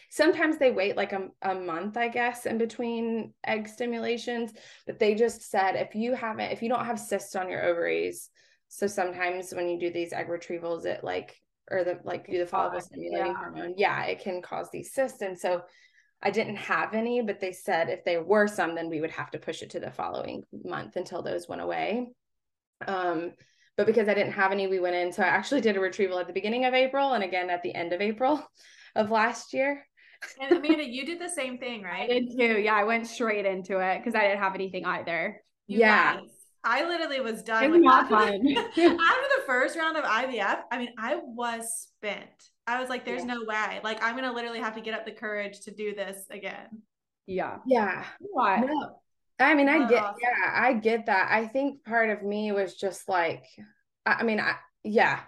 sometimes 0.08 0.56
they 0.58 0.70
wait 0.70 0.96
like 0.96 1.12
a, 1.12 1.28
a 1.42 1.54
month 1.54 1.96
i 1.96 2.08
guess 2.08 2.46
in 2.46 2.58
between 2.58 3.32
egg 3.46 3.68
stimulations 3.68 4.52
but 4.86 4.98
they 4.98 5.14
just 5.14 5.50
said 5.50 5.72
if 5.76 5.94
you 5.94 6.14
haven't 6.14 6.52
if 6.52 6.62
you 6.62 6.68
don't 6.68 6.86
have 6.86 6.98
cysts 6.98 7.36
on 7.36 7.48
your 7.48 7.64
ovaries 7.64 8.30
so 8.68 8.86
sometimes 8.86 9.52
when 9.52 9.68
you 9.68 9.78
do 9.78 9.90
these 9.92 10.12
egg 10.12 10.28
retrievals 10.28 10.84
it 10.84 11.04
like 11.04 11.36
or 11.70 11.84
the 11.84 11.98
like 12.04 12.26
do 12.26 12.38
the 12.38 12.46
follicle 12.46 12.80
stimulating 12.80 13.32
yeah. 13.32 13.38
hormone 13.38 13.74
yeah 13.76 14.04
it 14.04 14.20
can 14.20 14.42
cause 14.42 14.68
these 14.72 14.92
cysts 14.92 15.22
and 15.22 15.38
so 15.38 15.62
I 16.22 16.30
didn't 16.30 16.56
have 16.56 16.92
any, 16.94 17.22
but 17.22 17.40
they 17.40 17.52
said 17.52 17.88
if 17.88 18.04
there 18.04 18.22
were 18.22 18.46
some, 18.46 18.74
then 18.74 18.90
we 18.90 19.00
would 19.00 19.10
have 19.10 19.30
to 19.30 19.38
push 19.38 19.62
it 19.62 19.70
to 19.70 19.80
the 19.80 19.90
following 19.90 20.44
month 20.64 20.96
until 20.96 21.22
those 21.22 21.48
went 21.48 21.62
away. 21.62 22.08
Um, 22.86 23.32
but 23.76 23.86
because 23.86 24.08
I 24.08 24.14
didn't 24.14 24.32
have 24.32 24.52
any, 24.52 24.66
we 24.66 24.80
went 24.80 24.96
in. 24.96 25.12
So 25.12 25.22
I 25.22 25.28
actually 25.28 25.62
did 25.62 25.76
a 25.76 25.80
retrieval 25.80 26.18
at 26.18 26.26
the 26.26 26.34
beginning 26.34 26.66
of 26.66 26.74
April 26.74 27.14
and 27.14 27.24
again 27.24 27.48
at 27.48 27.62
the 27.62 27.74
end 27.74 27.94
of 27.94 28.02
April 28.02 28.46
of 28.94 29.10
last 29.10 29.54
year. 29.54 29.86
and 30.38 30.52
Amanda, 30.52 30.86
you 30.86 31.06
did 31.06 31.18
the 31.18 31.30
same 31.30 31.56
thing, 31.56 31.82
right? 31.84 32.10
I 32.10 32.12
did 32.12 32.36
too. 32.36 32.60
Yeah, 32.60 32.74
I 32.74 32.84
went 32.84 33.06
straight 33.06 33.46
into 33.46 33.78
it 33.78 33.98
because 33.98 34.14
I 34.14 34.22
didn't 34.22 34.40
have 34.40 34.54
anything 34.54 34.84
either. 34.84 35.40
You 35.66 35.78
yeah. 35.78 36.16
Guys, 36.16 36.28
I 36.62 36.84
literally 36.84 37.20
was 37.20 37.42
done. 37.42 37.64
It 37.64 37.70
was 37.70 37.80
not 37.80 38.08
fun. 38.08 38.46
after 38.56 38.74
the 38.76 39.42
first 39.46 39.76
round 39.76 39.96
of 39.96 40.04
IVF, 40.04 40.60
I 40.70 40.78
mean, 40.78 40.90
I 40.98 41.16
was 41.22 41.88
spent. 41.98 42.28
I 42.66 42.80
was 42.80 42.88
like, 42.88 43.04
there's 43.04 43.24
yeah. 43.24 43.34
no 43.34 43.44
way. 43.44 43.80
Like, 43.82 44.02
I'm 44.02 44.14
gonna 44.14 44.32
literally 44.32 44.60
have 44.60 44.74
to 44.74 44.80
get 44.80 44.94
up 44.94 45.04
the 45.04 45.12
courage 45.12 45.60
to 45.60 45.70
do 45.70 45.94
this 45.94 46.26
again. 46.30 46.82
Yeah. 47.26 47.58
Yeah. 47.66 48.04
Why? 48.18 48.60
No. 48.60 48.96
I 49.38 49.54
mean, 49.54 49.68
I 49.68 49.88
get, 49.88 50.02
awesome. 50.02 50.18
yeah, 50.20 50.52
I 50.52 50.74
get 50.74 51.06
that. 51.06 51.28
I 51.30 51.46
think 51.46 51.82
part 51.84 52.10
of 52.10 52.22
me 52.22 52.52
was 52.52 52.74
just 52.74 53.08
like, 53.08 53.44
I 54.04 54.22
mean, 54.22 54.38
I, 54.38 54.56
yeah, 54.84 55.20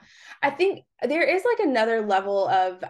I 0.42 0.50
think 0.50 0.84
there 1.02 1.22
is 1.22 1.44
like 1.44 1.66
another 1.66 2.04
level 2.04 2.46
of 2.46 2.84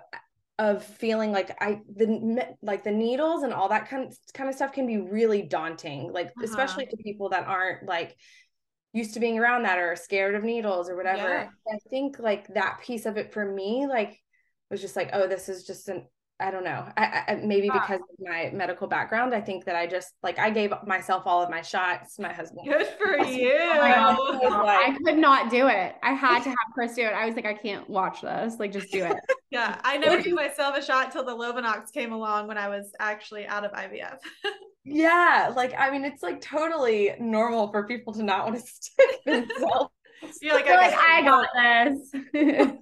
of 0.62 0.84
feeling 0.84 1.32
like 1.32 1.56
I 1.60 1.80
the 1.92 2.54
like 2.62 2.84
the 2.84 2.92
needles 2.92 3.42
and 3.42 3.52
all 3.52 3.68
that 3.70 3.88
kind 3.88 4.06
of, 4.06 4.16
kind 4.32 4.48
of 4.48 4.54
stuff 4.54 4.72
can 4.72 4.86
be 4.86 4.98
really 4.98 5.42
daunting, 5.42 6.12
like 6.12 6.28
uh-huh. 6.28 6.44
especially 6.44 6.86
to 6.86 6.96
people 6.98 7.30
that 7.30 7.48
aren't 7.48 7.88
like 7.88 8.16
used 8.92 9.14
to 9.14 9.20
being 9.20 9.40
around 9.40 9.64
that 9.64 9.78
or 9.78 9.96
scared 9.96 10.36
of 10.36 10.44
needles 10.44 10.88
or 10.88 10.96
whatever. 10.96 11.28
Yeah. 11.28 11.48
I 11.68 11.78
think 11.90 12.20
like 12.20 12.46
that 12.54 12.78
piece 12.80 13.06
of 13.06 13.16
it 13.16 13.32
for 13.32 13.44
me 13.44 13.86
like 13.88 14.20
was 14.70 14.80
just 14.80 14.94
like, 14.94 15.10
oh, 15.12 15.26
this 15.26 15.48
is 15.48 15.64
just 15.64 15.88
an 15.88 16.06
I 16.43 16.51
don't 16.51 16.64
know. 16.64 16.86
I, 16.97 17.22
I 17.28 17.34
maybe 17.36 17.68
yeah. 17.68 17.74
because 17.74 18.01
of 18.01 18.16
my 18.20 18.51
medical 18.53 18.86
background, 18.86 19.34
I 19.34 19.40
think 19.40 19.64
that 19.64 19.76
I 19.76 19.86
just 19.86 20.12
like 20.22 20.38
I 20.38 20.51
gave 20.51 20.72
myself 20.86 21.22
all 21.26 21.43
of 21.43 21.51
my 21.51 21.62
shots. 21.62 22.18
My 22.18 22.32
husband. 22.32 22.66
Good 22.66 22.86
for 22.99 23.18
you. 23.24 23.53
I 23.55 24.97
could 25.05 25.18
not 25.18 25.51
do 25.51 25.68
it. 25.68 25.95
I 26.03 26.12
had 26.12 26.43
to 26.43 26.49
have 26.51 26.57
Chris 26.74 26.95
do 26.95 27.03
it. 27.03 27.12
I 27.12 27.26
was 27.26 27.36
like, 27.36 27.47
I 27.47 27.55
can't 27.55 27.88
watch 27.88 28.20
this. 28.22 28.59
Like, 28.59 28.72
just 28.72 28.90
do 28.90 29.05
it. 29.05 29.16
yeah, 29.51 29.80
I 29.84 29.99
never 29.99 30.20
gave 30.20 30.34
myself 30.34 30.76
a 30.76 30.82
shot 30.82 31.12
till 31.12 31.24
the 31.24 31.34
Lovenox 31.34 31.93
came 31.93 32.12
along 32.12 32.49
when 32.49 32.59
I 32.59 32.68
was 32.68 32.93
actually 32.99 33.47
out 33.47 33.64
of 33.64 33.72
IVF. 33.72 34.18
yeah, 34.84 35.53
like 35.55 35.74
I 35.78 35.90
mean, 35.90 36.05
it's 36.05 36.22
like 36.22 36.40
totally 36.40 37.12
normal 37.20 37.70
for 37.70 37.86
people 37.86 38.12
to 38.14 38.22
not 38.22 38.47
want 38.47 38.61
to 38.61 38.66
stick 38.66 39.24
themselves. 39.24 39.90
You're 40.40 40.55
like, 40.55 40.66
like 40.66 40.95
I 40.95 41.22
got 41.22 41.49
this 42.32 42.72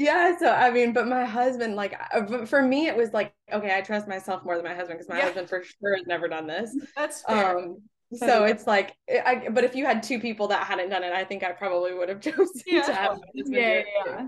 yeah 0.00 0.36
so 0.38 0.50
i 0.50 0.70
mean 0.70 0.92
but 0.92 1.06
my 1.06 1.24
husband 1.24 1.76
like 1.76 1.94
uh, 2.14 2.46
for 2.46 2.62
me 2.62 2.86
it 2.86 2.96
was 2.96 3.12
like 3.12 3.34
okay 3.52 3.76
i 3.76 3.80
trust 3.82 4.08
myself 4.08 4.42
more 4.44 4.56
than 4.56 4.64
my 4.64 4.74
husband 4.74 4.98
because 4.98 5.08
my 5.08 5.18
yeah. 5.18 5.24
husband 5.24 5.48
for 5.48 5.62
sure 5.62 5.96
has 5.96 6.06
never 6.06 6.26
done 6.26 6.46
this 6.46 6.74
that's 6.96 7.22
fair. 7.22 7.58
um 7.58 7.76
so 8.12 8.42
it's 8.44 8.66
like 8.66 8.96
I, 9.08 9.48
but 9.52 9.62
if 9.62 9.76
you 9.76 9.84
had 9.84 10.02
two 10.02 10.18
people 10.18 10.48
that 10.48 10.64
hadn't 10.64 10.88
done 10.88 11.04
it 11.04 11.12
i 11.12 11.22
think 11.22 11.44
i 11.44 11.52
probably 11.52 11.94
would 11.94 12.08
have 12.08 12.20
chosen 12.20 12.46
yeah. 12.66 12.82
to 12.82 12.94
have 12.94 13.18
yeah, 13.34 13.82
yeah. 14.06 14.26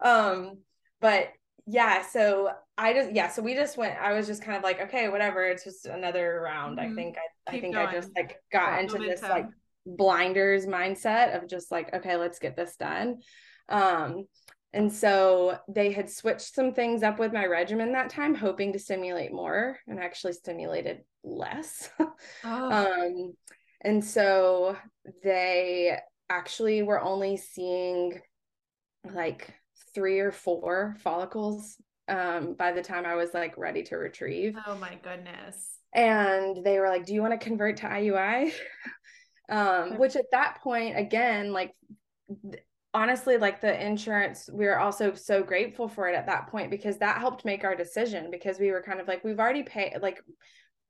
um 0.00 0.58
but 1.00 1.28
yeah 1.66 2.02
so 2.02 2.50
i 2.76 2.92
just 2.92 3.12
yeah 3.12 3.28
so 3.28 3.40
we 3.40 3.54
just 3.54 3.78
went 3.78 3.96
i 3.98 4.12
was 4.12 4.26
just 4.26 4.42
kind 4.42 4.56
of 4.56 4.62
like 4.62 4.80
okay 4.80 5.08
whatever 5.08 5.44
it's 5.44 5.64
just 5.64 5.86
another 5.86 6.42
round 6.44 6.78
mm-hmm. 6.78 6.92
i 6.92 6.94
think 6.94 7.16
i, 7.16 7.56
I 7.56 7.60
think 7.60 7.74
going. 7.74 7.86
i 7.86 7.92
just 7.92 8.10
like 8.16 8.36
got 8.52 8.72
yeah, 8.72 8.80
into 8.80 8.98
this 8.98 9.22
like 9.22 9.46
blinders 9.86 10.66
mindset 10.66 11.40
of 11.40 11.48
just 11.48 11.70
like 11.70 11.94
okay 11.94 12.16
let's 12.16 12.38
get 12.38 12.56
this 12.56 12.76
done 12.76 13.20
um 13.70 14.26
and 14.74 14.92
so 14.92 15.56
they 15.68 15.92
had 15.92 16.10
switched 16.10 16.54
some 16.54 16.74
things 16.74 17.04
up 17.04 17.20
with 17.20 17.32
my 17.32 17.46
regimen 17.46 17.92
that 17.92 18.10
time, 18.10 18.34
hoping 18.34 18.72
to 18.72 18.78
stimulate 18.78 19.32
more 19.32 19.78
and 19.86 20.00
actually 20.00 20.34
stimulated 20.34 21.00
less. 21.22 21.88
Oh. 22.46 22.70
um, 22.70 23.34
and 23.80 24.04
so 24.04 24.76
they 25.22 25.96
actually 26.28 26.82
were 26.82 27.00
only 27.00 27.36
seeing 27.36 28.20
like 29.04 29.52
three 29.94 30.20
or 30.20 30.32
four 30.32 30.96
follicles 31.00 31.76
um, 32.08 32.54
by 32.54 32.72
the 32.72 32.82
time 32.82 33.06
I 33.06 33.14
was 33.14 33.32
like 33.32 33.56
ready 33.56 33.82
to 33.84 33.96
retrieve. 33.96 34.56
Oh 34.66 34.76
my 34.76 34.98
goodness. 35.02 35.78
And 35.94 36.64
they 36.64 36.78
were 36.78 36.88
like, 36.88 37.06
Do 37.06 37.14
you 37.14 37.22
want 37.22 37.38
to 37.38 37.46
convert 37.46 37.78
to 37.78 37.86
IUI? 37.86 38.52
um, 39.48 39.98
which 39.98 40.16
at 40.16 40.26
that 40.32 40.58
point, 40.62 40.98
again, 40.98 41.52
like 41.52 41.72
honestly 42.94 43.36
like 43.36 43.60
the 43.60 43.84
insurance 43.84 44.48
we 44.52 44.66
are 44.66 44.78
also 44.78 45.14
so 45.14 45.42
grateful 45.42 45.88
for 45.88 46.08
it 46.08 46.14
at 46.14 46.26
that 46.26 46.46
point 46.46 46.70
because 46.70 46.96
that 46.98 47.18
helped 47.18 47.44
make 47.44 47.64
our 47.64 47.74
decision 47.74 48.30
because 48.30 48.60
we 48.60 48.70
were 48.70 48.82
kind 48.82 49.00
of 49.00 49.08
like 49.08 49.24
we've 49.24 49.40
already 49.40 49.64
paid 49.64 49.94
like 50.00 50.20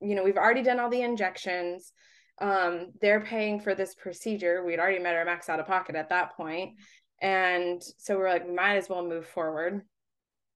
you 0.01 0.15
know 0.15 0.23
we've 0.23 0.37
already 0.37 0.63
done 0.63 0.79
all 0.79 0.91
the 0.91 1.01
injections. 1.03 1.93
Um 2.41 2.89
they're 3.01 3.23
paying 3.23 3.59
for 3.59 3.75
this 3.75 3.95
procedure. 3.95 4.65
We'd 4.65 4.79
already 4.79 4.99
met 5.03 5.17
our 5.17 5.25
max 5.25 5.49
out 5.49 5.61
of 5.61 5.67
pocket 5.67 5.97
at 5.97 6.11
that 6.11 6.37
point. 6.37 6.75
And 7.23 7.83
so 7.97 8.19
we're 8.19 8.29
like 8.29 8.47
we 8.47 8.55
might 8.55 8.77
as 8.77 8.89
well 8.89 9.07
move 9.07 9.27
forward 9.27 9.81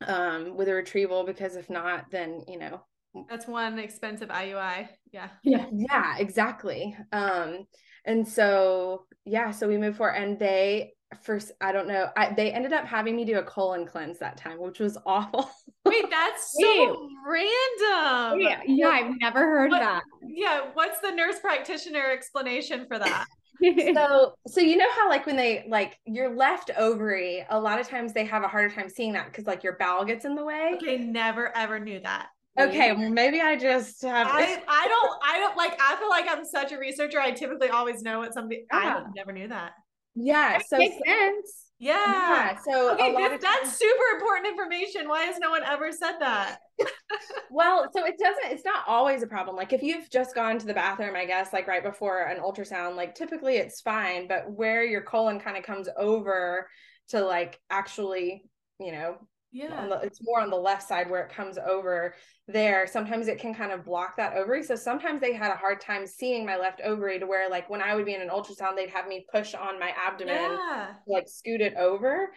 um 0.07 0.55
with 0.55 0.69
a 0.69 0.75
retrieval 0.75 1.25
because 1.25 1.57
if 1.57 1.71
not 1.71 2.05
then 2.11 2.43
you 2.47 2.59
know 2.59 2.83
that's 3.29 3.49
one 3.49 3.79
expensive 3.79 4.29
IUI 4.29 4.89
yeah. 5.13 5.31
Yeah 5.43 5.65
yeah 5.73 6.19
exactly. 6.19 6.95
Um 7.11 7.65
and 8.05 8.29
so 8.29 9.07
yeah 9.25 9.51
so 9.51 9.67
we 9.67 9.79
moved 9.79 9.97
forward 9.97 10.17
and 10.17 10.39
they 10.39 10.93
first 11.23 11.53
i 11.61 11.73
don't 11.73 11.89
know 11.89 12.11
I, 12.17 12.35
they 12.35 12.53
ended 12.53 12.73
up 12.73 12.85
having 12.85 13.17
me 13.17 13.25
do 13.25 13.39
a 13.39 13.43
colon 13.43 13.87
cleanse 13.87 14.19
that 14.19 14.37
time 14.37 14.59
which 14.59 14.79
was 14.79 14.99
awful. 15.07 15.51
Wait 15.85 16.05
that's 16.11 16.55
so 16.61 17.09
random. 17.27 18.41
Yeah, 18.41 18.61
yeah 18.67 18.89
i've 18.89 19.19
never 19.19 19.41
heard 19.41 19.71
what, 19.71 19.83
of 19.83 19.89
that. 19.89 20.03
yeah 20.27 20.67
what's 20.75 21.01
the 21.01 21.11
nurse 21.11 21.39
practitioner 21.41 22.11
explanation 22.11 22.87
for 22.87 22.99
that? 22.99 23.27
So 23.95 24.35
so 24.47 24.61
you 24.61 24.77
know 24.77 24.89
how 24.95 25.09
like 25.09 25.27
when 25.27 25.35
they 25.35 25.65
like 25.69 25.99
your 26.05 26.37
left 26.37 26.71
ovary 26.79 27.45
a 27.51 27.59
lot 27.59 27.81
of 27.81 27.89
times 27.89 28.13
they 28.13 28.25
have 28.25 28.45
a 28.45 28.49
harder 28.49 28.73
time 28.73 28.89
seeing 28.89 29.13
that 29.15 29.27
because 29.27 29.47
like 29.47 29.65
your 29.65 29.77
bowel 29.79 30.05
gets 30.05 30.25
in 30.25 30.37
the 30.37 30.45
way? 30.45 30.75
Okay 30.77 30.99
never 30.99 31.57
ever 31.57 31.81
knew 31.81 32.01
that. 32.01 32.29
Okay 32.61 32.93
well 32.93 33.11
maybe 33.11 33.41
i 33.41 33.57
just 33.57 34.03
have 34.03 34.29
I, 34.29 34.63
I 34.69 34.89
don't 34.89 35.13
i 35.25 35.39
don't 35.39 35.57
like 35.57 35.77
i 35.81 35.97
feel 35.97 36.09
like 36.09 36.27
i'm 36.29 36.45
such 36.45 36.73
a 36.73 36.79
researcher 36.79 37.21
i 37.21 37.31
typically 37.31 37.69
always 37.69 38.03
know 38.03 38.19
what 38.19 38.35
something 38.35 38.65
yeah. 38.73 39.03
i 39.07 39.11
never 39.15 39.33
knew 39.33 39.49
that 39.49 39.73
yeah, 40.15 40.59
so 40.67 40.79
makes 40.79 40.97
sense. 41.07 41.65
Yeah. 41.79 41.95
yeah. 41.95 42.59
So 42.65 42.95
okay, 42.95 43.15
this, 43.15 43.41
that's 43.41 43.79
super 43.79 44.05
important 44.17 44.49
information. 44.49 45.09
Why 45.09 45.23
has 45.25 45.39
no 45.39 45.51
one 45.51 45.63
ever 45.65 45.93
said 45.93 46.19
that? 46.19 46.59
well, 47.51 47.87
so 47.95 48.05
it 48.05 48.19
doesn't, 48.19 48.53
it's 48.53 48.65
not 48.65 48.83
always 48.89 49.23
a 49.23 49.29
problem. 49.29 49.55
Like 49.57 49.73
if 49.73 49.83
you've 49.83 50.11
just 50.11 50.35
gone 50.35 50.59
to 50.59 50.67
the 50.67 50.75
bathroom, 50.75 51.15
I 51.15 51.25
guess, 51.25 51.53
like 51.53 51.69
right 51.69 51.83
before 51.83 52.25
an 52.25 52.41
ultrasound, 52.43 52.97
like 52.97 53.15
typically 53.15 53.57
it's 53.57 53.81
fine, 53.81 54.27
but 54.27 54.51
where 54.51 54.85
your 54.85 55.03
colon 55.03 55.39
kind 55.39 55.57
of 55.57 55.63
comes 55.63 55.89
over 55.97 56.69
to 57.11 57.21
like 57.21 57.61
actually, 57.71 58.45
you 58.81 58.93
know, 58.93 59.17
Yeah. 59.53 59.87
The, 59.87 60.01
it's 60.01 60.21
more 60.23 60.41
on 60.41 60.51
the 60.51 60.57
left 60.57 60.87
side 60.87 61.09
where 61.11 61.25
it 61.25 61.33
comes 61.33 61.59
over 61.59 62.15
there. 62.49 62.87
Sometimes 62.87 63.29
it 63.29 63.39
can 63.39 63.55
kind 63.55 63.71
of 63.73 63.85
block 63.85 64.17
that 64.17 64.35
ovary. 64.35 64.63
So 64.63 64.75
sometimes 64.75 65.21
they 65.21 65.35
had 65.35 65.53
a 65.53 65.57
hard 65.57 65.81
time 65.81 66.07
seeing 66.07 66.45
my 66.47 66.57
left 66.57 66.81
ovary 66.83 67.19
to 67.21 67.27
where 67.27 67.49
like 67.49 67.69
when 67.71 67.83
I 67.83 67.95
would 67.95 68.07
be 68.07 68.15
in 68.15 68.23
an 68.23 68.31
ultrasound, 68.31 68.75
they'd 68.75 68.91
have 68.91 69.07
me 69.07 69.27
push 69.31 69.55
on 69.55 69.79
my 69.79 69.93
abdomen, 69.97 70.35
Yeah. 70.35 70.95
like 71.07 71.29
scoot 71.29 71.61
it 71.61 71.75
over. 71.77 72.33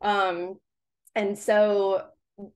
Um, 0.00 0.56
and 1.14 1.36
so 1.38 2.04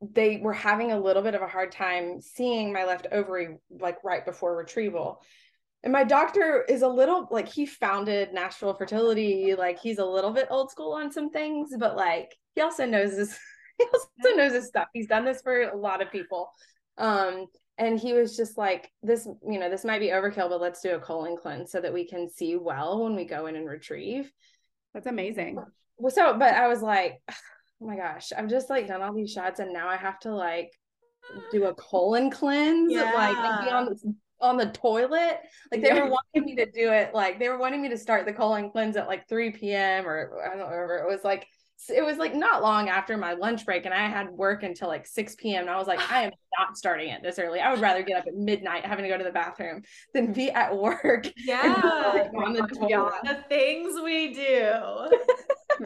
they 0.02 0.38
were 0.38 0.52
having 0.52 0.92
a 0.92 1.00
little 1.00 1.22
bit 1.22 1.34
of 1.34 1.42
a 1.42 1.46
hard 1.48 1.72
time 1.72 2.20
seeing 2.20 2.72
my 2.72 2.84
left 2.84 3.06
ovary 3.10 3.56
like 3.70 4.02
right 4.04 4.24
before 4.24 4.56
retrieval. 4.56 5.22
And 5.84 5.92
my 5.92 6.02
doctor 6.04 6.64
is 6.68 6.82
a 6.82 6.88
little 6.88 7.28
like 7.30 7.48
he 7.48 7.64
founded 7.64 8.34
Nashville 8.34 8.74
Fertility, 8.74 9.54
like 9.56 9.78
he's 9.78 9.98
a 9.98 10.04
little 10.04 10.32
bit 10.32 10.48
old 10.50 10.70
school 10.70 10.92
on 10.92 11.10
some 11.12 11.30
things, 11.30 11.70
but 11.78 11.96
like 11.96 12.36
he 12.54 12.60
also 12.60 12.84
knows 12.84 13.16
this 13.16 13.38
he 13.78 13.84
also 13.94 14.36
knows 14.36 14.52
his 14.52 14.66
stuff. 14.66 14.88
He's 14.92 15.06
done 15.06 15.24
this 15.24 15.40
for 15.40 15.62
a 15.62 15.76
lot 15.76 16.02
of 16.02 16.10
people. 16.10 16.50
Um, 16.98 17.46
and 17.78 17.98
he 17.98 18.12
was 18.12 18.36
just 18.36 18.58
like, 18.58 18.90
this, 19.02 19.26
you 19.48 19.58
know, 19.60 19.70
this 19.70 19.84
might 19.84 20.00
be 20.00 20.08
overkill, 20.08 20.48
but 20.48 20.60
let's 20.60 20.82
do 20.82 20.96
a 20.96 20.98
colon 20.98 21.36
cleanse 21.36 21.70
so 21.70 21.80
that 21.80 21.92
we 21.94 22.04
can 22.06 22.28
see 22.28 22.56
well 22.56 23.04
when 23.04 23.14
we 23.14 23.24
go 23.24 23.46
in 23.46 23.54
and 23.56 23.68
retrieve. 23.68 24.30
That's 24.92 25.06
amazing. 25.06 25.58
Well, 25.96 26.10
so, 26.10 26.36
but 26.36 26.54
I 26.54 26.66
was 26.66 26.82
like, 26.82 27.20
oh 27.28 27.86
my 27.86 27.96
gosh, 27.96 28.32
I've 28.36 28.48
just 28.50 28.68
like 28.68 28.88
done 28.88 29.00
all 29.00 29.14
these 29.14 29.32
shots 29.32 29.60
and 29.60 29.72
now 29.72 29.88
I 29.88 29.96
have 29.96 30.18
to 30.20 30.34
like 30.34 30.72
do 31.52 31.66
a 31.66 31.74
colon 31.74 32.30
cleanse, 32.30 32.92
yeah. 32.92 33.12
like 33.14 33.64
be 33.64 33.70
on 33.70 33.84
the, 33.86 34.14
on 34.40 34.56
the 34.56 34.66
toilet. 34.66 35.38
Like 35.70 35.82
they 35.82 35.88
Yeah. 35.88 36.04
were 36.04 36.10
wanting 36.10 36.44
me 36.44 36.56
to 36.56 36.66
do 36.66 36.90
it, 36.90 37.14
like 37.14 37.38
they 37.38 37.48
were 37.48 37.58
wanting 37.58 37.82
me 37.82 37.90
to 37.90 37.98
start 37.98 38.26
the 38.26 38.32
colon 38.32 38.70
cleanse 38.70 38.96
at 38.96 39.06
like 39.06 39.28
3 39.28 39.52
p.m. 39.52 40.06
or 40.06 40.32
I 40.44 40.56
don't 40.56 40.68
remember. 40.70 40.96
It 40.98 41.08
was 41.08 41.22
like 41.22 41.46
it 41.88 42.04
was 42.04 42.16
like 42.16 42.34
not 42.34 42.62
long 42.62 42.88
after 42.88 43.16
my 43.16 43.34
lunch 43.34 43.64
break, 43.64 43.84
and 43.84 43.94
I 43.94 44.08
had 44.08 44.30
work 44.30 44.62
until 44.62 44.88
like 44.88 45.06
6 45.06 45.36
p.m. 45.36 45.62
And 45.62 45.70
I 45.70 45.76
was 45.76 45.86
like, 45.86 46.00
I 46.10 46.24
am 46.24 46.32
not 46.58 46.76
starting 46.76 47.08
it 47.10 47.22
this 47.22 47.38
early. 47.38 47.60
I 47.60 47.70
would 47.70 47.80
rather 47.80 48.02
get 48.02 48.18
up 48.18 48.26
at 48.26 48.34
midnight 48.34 48.84
having 48.84 49.04
to 49.04 49.08
go 49.08 49.16
to 49.18 49.24
the 49.24 49.30
bathroom 49.30 49.82
than 50.12 50.32
be 50.32 50.50
at 50.50 50.76
work 50.76 51.28
Yeah. 51.36 51.62
on 52.36 52.52
the 52.52 52.62
oh 52.62 52.88
toilet. 52.88 53.12
the 53.24 53.44
things 53.48 53.94
we 54.02 54.34
do. 54.34 54.72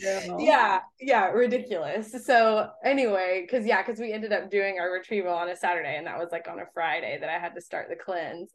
yeah 0.39 0.81
yeah 1.01 1.27
ridiculous 1.27 2.15
so 2.25 2.71
anyway 2.83 3.43
because 3.45 3.67
yeah 3.67 3.83
because 3.85 4.01
we 4.01 4.13
ended 4.13 4.33
up 4.33 4.51
doing 4.51 4.79
our 4.79 4.91
retrieval 4.91 5.33
on 5.35 5.51
a 5.51 5.57
saturday 5.57 5.97
and 5.99 6.07
that 6.07 6.19
was 6.19 6.29
like 6.33 6.49
on 6.49 6.61
a 6.61 6.65
friday 6.73 7.19
that 7.21 7.29
i 7.29 7.39
had 7.39 7.55
to 7.55 7.61
start 7.61 7.89
the 7.91 7.97
cleanse 7.97 8.53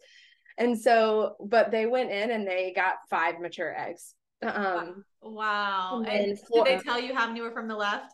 and 0.57 0.79
so 0.79 1.35
but 1.45 1.69
they 1.69 1.85
went 1.85 2.09
in 2.09 2.31
and 2.31 2.47
they 2.47 2.73
got 2.75 2.95
five 3.09 3.39
mature 3.39 3.75
eggs 3.77 4.15
um 4.43 5.03
Wow. 5.21 6.03
And 6.07 6.07
And 6.07 6.37
did 6.53 6.65
they 6.65 6.77
tell 6.77 6.99
you 6.99 7.15
how 7.15 7.27
many 7.27 7.41
were 7.41 7.51
from 7.51 7.67
the 7.67 7.75
left? 7.75 8.13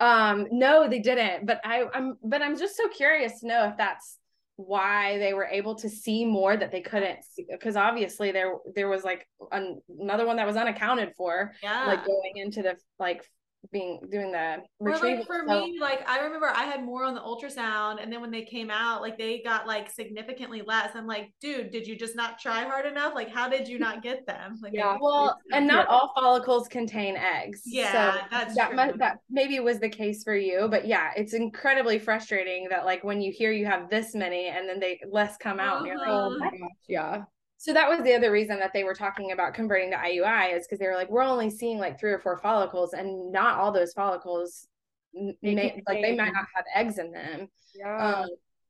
um 0.00 0.46
no 0.52 0.88
they 0.88 1.00
didn't 1.00 1.44
but 1.44 1.60
i 1.64 1.84
i'm 1.92 2.16
but 2.22 2.40
i'm 2.40 2.56
just 2.56 2.76
so 2.76 2.88
curious 2.88 3.40
to 3.40 3.48
know 3.48 3.64
if 3.66 3.76
that's 3.76 4.18
why 4.54 5.18
they 5.18 5.34
were 5.34 5.46
able 5.46 5.74
to 5.74 5.88
see 5.88 6.24
more 6.24 6.56
that 6.56 6.70
they 6.70 6.80
couldn't 6.80 7.18
see 7.24 7.46
because 7.50 7.76
obviously 7.76 8.30
there 8.32 8.54
there 8.74 8.88
was 8.88 9.02
like 9.04 9.26
an, 9.52 9.80
another 10.00 10.24
one 10.26 10.36
that 10.36 10.46
was 10.46 10.56
unaccounted 10.56 11.12
for 11.16 11.52
Yeah. 11.62 11.86
like 11.86 12.04
going 12.04 12.32
into 12.36 12.62
the 12.62 12.76
like 12.98 13.24
being 13.72 14.00
doing 14.10 14.32
the 14.32 14.58
Or 14.78 14.92
retrieval 14.92 15.18
like 15.18 15.26
for 15.26 15.44
So- 15.46 15.60
me, 15.66 15.78
like 15.80 16.08
I 16.08 16.20
remember 16.20 16.46
I 16.48 16.64
had 16.64 16.82
more 16.84 17.04
on 17.04 17.14
the 17.14 17.20
ultrasound, 17.20 18.02
and 18.02 18.12
then 18.12 18.20
when 18.20 18.30
they 18.30 18.42
came 18.42 18.70
out, 18.70 19.02
like 19.02 19.18
they 19.18 19.40
got 19.42 19.66
like 19.66 19.90
significantly 19.90 20.62
less. 20.62 20.90
I'm 20.94 21.06
like, 21.06 21.32
dude, 21.40 21.70
did 21.70 21.86
you 21.86 21.96
just 21.96 22.16
not 22.16 22.38
try 22.38 22.62
hard 22.62 22.86
enough? 22.86 23.14
Like, 23.14 23.28
how 23.30 23.48
did 23.48 23.68
you 23.68 23.78
not 23.78 24.02
get 24.08 24.26
them? 24.26 24.58
Like, 24.62 24.72
Yeah. 24.74 24.96
Well, 25.00 25.36
and 25.52 25.66
not 25.66 25.86
all 25.88 26.12
follicles 26.14 26.68
contain 26.68 27.16
eggs. 27.16 27.62
Yeah, 27.66 28.12
so 28.14 28.20
that's 28.30 28.54
that 28.56 28.68
true. 28.70 28.92
that 28.98 29.18
maybe 29.28 29.60
was 29.60 29.78
the 29.80 29.88
case 29.88 30.22
for 30.22 30.36
you, 30.36 30.68
but 30.70 30.86
yeah, 30.86 31.10
it's 31.16 31.34
incredibly 31.34 31.98
frustrating 31.98 32.68
that 32.70 32.84
like 32.84 33.02
when 33.04 33.20
you 33.20 33.32
hear 33.32 33.50
you 33.52 33.66
have 33.66 33.90
this 33.90 34.14
many 34.14 34.46
and 34.46 34.68
then 34.68 34.78
they 34.80 35.00
less 35.10 35.36
come 35.36 35.58
out, 35.60 35.78
and 35.78 35.86
you're 35.86 35.98
like, 35.98 36.08
Oh 36.08 36.26
Uh-huh. 36.30 36.38
my 36.38 36.50
gosh. 36.50 36.70
Yeah. 36.88 37.22
So 37.60 37.72
that 37.72 37.88
was 37.88 38.00
the 38.04 38.14
other 38.14 38.30
reason 38.30 38.60
that 38.60 38.72
they 38.72 38.84
were 38.84 38.94
talking 38.94 39.32
about 39.32 39.52
converting 39.52 39.90
to 39.90 39.96
IUI 39.96 40.56
is 40.56 40.64
because 40.64 40.78
they 40.78 40.86
were 40.86 40.94
like, 40.94 41.10
we're 41.10 41.24
only 41.24 41.50
seeing 41.50 41.78
like 41.78 41.98
three 41.98 42.12
or 42.12 42.20
four 42.20 42.38
follicles, 42.38 42.92
and 42.92 43.32
not 43.32 43.58
all 43.58 43.72
those 43.72 43.92
follicles, 43.92 44.68
They 45.12 45.54
may, 45.54 45.82
like 45.88 46.00
they 46.00 46.16
might 46.16 46.32
not 46.32 46.46
have 46.54 46.64
eggs 46.72 46.98
in 46.98 47.10
them. 47.10 47.48
Yeah. 47.74 48.20
Um, 48.20 48.28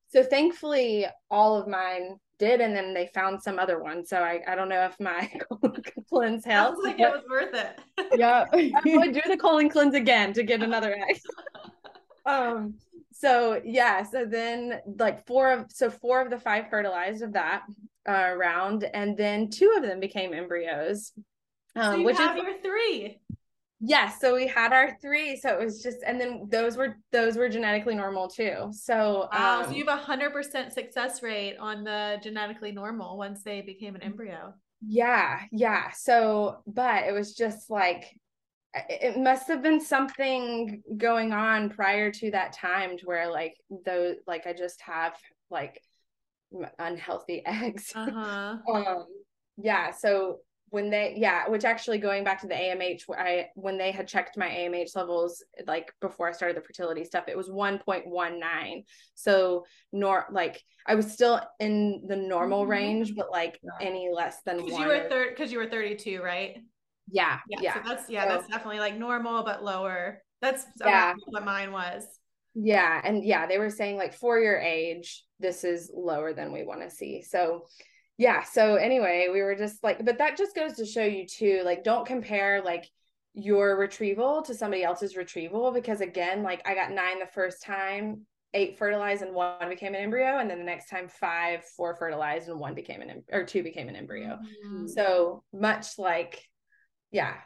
so 0.09 0.23
thankfully, 0.23 1.07
all 1.31 1.55
of 1.55 1.69
mine 1.69 2.19
did, 2.39 2.63
and 2.63 2.75
then 2.75 2.95
they 2.95 3.09
found 3.09 3.43
some 3.43 3.59
other 3.59 3.79
one. 3.83 4.07
So 4.07 4.23
I, 4.23 4.41
I 4.49 4.55
don't 4.55 4.71
know 4.71 4.87
if 4.87 4.99
my 4.99 5.31
colon 5.51 5.83
cleanse 6.09 6.45
helped. 6.47 6.79
Sounds 6.79 6.87
like 6.87 6.99
it 6.99 7.13
was 7.13 7.25
worth 7.29 7.55
it. 7.55 7.81
yeah. 8.19 8.47
I 8.55 8.97
would 8.97 9.13
do 9.13 9.21
the 9.29 9.37
colon 9.37 9.69
cleanse 9.69 9.95
again 9.95 10.33
to 10.33 10.43
get 10.43 10.63
another 10.63 10.97
egg. 11.09 11.21
um 12.27 12.75
so 13.13 13.61
yeah 13.65 14.03
so 14.03 14.25
then 14.25 14.81
like 14.99 15.27
four 15.27 15.51
of 15.51 15.67
so 15.73 15.91
four 15.91 16.21
of 16.21 16.31
the 16.31 16.39
five 16.39 16.69
fertilized 16.69 17.23
of 17.23 17.33
that 17.33 17.63
uh, 18.09 18.35
round 18.37 18.85
and 18.95 19.17
then 19.17 19.51
two 19.51 19.75
of 19.77 19.83
them 19.83 20.01
became 20.01 20.33
embryos 20.33 21.13
so 21.75 21.83
um 21.83 22.01
you 22.01 22.07
which 22.07 22.17
have 22.17 22.37
is 22.37 22.43
your 22.43 22.59
three. 22.63 23.21
yes 23.81 24.21
so 24.21 24.35
we 24.35 24.47
had 24.47 24.73
our 24.73 24.97
three 25.01 25.37
so 25.37 25.49
it 25.51 25.65
was 25.65 25.83
just 25.83 25.99
and 26.07 26.21
then 26.21 26.49
those 26.51 26.77
were 26.77 26.97
those 27.13 27.37
were 27.37 27.49
genetically 27.49 27.95
normal 27.95 28.27
too 28.29 28.69
so 28.73 29.29
Wow. 29.33 29.61
um, 29.61 29.65
so 29.67 29.71
you 29.73 29.85
have 29.87 29.99
a 29.99 30.03
hundred 30.03 30.33
percent 30.33 30.73
success 30.73 31.23
rate 31.23 31.57
on 31.59 31.85
the 31.85 32.19
genetically 32.23 32.73
normal 32.73 33.17
once 33.17 33.43
they 33.45 33.61
became 33.61 33.95
an 33.95 34.03
embryo. 34.03 34.55
Yeah, 34.81 35.41
yeah. 35.51 35.91
So, 35.91 36.59
but 36.67 37.05
it 37.05 37.13
was 37.13 37.35
just 37.35 37.69
like 37.69 38.05
it 38.75 39.17
must 39.19 39.49
have 39.49 39.63
been 39.63 39.81
something 39.81 40.83
going 40.97 41.33
on 41.33 41.71
prior 41.71 42.13
to 42.13 42.31
that 42.31 42.53
time 42.53 42.97
to 42.99 43.07
where 43.07 43.31
like 43.31 43.55
those 43.85 44.17
like 44.27 44.47
I 44.47 44.53
just 44.53 44.81
have 44.83 45.15
like 45.51 45.81
unhealthy 46.79 47.43
eggs. 47.47 47.93
Uh 47.95 48.11
huh. 48.11 48.57
um 48.73 49.07
yeah, 49.57 49.91
so 49.91 50.39
when 50.71 50.91
they 50.91 51.15
yeah, 51.17 51.49
which 51.49 51.65
actually 51.65 51.99
going 51.99 52.25
back 52.25 52.41
to 52.43 52.47
the 52.47 52.55
AMH 52.55 53.03
I 53.17 53.47
when 53.55 53.79
they 53.79 53.91
had 53.91 54.07
checked 54.07 54.37
my 54.37 54.49
AMH 54.49 54.95
levels 54.95 55.43
like 55.67 55.91
before 56.01 56.29
I 56.29 56.33
started 56.33 56.57
the 56.57 56.61
fertility 56.63 57.05
stuff, 57.05 57.25
it 57.27 57.37
was 57.37 57.49
1.19. 57.49 58.85
So 59.15 59.65
nor 59.93 60.27
like 60.31 60.63
I 60.87 60.95
was 60.95 61.11
still 61.13 61.41
in 61.59 62.05
the 62.07 62.17
normal 62.17 62.65
Mhm. 62.65 62.69
range, 62.69 63.15
but 63.17 63.31
like 63.31 63.59
Yeah. 63.63 63.87
any 63.89 64.11
less 64.13 64.43
than 64.43 64.59
Because 64.59 64.79
you 64.79 64.87
were 64.87 65.05
or- 65.05 65.09
third. 65.09 65.31
Because 65.31 65.51
you 65.53 65.59
were 65.59 65.67
thirty-two, 65.69 66.23
right? 66.23 66.59
yeah, 67.11 67.39
yeah. 67.49 67.75
So 67.75 67.81
that's 67.89 68.11
yeah. 68.11 68.25
So- 68.25 68.29
that's 68.35 68.49
definitely 68.49 68.81
like 68.81 68.97
normal, 68.97 69.43
but 69.45 69.65
lower. 69.65 70.23
That's 70.43 70.67
Yeah. 70.85 71.15
what 71.27 71.45
mine 71.45 71.73
was. 71.73 72.07
Yeah, 72.55 73.01
and 73.03 73.25
yeah, 73.25 73.47
they 73.47 73.59
were 73.59 73.71
saying 73.71 73.97
like 73.97 74.13
for 74.15 74.39
your 74.39 74.59
age, 74.59 75.25
this 75.39 75.65
is 75.65 75.91
lower 75.95 76.33
than 76.33 76.53
we 76.53 76.65
want 76.65 76.83
to 76.83 76.91
see. 76.91 77.23
So, 77.23 77.67
yeah, 78.17 78.43
so 78.43 78.75
anyway, 78.75 79.29
we 79.33 79.43
were 79.43 79.55
just 79.55 79.83
like, 79.85 80.05
but 80.05 80.19
that 80.19 80.37
just 80.37 80.55
goes 80.55 80.75
to 80.75 80.87
show 80.87 81.05
you 81.05 81.27
too, 81.27 81.63
like, 81.65 81.85
don't 81.85 82.07
compare 82.07 82.63
like 82.63 82.89
your 83.35 83.79
retrieval 83.79 84.43
to 84.43 84.55
somebody 84.55 84.83
else's 84.83 85.17
retrieval 85.17 85.71
because 85.71 86.01
again, 86.01 86.43
like 86.43 86.67
I 86.67 86.75
got 86.75 86.91
nine 86.91 87.21
the 87.21 87.27
first 87.27 87.63
time, 87.63 88.27
eight 88.55 88.79
fertilized 88.79 89.23
and 89.23 89.35
one 89.35 89.69
became 89.69 89.95
an 89.95 90.01
embryo, 90.01 90.39
and 90.39 90.51
then 90.51 90.59
the 90.59 90.65
next 90.65 90.89
time 90.89 91.09
five, 91.09 91.65
four 91.77 91.95
fertilized 91.95 92.49
and 92.49 92.59
one 92.59 92.75
became 92.75 93.01
an 93.01 93.11
em- 93.11 93.25
or 93.31 93.45
two 93.45 93.63
became 93.63 93.89
an 93.89 93.97
embryo. 93.97 94.39
Mhm. 94.67 94.89
So 94.89 95.45
much 95.53 95.99
like, 95.99 96.43
yeah, 97.13 97.37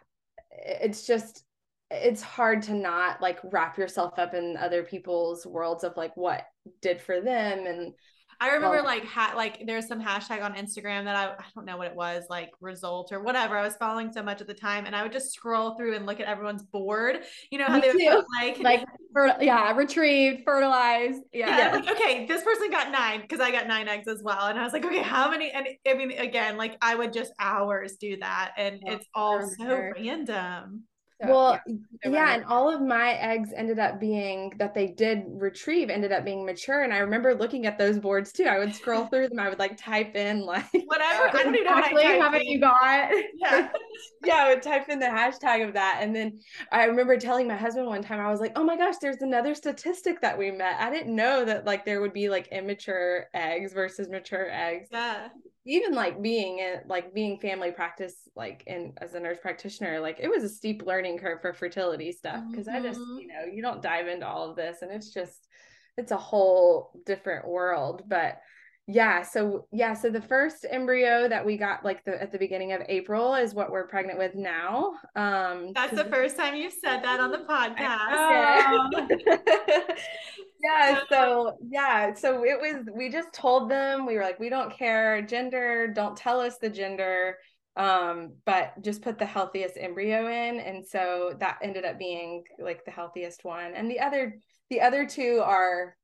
it's 0.51 1.07
just 1.07 1.45
it's 1.93 2.23
hard 2.23 2.63
to 2.63 2.75
not 2.75 3.21
like 3.21 3.39
wrap 3.45 3.77
yourself 3.79 4.19
up 4.19 4.35
in 4.35 4.57
other 4.57 4.83
people's 4.83 5.47
worlds 5.47 5.85
of 5.85 5.97
like 5.97 6.17
what 6.17 6.45
did 6.81 7.01
for 7.01 7.21
them 7.21 7.67
and 7.67 7.93
I 8.41 8.49
remember 8.49 8.79
Well- 8.79 8.85
like 8.87 9.05
ha- 9.05 9.35
like 9.37 9.63
there's 9.67 9.87
some 9.87 10.03
hashtag 10.03 10.43
on 10.43 10.55
Instagram 10.55 11.05
that 11.05 11.15
I 11.15 11.33
I 11.33 11.45
don't 11.55 11.65
know 11.65 11.77
what 11.77 11.87
it 11.87 11.95
was 11.95 12.25
like 12.29 12.51
result 12.61 13.13
or 13.13 13.23
whatever 13.23 13.57
I 13.57 13.63
was 13.63 13.77
following 13.77 14.13
so 14.13 14.21
much 14.21 14.41
at 14.41 14.49
the 14.49 14.55
time 14.55 14.85
and 14.87 14.97
I 14.97 15.05
would 15.05 15.13
just 15.13 15.33
scroll 15.33 15.77
through 15.77 15.95
and 15.95 16.07
look 16.07 16.19
at 16.19 16.27
everyone's 16.27 16.65
board 16.65 17.21
you 17.53 17.59
know 17.59 17.67
how 17.67 17.79
they 17.79 17.93
would 17.93 18.25
like 18.41 18.59
like 18.59 18.85
fer- 19.15 19.37
yeah, 19.41 19.73
retrieved, 19.77 20.43
fertilized. 20.45 21.23
Yeah. 21.33 21.57
yeah, 21.59 21.73
like, 21.73 21.91
okay, 21.91 22.27
this 22.27 22.43
person 22.43 22.71
got 22.71 22.91
nine 22.91 23.21
because 23.21 23.41
I 23.41 23.51
got 23.51 23.67
nine 23.67 23.89
eggs 23.89 24.09
as 24.09 24.23
well. 24.23 24.47
And 24.47 24.59
I 24.59 24.65
was 24.65 24.73
like, 24.73 24.85
okay, 24.85 25.03
how 25.03 25.31
many? 25.31 25.51
And 25.51 25.67
I 25.87 25.95
mean, 25.95 26.13
again, 26.13 26.57
like 26.57 26.77
I 26.81 26.95
would 26.95 27.13
just 27.13 27.33
hours 27.39 27.97
do 27.97 28.17
that. 28.19 28.53
And 28.57 28.81
Yeah, 28.85 28.95
it's 28.95 29.07
all 29.15 29.47
so 29.59 29.91
random. 29.97 30.85
So, 31.23 31.29
well 31.31 31.61
yeah. 31.67 32.11
yeah, 32.11 32.35
and 32.35 32.45
all 32.45 32.73
of 32.73 32.81
my 32.81 33.13
eggs 33.13 33.53
ended 33.55 33.79
up 33.79 34.01
being 34.01 34.53
that 34.59 34.75
they 34.75 34.89
did 34.89 35.25
retrieve 35.29 35.91
ended 35.91 36.13
up 36.13 36.25
being 36.25 36.45
mature 36.45 36.83
and 36.83 36.93
i 36.93 36.99
remember 36.99 37.35
looking 37.35 37.67
at 37.67 37.79
those 37.79 37.99
boards 37.99 38.33
too 38.33 38.45
i 38.45 38.59
would 38.59 38.75
scroll 38.75 39.07
through 39.07 39.29
them 39.29 39.39
i 39.39 39.49
would 39.49 39.59
like 39.59 39.77
type 39.77 40.17
in 40.17 40.41
like 40.41 40.65
Whatever. 40.93 41.29
I 41.39 41.43
don't 41.43 41.55
even 41.55 41.65
know 41.65 41.73
what 41.73 41.97
I 41.97 42.31
many 42.31 42.51
you 42.51 42.61
got. 42.61 43.11
Yeah. 43.37 43.69
yeah, 44.25 44.35
I 44.35 44.49
would 44.51 44.63
type 44.63 44.89
in 44.89 44.99
the 44.99 45.07
hashtag 45.07 45.67
of 45.67 45.75
that. 45.75 45.99
And 46.01 46.15
then 46.15 46.41
I 46.71 46.85
remember 46.85 47.17
telling 47.17 47.49
my 47.49 47.57
husband 47.57 47.87
one 47.87 48.03
time, 48.03 48.21
I 48.21 48.31
was 48.31 48.41
like, 48.41 48.53
oh 48.57 48.65
my 48.65 48.77
gosh, 48.77 48.97
there's 49.01 49.23
another 49.23 49.55
statistic 49.55 50.21
that 50.21 50.37
we 50.37 50.51
met. 50.51 50.81
I 50.81 50.91
didn't 50.91 51.15
know 51.15 51.45
that 51.45 51.65
like 51.65 51.85
there 51.85 52.01
would 52.01 52.13
be 52.13 52.29
like 52.29 52.49
immature 52.49 53.27
eggs 53.35 53.73
versus 53.73 54.09
mature 54.09 54.49
eggs. 54.51 54.89
Yeah. 54.91 55.29
Even 55.65 55.95
like 55.95 56.21
being 56.21 56.59
in 56.59 56.81
like 56.89 57.15
being 57.15 57.39
family 57.39 57.71
practice 57.71 58.29
like 58.35 58.65
in 58.67 58.93
as 59.01 59.15
a 59.15 59.21
nurse 59.21 59.39
practitioner 59.41 60.01
like 60.01 60.19
it 60.21 60.29
was 60.29 60.43
a 60.43 60.49
steep 60.49 60.83
learning 60.85 61.19
curve 61.19 61.41
for 61.41 61.53
fertility 61.53 62.11
stuff 62.11 62.43
because 62.51 62.67
mm-hmm. 62.67 62.77
i 62.77 62.89
just 62.89 63.01
mm-hmm. 63.01 63.19
you 63.19 63.29
know 63.29 63.45
you 63.53 63.63
don't 63.63 63.83
dive 63.83 64.09
into 64.09 64.27
all 64.27 64.49
of 64.49 64.57
this 64.57 64.83
and 64.83 64.91
it's 64.91 65.13
just 65.13 65.49
it's 65.97 66.13
a 66.13 66.17
whole 66.17 66.91
different 67.07 67.47
world 67.47 68.03
but 68.09 68.41
yeah 68.89 69.23
so 69.23 69.67
yeah 69.71 69.95
so 69.95 70.11
the 70.11 70.21
first 70.21 70.67
embryo 70.69 71.29
that 71.29 71.47
we 71.47 71.57
got 71.57 71.85
like 71.85 72.05
the 72.05 72.21
at 72.21 72.33
the 72.33 72.39
beginning 72.39 72.73
of 72.73 72.83
april 72.89 73.35
is 73.35 73.55
what 73.55 73.71
we're 73.71 73.87
pregnant 73.87 74.19
with 74.19 74.35
now 74.35 74.95
um 75.15 75.71
that's 75.73 75.95
the 75.95 76.07
first 76.07 76.37
time 76.37 76.57
you've 76.57 76.73
said 76.73 77.01
that 77.03 77.21
on 77.21 77.31
the 77.31 77.39
podcast 77.49 79.93
yeah 80.63 81.01
so 81.09 81.57
yeah 81.71 82.15
so 82.15 82.45
it 82.45 82.61
was 82.61 82.87
we 82.95 83.09
just 83.09 83.33
told 83.33 83.71
them 83.71 84.07
we 84.07 84.15
were 84.15 84.23
like 84.23 84.39
we 84.39 84.49
don't 84.49 84.73
care 84.73 85.23
gender 85.23 85.89
don't 85.89 86.17
tell 86.17 86.41
us 86.41 86.59
the 86.59 86.71
gender 86.71 87.37
um 87.77 88.33
but 88.45 88.73
just 88.83 89.03
put 89.03 89.19
the 89.19 89.27
healthiest 89.27 89.77
embryo 89.79 90.29
in 90.29 90.61
and 90.61 90.87
so 90.87 91.35
that 91.41 91.59
ended 91.63 91.85
up 91.85 91.99
being 91.99 92.45
like 92.59 92.85
the 92.85 92.91
healthiest 92.91 93.45
one 93.45 93.75
and 93.75 93.91
the 93.91 93.99
other 93.99 94.37
the 94.71 94.81
other 94.81 95.07
two 95.07 95.41
are 95.45 95.97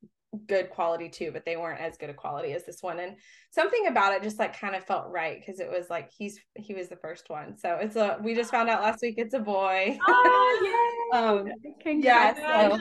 good 0.46 0.70
quality 0.70 1.08
too, 1.08 1.30
but 1.32 1.44
they 1.44 1.56
weren't 1.56 1.80
as 1.80 1.96
good 1.96 2.10
a 2.10 2.14
quality 2.14 2.52
as 2.52 2.64
this 2.64 2.82
one. 2.82 3.00
And 3.00 3.16
something 3.50 3.86
about 3.86 4.12
it 4.12 4.22
just 4.22 4.38
like 4.38 4.58
kind 4.58 4.74
of 4.74 4.84
felt 4.84 5.06
right 5.10 5.40
because 5.40 5.60
it 5.60 5.70
was 5.70 5.88
like 5.88 6.10
he's 6.16 6.38
he 6.54 6.74
was 6.74 6.88
the 6.88 6.96
first 6.96 7.30
one. 7.30 7.56
So 7.56 7.78
it's 7.80 7.96
a 7.96 8.18
we 8.22 8.34
just 8.34 8.50
found 8.50 8.68
out 8.68 8.82
last 8.82 9.00
week 9.02 9.14
it's 9.18 9.34
a 9.34 9.38
boy. 9.38 9.98
Oh 10.06 11.00
yeah. 11.12 11.18
um 11.18 11.48
yeah, 11.84 12.34
so, 12.34 12.78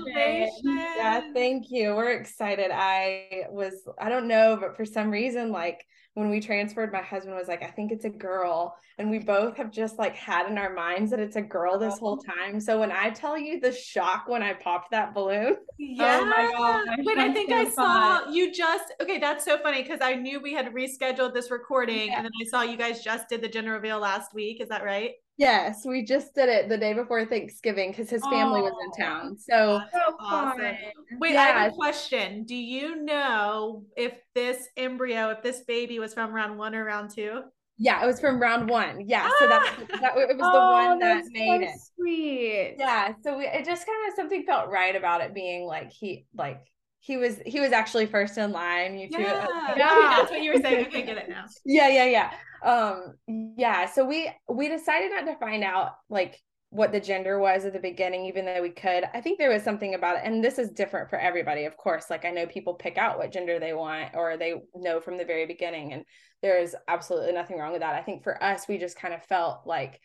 yeah, 0.63 1.21
thank 1.33 1.69
you. 1.69 1.95
We're 1.95 2.11
excited. 2.11 2.71
I 2.73 3.45
was 3.49 3.87
I 3.99 4.09
don't 4.09 4.27
know, 4.27 4.57
but 4.59 4.75
for 4.75 4.85
some 4.85 5.09
reason 5.09 5.51
like 5.51 5.85
when 6.17 6.31
we 6.31 6.39
transferred, 6.39 6.91
my 6.91 7.03
husband 7.03 7.35
was 7.35 7.47
like, 7.47 7.61
I 7.61 7.67
think 7.67 7.91
it's 7.91 8.05
a 8.05 8.09
girl. 8.09 8.75
And 8.97 9.11
we 9.11 9.19
both 9.19 9.55
have 9.57 9.71
just 9.71 9.99
like 9.99 10.15
had 10.15 10.49
in 10.49 10.57
our 10.57 10.73
minds 10.73 11.11
that 11.11 11.19
it's 11.19 11.35
a 11.35 11.41
girl 11.43 11.77
this 11.77 11.99
whole 11.99 12.17
time. 12.17 12.59
So 12.59 12.79
when 12.79 12.91
I 12.91 13.11
tell 13.11 13.37
you 13.37 13.59
the 13.59 13.71
shock 13.71 14.27
when 14.27 14.41
I 14.41 14.53
popped 14.53 14.89
that 14.89 15.13
balloon, 15.13 15.57
yeah. 15.77 16.19
oh 16.23 16.25
my 16.25 16.51
God. 16.57 17.05
Wait, 17.05 17.19
I 17.19 17.31
think 17.31 17.51
I 17.51 17.69
saw 17.69 18.27
you 18.31 18.51
just, 18.51 18.95
okay, 18.99 19.19
that's 19.19 19.45
so 19.45 19.59
funny 19.59 19.83
because 19.83 19.99
I 20.01 20.15
knew 20.15 20.39
we 20.39 20.53
had 20.57 20.73
rescheduled 20.73 21.33
this 21.33 21.51
recording 21.51 22.07
yeah. 22.07 22.17
and 22.17 22.25
then 22.25 22.31
I 22.41 22.49
saw 22.49 22.61
you 22.63 22.77
guys 22.77 23.03
just 23.03 23.29
did 23.29 23.41
the 23.41 23.47
gender 23.47 23.71
reveal 23.71 23.99
last 23.99 24.33
week. 24.33 24.59
Is 24.59 24.69
that 24.69 24.83
right? 24.83 25.11
Yes, 25.37 25.85
we 25.85 26.03
just 26.03 26.33
did 26.33 26.49
it 26.49 26.67
the 26.67 26.77
day 26.77 26.93
before 26.93 27.23
Thanksgiving 27.23 27.91
because 27.91 28.09
his 28.09 28.23
family 28.23 28.61
oh, 28.61 28.63
was 28.63 28.73
in 28.85 29.03
town. 29.03 29.37
So, 29.37 29.79
so 29.93 30.15
awesome. 30.19 30.75
Wait, 31.19 31.33
yeah. 31.33 31.41
I 31.41 31.45
have 31.45 31.71
a 31.71 31.75
question. 31.75 32.43
Do 32.43 32.55
you 32.55 33.03
know 33.03 33.83
if 33.95 34.13
this 34.33 34.67
embryo, 34.77 35.29
if 35.29 35.43
this 35.43 35.61
baby 35.67 35.99
was 35.99 36.15
from 36.15 36.33
round 36.33 36.57
one 36.57 36.73
or 36.73 36.85
round 36.85 37.11
two? 37.13 37.41
Yeah, 37.77 38.03
it 38.03 38.07
was 38.07 38.19
from 38.19 38.39
round 38.41 38.67
one. 38.67 39.07
Yeah, 39.07 39.29
ah! 39.29 39.35
so 39.37 39.47
that, 39.47 39.77
that 40.01 40.17
it 40.17 40.27
was 40.27 40.37
the 40.37 40.59
oh, 40.59 40.71
one 40.71 40.99
that 40.99 41.25
made 41.29 41.61
so 41.61 41.67
it. 41.67 41.79
Sweet. 41.95 42.75
Yeah, 42.79 43.13
so 43.23 43.37
we, 43.37 43.45
it 43.45 43.63
just 43.63 43.85
kind 43.85 44.09
of 44.09 44.15
something 44.15 44.43
felt 44.43 44.71
right 44.71 44.95
about 44.95 45.21
it 45.21 45.35
being 45.35 45.65
like 45.65 45.91
he 45.91 46.25
like 46.35 46.61
he 46.99 47.17
was 47.17 47.39
he 47.45 47.59
was 47.59 47.71
actually 47.71 48.05
first 48.05 48.37
in 48.37 48.51
line. 48.51 48.97
You 48.97 49.09
two, 49.09 49.21
yeah, 49.21 49.47
yeah. 49.77 50.15
that's 50.17 50.31
what 50.31 50.41
you 50.41 50.53
were 50.53 50.61
saying. 50.61 50.87
Okay, 50.87 51.03
get 51.03 51.17
it 51.17 51.29
now. 51.29 51.45
Yeah, 51.65 51.89
yeah, 51.89 52.05
yeah. 52.05 52.31
Um, 52.63 53.15
yeah. 53.57 53.85
So 53.85 54.05
we 54.05 54.31
we 54.49 54.67
decided 54.67 55.11
not 55.11 55.25
to 55.25 55.37
find 55.37 55.63
out 55.63 55.91
like 56.09 56.39
what 56.69 56.91
the 56.91 56.99
gender 56.99 57.39
was 57.39 57.63
at 57.65 57.73
the 57.73 57.79
beginning, 57.79 58.25
even 58.25 58.45
though 58.45 58.61
we 58.61 58.71
could. 58.71 59.05
I 59.13 59.21
think 59.21 59.37
there 59.37 59.51
was 59.51 59.63
something 59.63 59.95
about 59.95 60.17
it, 60.17 60.23
and 60.25 60.43
this 60.43 60.59
is 60.59 60.71
different 60.71 61.09
for 61.09 61.17
everybody, 61.17 61.65
of 61.65 61.77
course. 61.77 62.09
Like 62.09 62.25
I 62.25 62.31
know 62.31 62.45
people 62.45 62.73
pick 62.73 62.97
out 62.97 63.17
what 63.17 63.31
gender 63.31 63.59
they 63.59 63.73
want, 63.73 64.15
or 64.15 64.35
they 64.35 64.55
know 64.75 64.99
from 64.99 65.17
the 65.17 65.25
very 65.25 65.45
beginning, 65.45 65.93
and 65.93 66.03
there 66.41 66.59
is 66.59 66.75
absolutely 66.87 67.31
nothing 67.31 67.57
wrong 67.57 67.71
with 67.71 67.81
that. 67.81 67.95
I 67.95 68.01
think 68.01 68.23
for 68.23 68.41
us, 68.43 68.67
we 68.67 68.77
just 68.77 68.99
kind 68.99 69.13
of 69.13 69.23
felt 69.23 69.61
like 69.65 69.99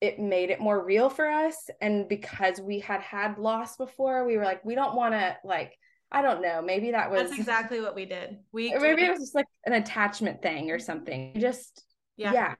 it 0.00 0.18
made 0.18 0.50
it 0.50 0.60
more 0.60 0.84
real 0.84 1.08
for 1.08 1.26
us 1.26 1.70
and 1.80 2.06
because 2.08 2.60
we 2.60 2.80
had 2.80 3.00
had 3.00 3.38
loss 3.38 3.76
before 3.76 4.26
we 4.26 4.36
were 4.36 4.44
like 4.44 4.62
we 4.64 4.74
don't 4.74 4.94
want 4.94 5.14
to 5.14 5.36
like 5.42 5.72
I 6.12 6.22
don't 6.22 6.40
know. 6.40 6.62
Maybe 6.62 6.92
that 6.92 7.10
was 7.10 7.30
That's 7.30 7.32
exactly 7.38 7.80
what 7.80 7.94
we 7.94 8.04
did. 8.04 8.38
We 8.52 8.74
maybe 8.74 9.04
it 9.04 9.10
was 9.10 9.20
just 9.20 9.34
like 9.34 9.46
an 9.64 9.74
attachment 9.74 10.42
thing 10.42 10.70
or 10.70 10.78
something. 10.78 11.32
Just 11.38 11.84
yeah. 12.16 12.32
yeah. 12.32 12.54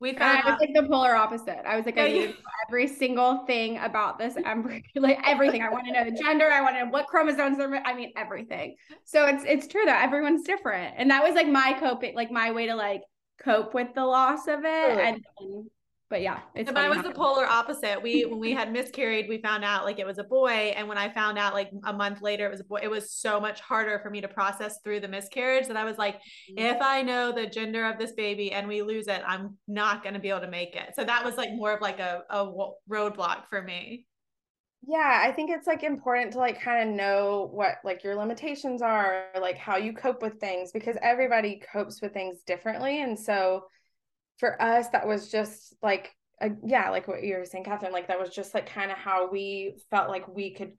We 0.00 0.12
found 0.14 0.38
I 0.44 0.50
was 0.52 0.60
like 0.60 0.74
the 0.74 0.88
polar 0.88 1.14
opposite. 1.14 1.66
I 1.66 1.76
was 1.76 1.84
like, 1.84 1.98
I 1.98 2.08
knew 2.08 2.34
every 2.68 2.86
single 2.86 3.44
thing 3.46 3.78
about 3.78 4.16
this 4.16 4.36
embryo, 4.36 4.80
like 4.94 5.18
everything. 5.26 5.60
I 5.60 5.70
want 5.70 5.86
to 5.86 5.92
know 5.92 6.04
the 6.04 6.16
gender. 6.16 6.48
I 6.48 6.60
want 6.60 6.76
to 6.76 6.84
know 6.84 6.90
what 6.90 7.08
chromosomes 7.08 7.58
are. 7.58 7.74
I 7.84 7.94
mean, 7.94 8.12
everything. 8.16 8.76
So 9.04 9.26
it's 9.26 9.42
it's 9.44 9.66
true 9.66 9.84
that 9.86 10.04
everyone's 10.04 10.44
different, 10.44 10.94
and 10.96 11.10
that 11.10 11.24
was 11.24 11.34
like 11.34 11.48
my 11.48 11.76
coping, 11.80 12.14
like 12.14 12.30
my 12.30 12.52
way 12.52 12.66
to 12.66 12.76
like 12.76 13.02
cope 13.42 13.74
with 13.74 13.92
the 13.94 14.04
loss 14.04 14.46
of 14.46 14.60
it, 14.60 14.98
and 14.98 15.20
but 16.10 16.22
yeah, 16.22 16.40
it's 16.54 16.70
but 16.70 16.78
I 16.78 16.88
was 16.88 17.02
the 17.02 17.10
polar 17.10 17.44
opposite. 17.44 18.00
We 18.02 18.24
when 18.24 18.38
we 18.38 18.52
had 18.52 18.72
miscarried, 18.72 19.28
we 19.28 19.42
found 19.42 19.62
out 19.62 19.84
like 19.84 19.98
it 19.98 20.06
was 20.06 20.18
a 20.18 20.24
boy, 20.24 20.72
and 20.74 20.88
when 20.88 20.96
I 20.96 21.12
found 21.12 21.38
out 21.38 21.52
like 21.52 21.70
a 21.84 21.92
month 21.92 22.22
later 22.22 22.46
it 22.46 22.50
was 22.50 22.60
a 22.60 22.64
boy, 22.64 22.80
it 22.82 22.90
was 22.90 23.12
so 23.12 23.38
much 23.38 23.60
harder 23.60 23.98
for 24.02 24.08
me 24.08 24.22
to 24.22 24.28
process 24.28 24.78
through 24.82 25.00
the 25.00 25.08
miscarriage 25.08 25.68
that 25.68 25.76
I 25.76 25.84
was 25.84 25.98
like, 25.98 26.14
mm-hmm. 26.14 26.58
if 26.58 26.78
I 26.80 27.02
know 27.02 27.30
the 27.30 27.46
gender 27.46 27.84
of 27.84 27.98
this 27.98 28.12
baby 28.12 28.52
and 28.52 28.66
we 28.66 28.80
lose 28.80 29.06
it, 29.06 29.22
I'm 29.26 29.58
not 29.66 30.02
going 30.02 30.14
to 30.14 30.20
be 30.20 30.30
able 30.30 30.40
to 30.40 30.50
make 30.50 30.74
it. 30.74 30.94
So 30.96 31.04
that 31.04 31.24
was 31.24 31.36
like 31.36 31.50
more 31.52 31.74
of 31.74 31.82
like 31.82 31.98
a 31.98 32.22
a 32.30 32.46
roadblock 32.90 33.48
for 33.50 33.60
me. 33.60 34.06
Yeah, 34.86 35.20
I 35.22 35.32
think 35.32 35.50
it's 35.50 35.66
like 35.66 35.82
important 35.82 36.32
to 36.32 36.38
like 36.38 36.62
kind 36.62 36.88
of 36.88 36.94
know 36.94 37.50
what 37.52 37.74
like 37.84 38.02
your 38.02 38.14
limitations 38.14 38.80
are, 38.80 39.26
like 39.38 39.58
how 39.58 39.76
you 39.76 39.92
cope 39.92 40.22
with 40.22 40.40
things 40.40 40.72
because 40.72 40.96
everybody 41.02 41.60
copes 41.70 42.00
with 42.00 42.14
things 42.14 42.40
differently, 42.46 43.02
and 43.02 43.18
so 43.18 43.64
for 44.38 44.60
us 44.60 44.88
that 44.90 45.06
was 45.06 45.30
just 45.30 45.74
like 45.82 46.14
a, 46.40 46.50
yeah 46.64 46.90
like 46.90 47.08
what 47.08 47.22
you 47.22 47.36
were 47.36 47.44
saying 47.44 47.64
catherine 47.64 47.92
like 47.92 48.08
that 48.08 48.20
was 48.20 48.30
just 48.30 48.54
like 48.54 48.66
kind 48.66 48.90
of 48.90 48.96
how 48.96 49.28
we 49.30 49.74
felt 49.90 50.08
like 50.08 50.26
we 50.28 50.54
could 50.54 50.72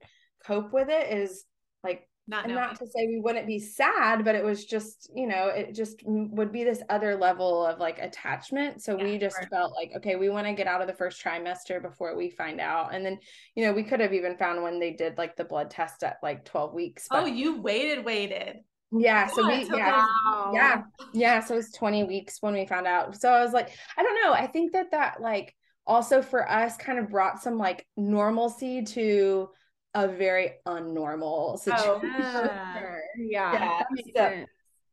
cope 0.46 0.72
with 0.72 0.88
it 0.88 1.12
is 1.12 1.44
like 1.84 2.08
not, 2.30 2.48
not 2.48 2.78
to 2.78 2.86
say 2.86 3.06
we 3.08 3.20
wouldn't 3.20 3.46
be 3.46 3.58
sad 3.58 4.24
but 4.24 4.36
it 4.36 4.44
was 4.44 4.64
just 4.64 5.10
you 5.14 5.26
know 5.26 5.48
it 5.48 5.74
just 5.74 6.00
would 6.06 6.52
be 6.52 6.62
this 6.62 6.80
other 6.88 7.16
level 7.16 7.66
of 7.66 7.80
like 7.80 7.98
attachment. 7.98 8.82
So 8.82 8.96
yeah, 8.96 9.04
we 9.04 9.18
just 9.18 9.36
right. 9.36 9.48
felt 9.50 9.72
like 9.74 9.90
okay 9.96 10.14
we 10.14 10.28
want 10.28 10.46
to 10.46 10.52
get 10.52 10.68
out 10.68 10.80
of 10.80 10.86
the 10.86 10.94
first 10.94 11.22
trimester 11.22 11.82
before 11.82 12.16
we 12.16 12.30
find 12.30 12.60
out. 12.60 12.94
And 12.94 13.04
then 13.04 13.18
you 13.56 13.64
know 13.64 13.72
we 13.72 13.82
could 13.82 13.98
have 13.98 14.14
even 14.14 14.36
found 14.36 14.62
when 14.62 14.78
they 14.78 14.92
did 14.92 15.18
like 15.18 15.36
the 15.36 15.44
blood 15.44 15.70
test 15.70 16.04
at 16.04 16.18
like 16.22 16.44
12 16.44 16.72
weeks 16.72 17.06
but- 17.10 17.24
oh 17.24 17.26
you 17.26 17.60
waited 17.60 18.04
waited 18.04 18.58
yeah 18.92 19.26
so 19.28 19.46
we 19.46 19.64
yeah. 19.64 20.04
Wow. 20.26 20.50
yeah 20.52 20.82
yeah 21.12 21.40
so 21.40 21.54
it 21.54 21.58
was 21.58 21.72
20 21.72 22.04
weeks 22.04 22.38
when 22.40 22.54
we 22.54 22.66
found 22.66 22.86
out. 22.86 23.20
So 23.20 23.30
i 23.30 23.42
was 23.42 23.52
like 23.52 23.70
i 23.96 24.02
don't 24.02 24.22
know 24.24 24.32
i 24.32 24.46
think 24.46 24.72
that 24.72 24.90
that 24.90 25.20
like 25.20 25.54
also 25.86 26.22
for 26.22 26.48
us 26.50 26.76
kind 26.76 26.98
of 26.98 27.08
brought 27.08 27.42
some 27.42 27.58
like 27.58 27.86
normalcy 27.96 28.82
to 28.82 29.48
a 29.94 30.06
very 30.06 30.52
unnormal 30.66 31.54
oh, 31.54 31.56
situation. 31.56 31.88
Oh, 31.88 32.10
yeah 32.12 32.92
yeah 33.16 33.82
yeah 34.14 34.14
so, 34.14 34.44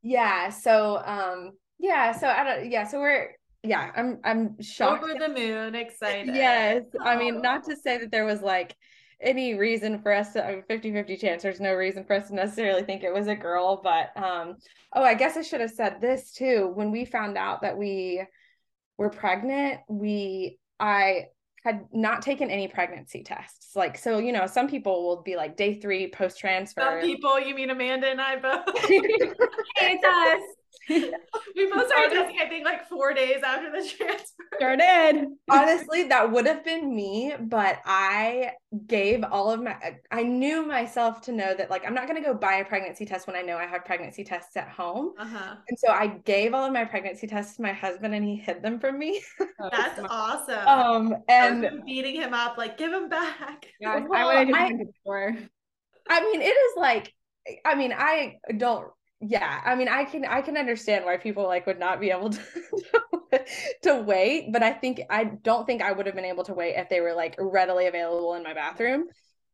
yeah 0.02 0.50
so 0.50 1.02
um 1.06 1.52
yeah 1.80 2.12
so 2.12 2.28
i 2.28 2.44
don't 2.44 2.72
yeah 2.72 2.86
so 2.88 3.00
we're 3.00 3.36
yeah 3.64 3.92
i'm 3.96 4.20
i'm 4.24 4.62
shocked. 4.62 5.04
over 5.04 5.14
the 5.14 5.30
moon 5.30 5.76
excited. 5.76 6.34
Yes 6.36 6.84
oh. 7.00 7.04
i 7.04 7.18
mean 7.18 7.42
not 7.42 7.64
to 7.66 7.76
say 7.76 7.98
that 8.00 8.12
there 8.12 8.26
was 8.26 8.42
like 8.42 8.76
any 9.22 9.56
reason 9.56 10.00
for 10.02 10.12
us 10.12 10.34
to 10.34 10.62
50 10.68 10.92
50 10.92 11.18
chance 11.18 11.44
there's 11.44 11.60
no 11.60 11.74
reason 11.74 12.04
for 12.04 12.14
us 12.14 12.28
to 12.28 12.36
necessarily 12.36 12.84
think 12.84 13.04
it 13.04 13.14
was 13.14 13.28
a 13.28 13.36
girl 13.36 13.82
but 13.84 14.12
um 14.16 14.56
oh 14.94 15.04
i 15.04 15.14
guess 15.16 15.38
i 15.38 15.42
should 15.42 15.62
have 15.62 15.72
said 15.72 16.00
this 16.00 16.32
too. 16.32 16.72
When 16.76 16.92
we 16.92 17.06
found 17.06 17.38
out 17.38 17.62
that 17.62 17.78
we 17.78 18.24
were 18.98 19.10
pregnant 19.10 19.80
we 19.90 20.60
i 20.80 21.26
had 21.64 21.86
not 21.92 22.22
taken 22.22 22.50
any 22.50 22.68
pregnancy 22.68 23.24
tests. 23.24 23.76
Like 23.76 23.98
so 23.98 24.20
you 24.20 24.32
know 24.32 24.46
some 24.46 24.70
people 24.70 25.06
will 25.06 25.22
be 25.24 25.36
like 25.36 25.58
day 25.58 25.80
three 25.80 26.10
post 26.10 26.40
transfer 26.40 26.82
some 26.82 27.02
people 27.02 27.40
you 27.40 27.56
mean 27.56 27.70
amanda 27.72 28.08
and 28.08 28.22
i 28.22 28.36
both? 28.38 28.62
It's 29.80 30.04
us 30.06 30.42
we 31.56 31.72
both 31.72 31.88
started 31.88 32.12
testing, 32.12 32.38
I 32.42 32.48
think, 32.48 32.66
like 32.66 32.88
four 32.88 33.14
days 33.14 33.42
after 33.44 33.72
the 33.72 33.88
transfer. 33.98 34.44
Sure 34.60 34.78
did. 34.78 35.28
Honestly, 35.50 36.04
that 36.04 36.32
would 36.32 36.46
have 36.46 36.64
been 36.64 36.96
me, 36.96 37.34
but 37.40 37.80
I 37.86 38.52
gave 38.86 39.24
all 39.24 39.52
of 39.52 39.62
my, 39.62 39.76
I 40.12 40.24
knew 40.24 40.66
myself 40.66 41.22
to 41.24 41.32
know 41.32 41.54
that, 41.56 41.70
like, 41.70 41.86
I'm 41.86 41.94
not 41.94 42.08
going 42.08 42.22
to 42.22 42.28
go 42.28 42.34
buy 42.34 42.56
a 42.56 42.66
pregnancy 42.66 43.06
test 43.06 43.28
when 43.28 43.36
I 43.36 43.42
know 43.42 43.58
I 43.58 43.66
have 43.66 43.86
pregnancy 43.86 44.24
tests 44.24 44.56
at 44.56 44.70
home. 44.70 45.14
Uh-huh. 45.18 45.56
And 45.68 45.78
so 45.78 45.92
I 45.92 46.08
gave 46.08 46.54
all 46.54 46.66
of 46.66 46.74
my 46.74 46.86
pregnancy 46.86 47.28
tests 47.28 47.58
to 47.58 47.62
my 47.62 47.74
husband 47.74 48.14
and 48.16 48.24
he 48.24 48.36
hid 48.36 48.64
them 48.64 48.80
from 48.80 48.98
me. 48.98 49.22
That's 49.72 50.00
awesome. 50.10 50.68
Um, 50.68 51.16
and 51.28 51.84
beating 51.86 52.16
him 52.16 52.34
up, 52.34 52.58
like, 52.58 52.78
give 52.78 52.92
them 52.92 53.10
back. 53.10 53.68
Yeah, 53.80 54.06
well, 54.08 54.30
I 54.30 54.44
would 54.44 54.56
have 54.56 54.78
before. 54.78 55.36
I 56.10 56.22
mean, 56.22 56.42
it 56.42 56.46
is 56.46 56.78
like, 56.78 57.14
I 57.66 57.76
mean, 57.76 57.94
I 57.96 58.38
don't 58.58 58.88
yeah 59.20 59.62
i 59.66 59.74
mean 59.76 59.88
i 59.88 60.04
can 60.04 60.26
i 60.26 60.42
can 60.42 60.58
understand 60.58 61.04
why 61.04 61.18
people 61.18 61.44
like 61.44 61.66
would 61.66 61.80
not 61.80 62.00
be 62.00 62.12
able 62.12 62.30
to 62.32 62.42
to 63.82 63.96
wait 64.02 64.52
but 64.52 64.62
i 64.62 64.72
think 64.72 65.02
i 65.10 65.24
don't 65.24 65.66
think 65.66 65.82
i 65.82 65.92
would 65.92 66.06
have 66.06 66.16
been 66.16 66.26
able 66.26 66.44
to 66.44 66.54
wait 66.54 66.76
if 66.76 66.88
they 66.90 67.02
were 67.02 67.14
like 67.14 67.36
readily 67.40 67.88
available 67.88 68.36
in 68.36 68.44
my 68.44 68.54
bathroom 68.54 69.06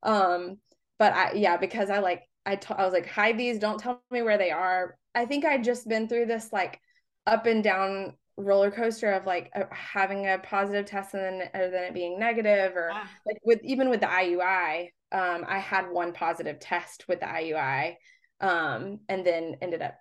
um 0.03 0.57
but 0.99 1.14
i 1.14 1.32
yeah 1.34 1.57
because 1.57 1.89
i 1.89 1.99
like 1.99 2.24
I, 2.45 2.57
t- 2.57 2.76
I 2.78 2.84
was 2.84 2.91
like 2.91 3.07
hide 3.07 3.38
these 3.38 3.57
don't 3.57 3.80
tell 3.80 4.03
me 4.11 4.22
where 4.22 4.38
they 4.38 4.51
are 4.51 4.97
i 5.16 5.26
think 5.26 5.45
i'd 5.45 5.64
just 5.64 5.88
been 5.88 6.09
through 6.09 6.26
this 6.26 6.51
like 6.51 6.80
up 7.26 7.45
and 7.45 7.64
down 7.64 8.14
roller 8.36 8.72
coaster 8.72 9.11
of 9.14 9.26
like 9.26 9.49
uh, 9.55 9.64
having 9.72 10.28
a 10.28 10.39
positive 10.39 10.86
test 10.86 11.14
and 11.14 11.24
then 11.24 11.49
and 11.53 11.74
then 11.74 11.84
it 11.86 11.93
being 11.93 12.20
negative 12.20 12.76
or 12.76 12.89
Ah. 12.91 13.07
like 13.26 13.38
with 13.45 13.59
even 13.64 13.89
with 13.89 14.01
the 14.01 14.07
IUI 14.07 14.89
um 15.11 15.45
I 15.47 15.59
had 15.59 15.89
one 15.89 16.14
positive 16.14 16.59
test 16.59 17.05
with 17.07 17.20
the 17.20 17.28
IUI 17.28 17.95
um 18.44 19.00
and 19.08 19.26
then 19.26 19.56
ended 19.62 19.82
up 19.82 19.96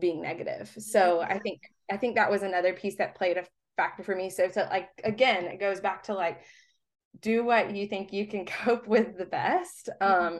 being 0.00 0.22
negative. 0.22 0.72
So 0.78 1.20
I 1.20 1.38
think 1.40 1.60
I 1.90 1.96
think 1.96 2.14
that 2.14 2.30
was 2.30 2.42
another 2.42 2.72
piece 2.72 2.96
that 2.96 3.16
played 3.16 3.36
a 3.36 3.44
factor 3.76 4.04
for 4.04 4.14
me. 4.14 4.30
So 4.30 4.48
so 4.48 4.66
like 4.70 4.88
again 5.02 5.46
it 5.46 5.58
goes 5.58 5.80
back 5.80 6.04
to 6.04 6.14
like 6.14 6.42
do 7.20 7.44
what 7.44 7.74
you 7.74 7.88
think 7.88 8.12
you 8.12 8.26
can 8.26 8.46
cope 8.64 8.86
with 8.86 9.18
the 9.18 9.26
best. 9.26 9.90
Mm-hmm. 10.00 10.34
um 10.34 10.38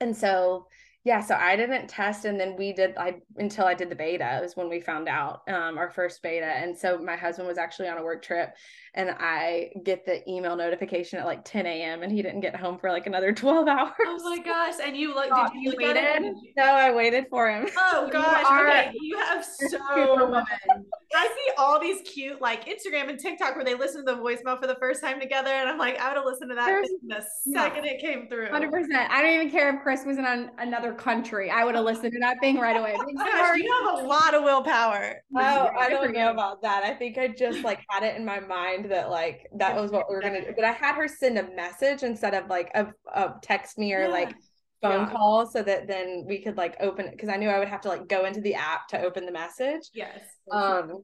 and 0.00 0.14
so 0.14 0.66
yeah 1.06 1.20
so 1.20 1.36
i 1.36 1.54
didn't 1.54 1.86
test 1.86 2.24
and 2.24 2.38
then 2.38 2.56
we 2.56 2.72
did 2.72 2.94
i 2.96 3.14
until 3.36 3.64
i 3.64 3.72
did 3.72 3.88
the 3.88 3.94
beta 3.94 4.38
it 4.38 4.42
was 4.42 4.56
when 4.56 4.68
we 4.68 4.80
found 4.80 5.08
out 5.08 5.42
um 5.48 5.78
our 5.78 5.88
first 5.88 6.20
beta 6.20 6.44
and 6.44 6.76
so 6.76 6.98
my 6.98 7.14
husband 7.14 7.46
was 7.46 7.56
actually 7.58 7.86
on 7.86 7.96
a 7.96 8.02
work 8.02 8.20
trip 8.22 8.52
and 8.94 9.10
i 9.20 9.70
get 9.84 10.04
the 10.04 10.28
email 10.28 10.56
notification 10.56 11.20
at 11.20 11.24
like 11.24 11.44
10 11.44 11.64
a.m 11.64 12.02
and 12.02 12.10
he 12.10 12.22
didn't 12.22 12.40
get 12.40 12.56
home 12.56 12.76
for 12.76 12.90
like 12.90 13.06
another 13.06 13.32
12 13.46 13.68
hours 13.68 13.92
Oh 14.04 14.30
my 14.30 14.38
gosh. 14.42 14.74
And 14.82 14.96
you 14.96 15.14
look, 15.14 15.28
Oh, 15.30 15.46
did 15.52 15.62
you 15.62 15.74
you 15.78 15.86
at 15.90 15.96
it? 15.96 16.34
no 16.56 16.64
i 16.64 16.92
waited 16.92 17.26
for 17.30 17.48
him 17.48 17.68
Oh 17.78 18.06
You 18.06 18.12
gosh. 18.12 18.44
are 18.48 18.66
okay. 18.68 18.92
You 19.00 19.18
have 19.18 19.44
so. 19.44 19.78
I 21.14 21.26
see 21.26 21.52
all 21.56 21.80
these 21.80 22.00
cute 22.02 22.40
like 22.40 22.64
Instagram 22.66 23.08
and 23.08 23.18
TikTok 23.18 23.54
where 23.54 23.64
they 23.64 23.74
listen 23.74 24.04
to 24.04 24.14
the 24.14 24.20
voicemail 24.20 24.60
for 24.60 24.66
the 24.66 24.74
first 24.76 25.00
time 25.02 25.20
together. 25.20 25.50
And 25.50 25.68
I'm 25.68 25.78
like, 25.78 25.98
I 25.98 26.08
would 26.08 26.16
have 26.16 26.24
listened 26.26 26.50
to 26.50 26.56
that 26.56 26.84
the 27.06 27.24
yeah. 27.46 27.62
second 27.62 27.84
it 27.84 28.00
came 28.00 28.28
through. 28.28 28.48
Hundred 28.48 28.72
percent. 28.72 29.10
I 29.10 29.22
don't 29.22 29.32
even 29.32 29.50
care 29.50 29.74
if 29.74 29.82
Chris 29.82 30.04
was 30.04 30.18
in 30.18 30.24
an, 30.24 30.50
another 30.58 30.92
country. 30.96 31.50
I 31.50 31.64
would 31.64 31.74
have 31.74 31.84
listened 31.84 32.12
to 32.12 32.18
that 32.20 32.40
thing 32.40 32.58
right 32.58 32.76
away. 32.76 32.94
Gosh, 33.18 33.58
you 33.58 33.72
have 33.84 34.04
a 34.04 34.06
lot 34.06 34.34
of 34.34 34.42
willpower. 34.42 35.22
Oh, 35.36 35.70
I 35.78 35.88
don't 35.90 36.12
know 36.12 36.30
about 36.30 36.62
that. 36.62 36.82
I 36.84 36.94
think 36.94 37.18
I 37.18 37.28
just 37.28 37.62
like 37.64 37.80
had 37.88 38.02
it 38.02 38.16
in 38.16 38.24
my 38.24 38.40
mind 38.40 38.90
that 38.90 39.10
like 39.10 39.46
that 39.58 39.76
was 39.76 39.90
what 39.90 40.08
we 40.08 40.16
were 40.16 40.22
gonna 40.22 40.44
do. 40.44 40.52
But 40.56 40.64
I 40.64 40.72
had 40.72 40.94
her 40.96 41.08
send 41.08 41.38
a 41.38 41.54
message 41.54 42.02
instead 42.02 42.34
of 42.34 42.48
like 42.48 42.70
a, 42.74 42.88
a 43.14 43.34
text 43.42 43.78
me 43.78 43.92
or 43.94 44.02
Yeah. 44.02 44.08
like 44.08 44.34
phone 44.82 45.06
Yeah. 45.06 45.10
call 45.10 45.46
so 45.46 45.62
that 45.62 45.86
then 45.88 46.24
we 46.26 46.42
could 46.42 46.56
like 46.56 46.76
open 46.80 47.06
it 47.06 47.12
because 47.12 47.28
I 47.28 47.36
knew 47.36 47.48
I 47.48 47.58
would 47.58 47.68
have 47.68 47.80
to 47.82 47.88
like 47.88 48.08
go 48.08 48.24
into 48.26 48.40
the 48.40 48.54
app 48.54 48.88
to 48.88 49.00
open 49.00 49.24
the 49.26 49.32
message. 49.32 49.82
Yes. 49.94 50.20
Um 50.52 51.02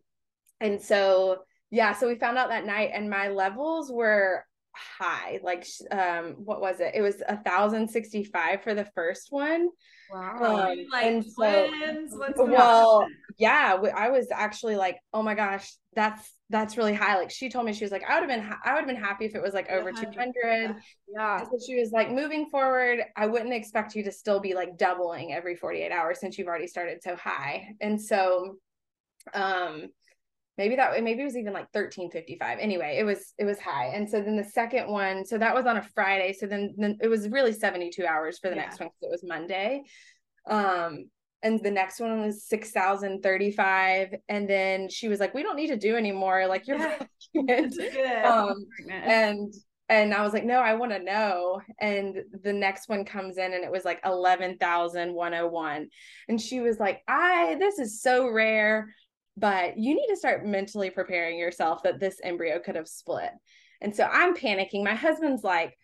and 0.61 0.81
so 0.81 1.39
yeah, 1.71 1.95
so 1.95 2.07
we 2.07 2.17
found 2.17 2.37
out 2.37 2.51
that 2.51 2.67
night 2.67 2.91
and 2.93 3.09
my 3.09 3.29
levels 3.29 3.91
were 3.91 4.45
high. 4.75 5.41
Like 5.43 5.67
um 5.91 6.35
what 6.45 6.61
was 6.61 6.81
it? 6.81 6.93
It 6.95 7.03
was 7.03 7.23
a 7.29 7.37
thousand 7.43 7.89
sixty 7.89 8.25
five 8.25 8.63
for 8.63 8.75
the 8.75 8.85
first 8.95 9.29
one. 9.31 9.69
Wow. 10.13 10.69
Um, 10.73 10.79
like 10.93 11.05
and 11.07 11.25
so- 11.25 11.71
What's 12.19 12.39
well 12.39 13.03
on? 13.05 13.11
yeah 13.39 13.79
i 13.97 14.11
was 14.11 14.29
actually 14.31 14.77
like 14.77 14.99
oh 15.15 15.23
my 15.23 15.35
gosh 15.35 15.73
that's 15.95 16.31
that's 16.51 16.77
really 16.77 16.93
high 16.93 17.17
like 17.17 17.31
she 17.31 17.49
told 17.49 17.65
me 17.65 17.73
she 17.73 17.83
was 17.83 17.91
like 17.93 18.05
i 18.07 18.13
would 18.21 18.29
have 18.29 18.29
been 18.29 18.47
ha- 18.47 18.61
i 18.63 18.73
would 18.75 18.81
have 18.81 18.87
been 18.87 19.03
happy 19.03 19.25
if 19.25 19.35
it 19.35 19.41
was 19.41 19.55
like 19.55 19.71
over 19.71 19.91
100%. 19.91 20.13
200 20.13 20.77
Yeah. 21.09 21.43
so 21.45 21.59
she 21.67 21.77
was 21.81 21.93
like 21.93 22.11
moving 22.11 22.45
forward 22.51 22.99
i 23.17 23.25
wouldn't 23.27 23.55
expect 23.55 23.95
you 23.95 24.05
to 24.05 24.13
still 24.13 24.39
be 24.39 24.53
like 24.53 24.77
doubling 24.77 25.33
every 25.33 25.57
48 25.57 25.91
hours 25.91 26.21
since 26.21 26.37
you've 26.37 26.47
already 26.49 26.67
started 26.67 27.03
so 27.03 27.17
high 27.17 27.69
and 27.81 27.99
so 28.01 28.57
um 29.33 29.87
maybe 30.59 30.77
that 30.77 31.03
maybe 31.03 31.23
it 31.23 31.25
was 31.25 31.37
even 31.37 31.53
like 31.53 31.67
1355 31.73 32.59
anyway 32.61 32.97
it 32.99 33.05
was 33.05 33.33
it 33.39 33.45
was 33.45 33.59
high 33.59 33.87
and 33.95 34.09
so 34.09 34.21
then 34.21 34.37
the 34.37 34.45
second 34.45 34.89
one 34.89 35.25
so 35.25 35.39
that 35.39 35.55
was 35.55 35.67
on 35.67 35.77
a 35.79 35.83
friday 35.95 36.33
so 36.33 36.47
then, 36.47 36.75
then 36.77 36.99
it 37.01 37.09
was 37.09 37.29
really 37.31 37.53
72 37.53 38.05
hours 38.07 38.39
for 38.39 38.51
the 38.51 38.57
Yeah. 38.57 38.63
next 38.63 38.79
one 38.81 38.89
because 38.89 39.03
it 39.03 39.11
was 39.11 39.25
monday 39.25 39.83
um 40.51 41.05
and 41.45 41.61
the 41.63 41.71
next 41.71 41.99
one 42.01 42.21
was 42.21 42.45
6035 42.47 44.15
and 44.29 44.49
then 44.49 44.89
she 44.89 45.09
was 45.09 45.19
like 45.21 45.35
we 45.35 45.43
don't 45.43 45.57
need 45.57 45.69
to 45.69 45.77
do 45.77 45.97
anymore 45.97 46.47
like 46.47 46.67
you're 46.67 46.79
Yeah. 46.79 46.99
pregnant." 47.35 47.75
Good. 47.77 48.25
um 48.25 48.67
Pregnant. 48.77 49.05
and 49.11 49.55
and 49.89 50.15
I 50.15 50.23
was 50.23 50.33
like, 50.33 50.45
no, 50.45 50.59
I 50.59 50.73
want 50.75 50.93
to 50.93 51.01
know. 51.03 51.61
And 51.79 52.17
the 52.43 52.53
next 52.53 52.89
one 52.89 53.05
comes 53.05 53.37
in 53.37 53.53
and 53.53 53.63
it 53.63 53.71
was 53.71 53.85
like 53.85 54.01
11,101. 54.07 55.89
And 56.29 56.41
she 56.41 56.61
was 56.61 56.79
like, 56.81 57.03
I, 57.07 57.57
this 57.59 57.79
is 57.79 58.01
so 58.01 58.31
rare, 58.31 58.95
but 59.37 59.79
you 59.79 59.95
need 59.95 60.09
to 60.09 60.17
start 60.17 60.45
mentally 60.45 60.91
preparing 60.91 61.39
yourself 61.39 61.83
that 61.83 62.01
this 62.01 62.21
embryo 62.23 62.59
could 62.59 62.77
have 62.77 62.89
split. 62.89 63.31
And 63.81 63.95
so 63.95 64.05
I'm 64.05 64.35
panicking. 64.35 64.85
My 64.85 64.95
husband's 64.95 65.43
like, 65.43 65.77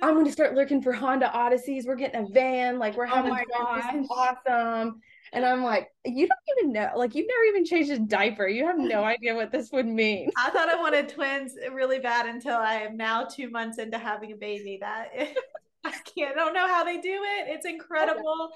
I'm 0.00 0.14
going 0.14 0.26
to 0.26 0.32
start 0.32 0.54
looking 0.54 0.80
for 0.80 0.92
Honda 0.92 1.30
Odysseys. 1.34 1.86
We're 1.86 1.96
getting 1.96 2.24
a 2.24 2.28
van. 2.28 2.78
Like, 2.78 2.96
we're 2.96 3.06
Oh 3.06 3.14
having 3.14 3.34
fun. 3.34 3.76
This 3.76 4.04
is 4.04 4.08
awesome. 4.10 5.00
And 5.32 5.44
I'm 5.44 5.62
like, 5.62 5.88
you 6.04 6.28
don't 6.28 6.58
even 6.58 6.72
know, 6.72 6.90
like, 6.96 7.14
you've 7.14 7.26
never 7.26 7.44
even 7.44 7.64
changed 7.64 7.90
a 7.90 7.98
diaper. 7.98 8.46
You 8.46 8.66
have 8.66 8.78
no 8.78 9.02
idea 9.04 9.34
what 9.34 9.50
this 9.50 9.70
would 9.72 9.86
mean. 9.86 10.30
I 10.36 10.50
thought 10.50 10.68
I 10.68 10.76
wanted 10.76 11.08
twins 11.08 11.54
really 11.72 11.98
bad 11.98 12.26
until 12.26 12.56
I 12.56 12.74
am 12.74 12.96
now 12.96 13.24
two 13.24 13.50
months 13.50 13.78
into 13.78 13.98
having 13.98 14.32
a 14.32 14.36
baby. 14.36 14.78
That 14.80 15.08
I 15.84 15.90
can't, 16.16 16.36
I 16.36 16.44
don't 16.44 16.54
know 16.54 16.68
how 16.68 16.84
they 16.84 16.98
do 16.98 17.22
it. 17.22 17.48
It's 17.48 17.66
oh, 17.66 17.70
incredible, 17.70 18.50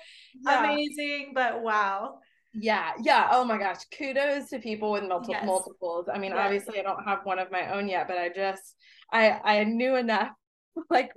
Yeah. 0.45 0.65
amazing, 0.65 1.33
but 1.35 1.63
wow. 1.63 2.21
Yeah, 2.59 2.93
yeah. 3.03 3.29
Oh 3.33 3.45
my 3.45 3.59
gosh. 3.59 3.79
Kudos 3.97 4.49
to 4.51 4.59
people 4.59 4.93
with 4.93 5.05
multiple 5.05 5.35
Yes. 5.35 5.45
multiples. 5.47 6.09
I 6.13 6.19
mean, 6.19 6.31
Yes. 6.31 6.41
obviously 6.41 6.79
I 6.79 6.83
don't 6.83 7.05
have 7.05 7.21
one 7.25 7.39
of 7.39 7.51
my 7.51 7.73
own 7.75 7.89
yet, 7.89 8.09
but 8.09 8.19
I 8.19 8.29
just 8.29 8.75
I 9.13 9.31
I 9.45 9.65
knew 9.65 9.97
enough 9.97 10.31
like 10.91 11.13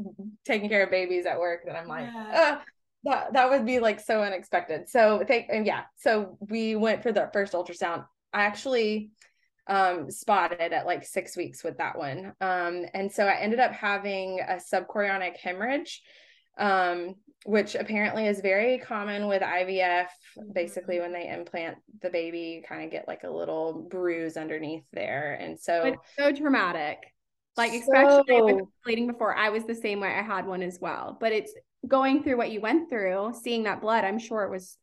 taking 0.45 0.69
care 0.69 0.83
of 0.83 0.91
babies 0.91 1.25
at 1.25 1.39
work 1.39 1.61
that 1.65 1.75
I'm 1.75 1.87
like, 1.87 2.05
Yeah. 2.05 2.57
uh, 2.59 2.61
that 3.05 3.33
that 3.33 3.49
would 3.49 3.65
be 3.65 3.79
like 3.79 3.99
so 3.99 4.21
unexpected. 4.21 4.89
So 4.89 5.23
thank 5.27 5.47
and 5.49 5.65
yeah. 5.65 5.83
So 5.97 6.37
we 6.41 6.75
went 6.75 7.03
for 7.03 7.11
the 7.11 7.29
first 7.31 7.53
ultrasound. 7.53 8.05
I 8.33 8.43
actually 8.43 9.11
um 9.67 10.09
spotted 10.09 10.73
at 10.73 10.85
like 10.85 11.05
six 11.05 11.37
weeks 11.37 11.63
with 11.63 11.77
that 11.77 11.97
one. 11.97 12.33
Um 12.41 12.85
and 12.93 13.11
so 13.11 13.25
I 13.25 13.35
ended 13.35 13.59
up 13.59 13.71
having 13.71 14.39
a 14.41 14.55
subchorionic 14.55 15.37
hemorrhage 15.37 16.01
um 16.57 17.15
which 17.45 17.75
apparently 17.75 18.27
is 18.27 18.41
very 18.41 18.77
common 18.79 19.27
with 19.27 19.41
IVF. 19.41 20.07
Mm-hmm. 20.37 20.51
Basically, 20.53 20.99
when 20.99 21.13
they 21.13 21.29
implant 21.29 21.77
the 22.01 22.09
baby, 22.09 22.39
you 22.39 22.61
kind 22.61 22.83
of 22.83 22.91
get 22.91 23.07
like 23.07 23.23
a 23.23 23.29
little 23.29 23.87
bruise 23.89 24.37
underneath 24.37 24.83
there. 24.93 25.37
And 25.39 25.59
so, 25.59 25.81
But 25.83 25.99
so 26.17 26.31
traumatic. 26.31 26.97
Like 27.57 27.73
especially 27.73 28.41
with 28.41 28.63
bleeding 28.85 29.07
before, 29.07 29.35
I 29.35 29.49
was 29.49 29.65
the 29.65 29.75
same 29.75 29.99
way. 29.99 30.09
I 30.09 30.21
had 30.21 30.45
one 30.45 30.63
as 30.63 30.79
well. 30.79 31.17
But 31.19 31.33
it's 31.33 31.53
going 31.87 32.23
through 32.23 32.37
what 32.37 32.51
you 32.51 32.61
went 32.61 32.89
through, 32.89 33.33
seeing 33.41 33.63
that 33.63 33.81
blood. 33.81 34.05
I'm 34.05 34.19
sure 34.19 34.43
it 34.43 34.51
was 34.51 34.77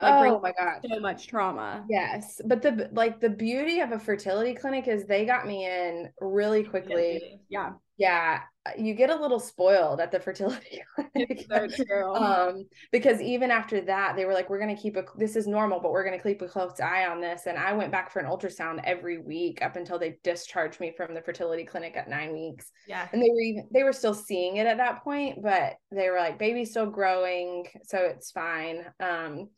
like 0.00 0.30
oh 0.30 0.40
my 0.40 0.52
God. 0.58 0.80
so 0.88 1.00
much 1.00 1.26
trauma. 1.28 1.84
Yes. 1.88 2.40
But 2.44 2.62
the 2.62 2.90
like 2.92 3.20
the 3.20 3.30
beauty 3.30 3.80
of 3.80 3.92
a 3.92 3.98
fertility 3.98 4.54
clinic 4.54 4.88
is 4.88 5.04
they 5.04 5.24
got 5.24 5.46
me 5.46 5.64
in 5.66 6.10
really 6.20 6.64
quickly. 6.64 7.40
Yeah, 7.48 7.72
Yeah. 7.98 8.40
You 8.78 8.94
get 8.94 9.10
a 9.10 9.14
little 9.20 9.40
spoiled 9.40 10.00
at 10.00 10.12
the 10.12 10.20
fertility 10.20 10.82
clinic. 11.12 11.46
so 11.50 11.66
true. 11.84 12.14
um 12.14 12.64
because 12.92 13.20
even 13.20 13.50
after 13.50 13.80
that 13.80 14.14
they 14.14 14.24
were 14.24 14.32
like 14.32 14.48
we're 14.48 14.60
going 14.60 14.74
to 14.74 14.80
keep 14.80 14.96
a 14.96 15.04
this 15.18 15.34
is 15.34 15.48
normal 15.48 15.80
but 15.80 15.90
we're 15.90 16.04
going 16.04 16.16
to 16.16 16.22
keep 16.22 16.40
a 16.42 16.46
close 16.48 16.78
eye 16.80 17.06
on 17.06 17.20
this 17.20 17.46
and 17.46 17.58
i 17.58 17.72
went 17.72 17.90
back 17.90 18.08
for 18.12 18.20
an 18.20 18.30
ultrasound 18.30 18.80
every 18.84 19.18
week 19.18 19.58
up 19.62 19.74
until 19.74 19.98
they 19.98 20.16
discharged 20.22 20.78
me 20.78 20.92
from 20.96 21.12
the 21.12 21.20
fertility 21.22 21.64
clinic 21.64 21.96
at 21.96 22.08
nine 22.08 22.32
weeks 22.32 22.70
Yeah. 22.86 23.08
and 23.12 23.20
they 23.20 23.28
were 23.30 23.40
even 23.40 23.68
they 23.74 23.82
were 23.82 23.92
still 23.92 24.14
seeing 24.14 24.56
it 24.58 24.66
at 24.68 24.76
that 24.76 25.02
point 25.02 25.42
but 25.42 25.74
they 25.90 26.08
were 26.08 26.18
like 26.18 26.38
baby's 26.38 26.70
still 26.70 26.86
growing 26.86 27.66
so 27.82 27.98
it's 27.98 28.30
fine 28.30 28.84
um 29.00 29.48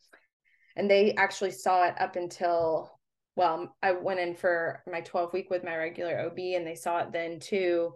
and 0.76 0.90
they 0.90 1.12
actually 1.14 1.50
saw 1.50 1.86
it 1.88 1.94
up 2.00 2.16
until 2.16 2.90
well 3.36 3.76
i 3.82 3.92
went 3.92 4.18
in 4.18 4.34
for 4.34 4.82
my 4.90 5.02
12 5.02 5.34
week 5.34 5.50
with 5.50 5.62
my 5.62 5.76
regular 5.76 6.18
ob 6.20 6.38
and 6.38 6.66
they 6.66 6.74
saw 6.74 7.00
it 7.00 7.12
then 7.12 7.38
too 7.38 7.92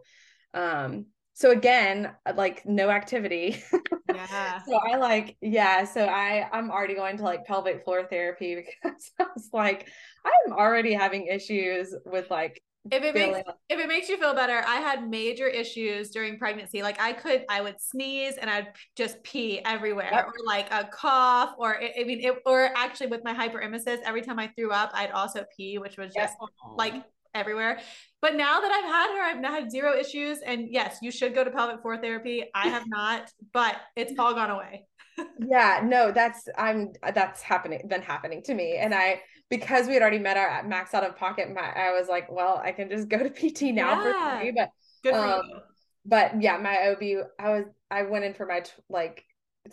um 0.58 1.06
so 1.34 1.50
again 1.52 2.12
like 2.36 2.66
no 2.66 2.90
activity 2.90 3.62
Yeah. 4.06 4.62
so 4.66 4.78
i 4.92 4.96
like 4.96 5.36
yeah 5.40 5.84
so 5.84 6.04
i 6.06 6.48
i'm 6.52 6.70
already 6.70 6.94
going 6.94 7.16
to 7.16 7.22
like 7.24 7.44
pelvic 7.44 7.84
floor 7.84 8.04
therapy 8.08 8.54
because 8.82 9.10
i 9.20 9.24
was 9.34 9.48
like 9.52 9.88
i'm 10.24 10.52
already 10.52 10.92
having 10.94 11.26
issues 11.26 11.94
with 12.04 12.30
like 12.30 12.60
If 12.90 13.02
it 13.02 13.14
feeling 13.14 13.42
makes 13.44 13.48
if 13.68 13.78
it 13.78 13.86
makes 13.88 14.08
you 14.08 14.16
feel 14.16 14.34
better, 14.34 14.62
I 14.66 14.76
had 14.76 15.08
major 15.10 15.46
issues 15.46 16.10
during 16.10 16.38
pregnancy. 16.38 16.82
Like 16.82 16.98
I 16.98 17.12
could, 17.12 17.44
I 17.50 17.60
would 17.60 17.78
sneeze 17.82 18.36
and 18.38 18.48
I'd 18.48 18.68
just 18.96 19.22
pee 19.22 19.60
everywhere, 19.64 20.08
Yep. 20.10 20.26
or 20.26 20.32
like 20.46 20.68
a 20.72 20.88
cough, 20.88 21.54
or 21.58 21.76
I 21.76 21.92
I 22.00 22.04
mean, 22.04 22.20
it, 22.24 22.34
or 22.46 22.70
actually 22.74 23.08
with 23.08 23.22
my 23.24 23.34
hyperemesis, 23.34 23.98
every 24.06 24.22
time 24.22 24.38
I 24.38 24.48
threw 24.56 24.70
up, 24.72 24.90
I'd 24.94 25.10
also 25.10 25.44
pee, 25.54 25.76
which 25.78 25.98
was 25.98 26.14
Yep. 26.16 26.30
just 26.30 26.38
like 26.78 26.94
everywhere. 27.34 27.80
But 28.20 28.34
now 28.34 28.60
that 28.60 28.70
I've 28.70 28.84
had 28.84 29.16
her, 29.16 29.22
I've 29.22 29.40
now 29.40 29.52
had 29.52 29.70
zero 29.70 29.96
issues. 29.96 30.38
And 30.38 30.68
yes, 30.70 30.98
you 31.02 31.10
should 31.10 31.34
go 31.34 31.44
to 31.44 31.50
pelvic 31.50 31.82
floor 31.82 31.98
therapy. 31.98 32.44
I 32.54 32.68
have 32.68 32.84
not, 32.88 33.30
but 33.52 33.76
it's 33.96 34.12
all 34.18 34.34
gone 34.34 34.50
away. 34.50 34.86
yeah 35.48 35.80
no 35.84 36.12
that's 36.12 36.48
i'm 36.56 36.92
that's 37.12 37.42
happening 37.42 37.80
been 37.88 38.02
happening 38.02 38.40
to 38.40 38.54
me 38.54 38.76
and 38.76 38.94
i 38.94 39.20
because 39.50 39.88
we 39.88 39.94
had 39.94 40.02
already 40.02 40.18
met 40.18 40.36
our 40.36 40.62
max 40.62 40.94
out 40.94 41.02
of 41.04 41.16
pocket 41.16 41.52
my 41.52 41.60
i 41.74 41.90
was 41.90 42.08
like 42.08 42.30
well 42.30 42.60
i 42.64 42.70
can 42.70 42.88
just 42.88 43.08
go 43.08 43.18
to 43.18 43.30
pt 43.30 43.62
now 43.74 44.00
for 44.00 44.10
Yeah. 44.10 44.38
free 44.40 44.52
but 44.56 44.70
Good 45.02 45.14
for 45.14 45.20
Um, 45.24 45.42
you. 45.44 45.60
but 46.04 46.40
yeah 46.42 46.56
my 46.58 46.88
ob 46.88 47.02
i 47.38 47.50
was 47.50 47.64
i 47.90 48.02
went 48.04 48.24
in 48.24 48.34
for 48.34 48.46
my 48.46 48.60
t- 48.60 48.70
like 48.88 49.24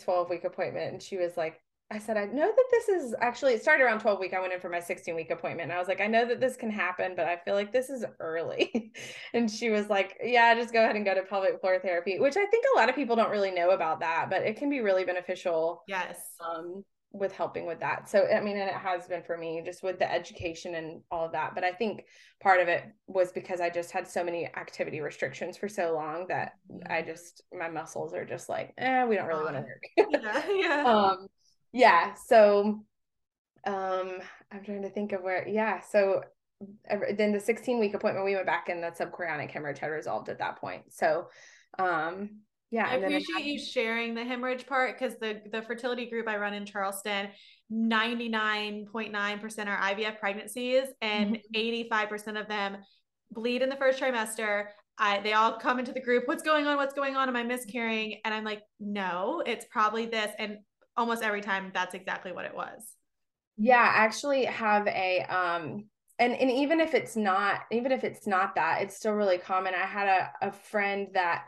12 0.02 0.28
week 0.30 0.44
appointment 0.44 0.92
and 0.92 1.02
she 1.02 1.16
was 1.16 1.36
like 1.36 1.60
I 1.88 1.98
said, 1.98 2.16
I 2.16 2.24
know 2.24 2.52
that 2.54 2.64
this 2.70 2.88
is 2.88 3.14
actually, 3.20 3.54
it 3.54 3.62
started 3.62 3.84
around 3.84 4.00
12 4.00 4.18
week. 4.18 4.34
I 4.34 4.40
went 4.40 4.52
in 4.52 4.60
for 4.60 4.68
my 4.68 4.80
16 4.80 5.14
week 5.14 5.30
appointment. 5.30 5.70
And 5.70 5.72
I 5.72 5.78
was 5.78 5.86
like, 5.86 6.00
I 6.00 6.08
know 6.08 6.26
that 6.26 6.40
this 6.40 6.56
can 6.56 6.70
happen, 6.70 7.14
but 7.16 7.26
I 7.26 7.36
feel 7.44 7.54
like 7.54 7.72
this 7.72 7.90
is 7.90 8.04
early. 8.18 8.92
and 9.34 9.48
she 9.48 9.70
was 9.70 9.88
like, 9.88 10.16
Yeah, 10.22 10.54
just 10.56 10.72
go 10.72 10.82
ahead 10.82 10.96
and 10.96 11.04
go 11.04 11.14
to 11.14 11.22
pelvic 11.22 11.60
floor 11.60 11.78
therapy, 11.78 12.18
which 12.18 12.36
I 12.36 12.44
think 12.46 12.64
a 12.74 12.78
lot 12.78 12.88
of 12.88 12.96
people 12.96 13.14
don't 13.14 13.30
really 13.30 13.52
know 13.52 13.70
about 13.70 14.00
that, 14.00 14.30
but 14.30 14.42
it 14.42 14.56
can 14.56 14.68
be 14.68 14.80
really 14.80 15.04
beneficial. 15.04 15.84
Yes. 15.86 16.18
Um, 16.44 16.82
with 17.12 17.32
helping 17.32 17.66
with 17.66 17.80
that. 17.80 18.10
So 18.10 18.26
I 18.26 18.40
mean, 18.40 18.58
and 18.58 18.68
it 18.68 18.76
has 18.76 19.06
been 19.06 19.22
for 19.22 19.38
me 19.38 19.62
just 19.64 19.82
with 19.82 19.98
the 19.98 20.12
education 20.12 20.74
and 20.74 21.00
all 21.10 21.24
of 21.24 21.32
that. 21.32 21.54
But 21.54 21.64
I 21.64 21.72
think 21.72 22.04
part 22.42 22.60
of 22.60 22.68
it 22.68 22.84
was 23.06 23.32
because 23.32 23.60
I 23.60 23.70
just 23.70 23.90
had 23.90 24.06
so 24.06 24.22
many 24.22 24.46
activity 24.46 25.00
restrictions 25.00 25.56
for 25.56 25.68
so 25.68 25.94
long 25.94 26.26
that 26.28 26.52
I 26.90 27.02
just 27.02 27.42
my 27.56 27.70
muscles 27.70 28.12
are 28.12 28.24
just 28.24 28.48
like, 28.48 28.74
eh, 28.76 29.04
we 29.06 29.16
don't 29.16 29.28
really 29.28 29.44
want 29.44 29.56
to 29.56 29.62
work. 29.62 30.12
yeah, 30.22 30.42
yeah. 30.52 30.84
Um, 30.84 31.28
yeah. 31.72 32.14
So, 32.14 32.84
um, 33.66 34.18
I'm 34.52 34.64
trying 34.64 34.82
to 34.82 34.90
think 34.90 35.12
of 35.12 35.22
where. 35.22 35.46
Yeah. 35.46 35.80
So 35.80 36.22
then 37.16 37.32
the 37.32 37.40
16 37.40 37.78
week 37.78 37.94
appointment 37.94 38.24
we 38.24 38.34
went 38.34 38.46
back 38.46 38.68
and 38.68 38.82
the 38.82 38.88
subchorionic 38.88 39.50
hemorrhage 39.50 39.78
had 39.78 39.88
resolved 39.88 40.28
at 40.28 40.38
that 40.38 40.56
point. 40.56 40.82
So, 40.90 41.28
um, 41.78 42.40
yeah. 42.70 42.88
I 42.88 42.94
appreciate 42.96 43.44
you 43.44 43.58
sharing 43.58 44.14
the 44.14 44.24
hemorrhage 44.24 44.66
part 44.66 44.98
because 44.98 45.18
the 45.18 45.40
the 45.52 45.62
fertility 45.62 46.10
group 46.10 46.26
I 46.28 46.36
run 46.36 46.52
in 46.52 46.66
Charleston, 46.66 47.28
99.9% 47.72 49.66
are 49.66 49.94
IVF 49.94 50.18
pregnancies 50.18 50.84
and 51.00 51.38
mm-hmm. 51.54 51.92
85% 51.92 52.40
of 52.40 52.48
them 52.48 52.78
bleed 53.30 53.62
in 53.62 53.68
the 53.68 53.76
first 53.76 54.00
trimester. 54.00 54.66
I 54.98 55.20
they 55.20 55.34
all 55.34 55.58
come 55.58 55.78
into 55.78 55.92
the 55.92 56.00
group, 56.00 56.26
what's 56.26 56.42
going 56.42 56.66
on? 56.66 56.76
What's 56.76 56.94
going 56.94 57.16
on? 57.16 57.28
Am 57.28 57.36
I 57.36 57.44
miscarrying? 57.44 58.20
And 58.24 58.34
I'm 58.34 58.44
like, 58.44 58.62
no, 58.80 59.42
it's 59.46 59.66
probably 59.70 60.06
this. 60.06 60.32
And 60.38 60.58
almost 60.96 61.22
every 61.22 61.40
time 61.40 61.70
that's 61.74 61.94
exactly 61.94 62.32
what 62.32 62.44
it 62.44 62.54
was. 62.54 62.82
Yeah, 63.56 63.78
I 63.80 64.04
actually 64.04 64.44
have 64.44 64.86
a 64.86 65.22
um 65.22 65.84
and 66.18 66.32
and 66.34 66.50
even 66.50 66.80
if 66.80 66.94
it's 66.94 67.16
not 67.16 67.60
even 67.70 67.92
if 67.92 68.04
it's 68.04 68.26
not 68.26 68.54
that, 68.54 68.82
it's 68.82 68.96
still 68.96 69.12
really 69.12 69.38
common. 69.38 69.74
I 69.74 69.86
had 69.86 70.08
a, 70.08 70.48
a 70.48 70.52
friend 70.52 71.08
that 71.14 71.44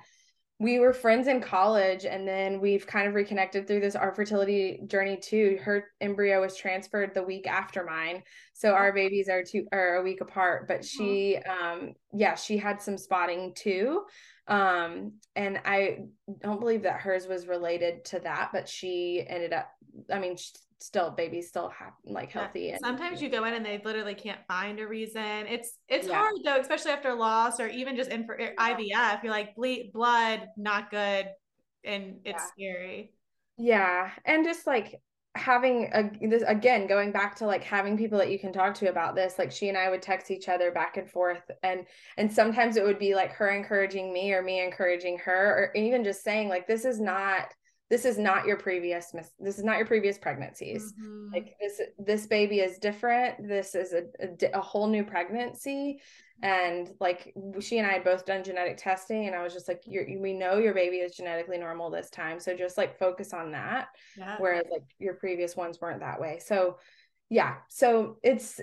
we 0.61 0.81
were 0.81 0.93
friends 0.93 1.29
in 1.29 1.41
college 1.41 2.05
and 2.05 2.27
then 2.27 2.61
we've 2.61 2.87
kind 2.87 3.07
of 3.07 3.15
reconnected 3.15 3.67
through 3.67 3.81
this 3.81 3.95
our 3.95 4.13
fertility 4.13 4.81
journey 4.87 5.17
too 5.17 5.59
her 5.63 5.85
embryo 6.01 6.41
was 6.41 6.57
transferred 6.57 7.15
the 7.15 7.23
week 7.23 7.47
after 7.47 7.85
mine 7.85 8.23
so 8.55 8.73
our 8.73 8.93
babies 8.93 9.29
are 9.29 9.43
two 9.45 9.67
are 9.73 9.97
a 9.97 10.03
week 10.03 10.21
apart 10.21 10.67
but 10.67 10.85
she 10.85 11.37
um 11.39 11.93
yeah 12.13 12.35
she 12.35 12.57
had 12.57 12.83
some 12.83 12.99
spotting 12.99 13.53
too 13.55 14.03
um 14.49 15.13
and 15.37 15.61
i 15.65 15.99
don't 16.43 16.61
believe 16.61 16.83
that 16.83 17.01
hers 17.01 17.27
was 17.27 17.47
related 17.47 18.05
to 18.05 18.19
that 18.21 18.51
but 18.53 18.69
she 18.69 19.25
ended 19.29 19.53
up 19.53 19.71
i 20.13 20.19
mean 20.19 20.37
still 20.81 21.11
babies 21.11 21.49
still 21.49 21.69
have 21.71 21.93
like 22.05 22.31
healthy 22.31 22.61
yeah. 22.61 22.73
and 22.73 22.81
sometimes 22.83 23.21
you 23.21 23.29
go 23.29 23.45
in 23.45 23.55
and 23.55 23.67
they 23.67 23.81
literally 23.85 24.15
can't 24.15 24.39
find 24.47 24.79
a 24.79 24.87
reason. 24.87 25.45
It's 25.49 25.73
it's 25.89 26.07
yeah. 26.07 26.15
hard 26.15 26.35
though 26.45 26.61
especially 26.61 26.93
after 26.93 27.13
loss 27.15 27.59
or 27.59 27.67
even 27.67 27.97
just 27.97 28.11
in 28.11 28.25
for 28.25 28.39
ivf 28.39 29.23
you're 29.25 29.33
like 29.33 29.57
bleed 29.57 29.91
blood 29.93 30.47
not 30.57 30.89
good 30.93 31.27
and 31.85 32.19
it's 32.25 32.43
scary. 32.49 33.13
Yeah. 33.57 34.11
And 34.25 34.45
just 34.45 34.67
like 34.67 35.01
having 35.39 35.91
a 35.95 36.11
this 36.29 36.43
again 36.47 36.87
going 36.87 37.13
back 37.13 37.37
to 37.37 37.47
like 37.47 37.65
having 37.65 37.97
people 37.97 38.19
that 38.19 38.31
you 38.31 38.39
can 38.39 38.53
talk 38.53 38.75
to 38.75 38.91
about 38.91 39.15
this 39.15 39.39
like 39.39 39.53
she 39.53 39.69
and 39.69 39.79
I 39.79 39.89
would 39.91 40.03
text 40.03 40.31
each 40.31 40.49
other 40.49 40.71
back 40.71 40.97
and 40.97 41.11
forth 41.11 41.51
and 41.63 41.87
and 42.17 42.33
sometimes 42.33 42.77
it 42.77 42.85
would 42.85 42.99
be 42.99 43.15
like 43.15 43.33
her 43.33 43.51
encouraging 43.51 44.13
me 44.13 44.33
or 44.33 44.43
me 44.43 44.63
encouraging 44.63 45.19
her 45.19 45.33
or 45.33 45.73
even 45.75 46.05
just 46.05 46.23
saying 46.23 46.49
like 46.49 46.67
this 46.67 46.85
is 46.85 47.01
not 47.01 47.55
this 47.91 48.05
is 48.05 48.19
not 48.19 48.47
your 48.47 48.57
previous 48.57 49.15
this 49.41 49.59
is 49.59 49.65
not 49.65 49.79
your 49.79 49.87
previous 49.87 50.19
pregnancies. 50.19 50.93
Mm-hmm. 50.93 51.33
like 51.33 51.57
this 51.61 51.81
this 51.99 52.27
baby 52.27 52.61
is 52.61 52.79
different. 52.79 53.49
This 53.49 53.75
is 53.75 53.93
a, 53.93 54.03
a, 54.21 54.59
a, 54.59 54.61
whole 54.61 54.89
new 54.89 55.05
pregnancy 55.05 56.01
and 56.43 56.91
like 57.01 57.35
she 57.61 57.79
and 57.79 57.87
i 57.87 57.93
had 57.93 58.05
both 58.05 58.25
done 58.25 58.45
genetic 58.45 58.77
testing 58.77 59.27
and 59.27 59.35
i 59.35 59.43
was 59.43 59.53
just 59.53 59.67
like 59.67 59.83
you 59.87 60.19
we 60.21 60.33
know 60.33 60.59
your 60.59 60.75
baby 60.75 60.99
is 60.99 61.17
genetically 61.17 61.59
normal 61.59 61.91
this 61.91 62.11
time 62.11 62.39
so 62.39 62.55
just 62.55 62.79
like 62.79 62.99
focus 62.99 63.33
on 63.33 63.51
that 63.53 63.89
yeah. 64.17 64.37
whereas 64.39 64.65
like 64.71 64.85
your 64.99 65.15
previous 65.15 65.57
ones 65.57 65.81
weren't 65.81 66.01
that 66.01 66.21
way 66.21 66.39
so 66.45 66.77
yeah 67.29 67.57
so 67.69 68.19
it's 68.23 68.61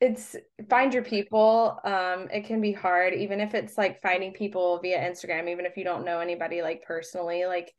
it's 0.00 0.34
find 0.68 0.92
your 0.92 1.04
people 1.04 1.78
um 1.84 2.28
it 2.32 2.44
can 2.44 2.60
be 2.60 2.72
hard 2.72 3.14
even 3.14 3.40
if 3.40 3.54
it's 3.54 3.78
like 3.78 4.02
finding 4.02 4.32
people 4.32 4.80
via 4.80 4.98
instagram 4.98 5.48
even 5.48 5.64
if 5.64 5.76
you 5.76 5.84
don't 5.84 6.04
know 6.04 6.18
anybody 6.18 6.60
like 6.60 6.82
personally 6.84 7.46
like 7.46 7.72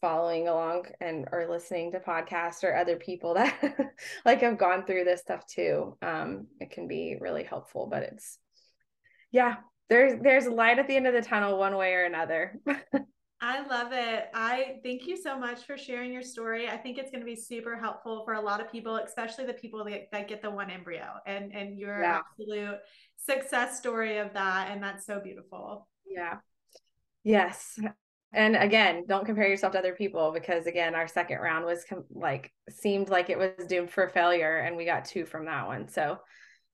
following 0.00 0.48
along 0.48 0.86
and 1.00 1.26
or 1.32 1.46
listening 1.48 1.92
to 1.92 2.00
podcasts 2.00 2.64
or 2.64 2.76
other 2.76 2.96
people 2.96 3.34
that 3.34 3.92
like 4.24 4.40
have 4.40 4.58
gone 4.58 4.84
through 4.84 5.04
this 5.04 5.20
stuff 5.20 5.46
too 5.46 5.96
um 6.02 6.48
it 6.58 6.70
can 6.70 6.88
be 6.88 7.16
really 7.20 7.44
helpful 7.44 7.86
but 7.86 8.02
it's 8.02 8.38
yeah 9.36 9.56
there's 9.90 10.20
there's 10.22 10.46
light 10.46 10.78
at 10.78 10.88
the 10.88 10.96
end 10.96 11.06
of 11.06 11.12
the 11.12 11.20
tunnel 11.20 11.58
one 11.58 11.76
way 11.76 11.92
or 11.92 12.04
another 12.04 12.58
I 13.38 13.66
love 13.66 13.92
it. 13.92 14.30
I 14.32 14.76
thank 14.82 15.06
you 15.06 15.14
so 15.14 15.38
much 15.38 15.66
for 15.66 15.76
sharing 15.76 16.10
your 16.10 16.22
story. 16.22 16.68
I 16.68 16.78
think 16.78 16.96
it's 16.96 17.10
going 17.10 17.20
to 17.20 17.26
be 17.26 17.36
super 17.36 17.76
helpful 17.76 18.24
for 18.24 18.32
a 18.32 18.40
lot 18.40 18.62
of 18.62 18.72
people, 18.72 18.96
especially 18.96 19.44
the 19.44 19.52
people 19.52 19.84
that, 19.84 20.10
that 20.10 20.26
get 20.26 20.40
the 20.40 20.50
one 20.50 20.70
embryo 20.70 21.04
and 21.26 21.54
and 21.54 21.78
your 21.78 22.00
yeah. 22.00 22.22
absolute 22.40 22.78
success 23.18 23.76
story 23.76 24.16
of 24.16 24.32
that 24.32 24.70
and 24.70 24.82
that's 24.82 25.04
so 25.04 25.20
beautiful. 25.20 25.86
Yeah. 26.06 26.38
Yes 27.24 27.78
and 28.32 28.56
again 28.56 29.04
don't 29.08 29.24
compare 29.24 29.48
yourself 29.48 29.72
to 29.72 29.78
other 29.78 29.94
people 29.94 30.32
because 30.32 30.66
again 30.66 30.94
our 30.94 31.06
second 31.06 31.38
round 31.38 31.64
was 31.64 31.84
com- 31.84 32.04
like 32.10 32.52
seemed 32.68 33.08
like 33.08 33.30
it 33.30 33.38
was 33.38 33.66
doomed 33.68 33.90
for 33.90 34.08
failure 34.08 34.58
and 34.58 34.76
we 34.76 34.84
got 34.84 35.04
two 35.04 35.24
from 35.24 35.46
that 35.46 35.66
one 35.66 35.88
so 35.88 36.18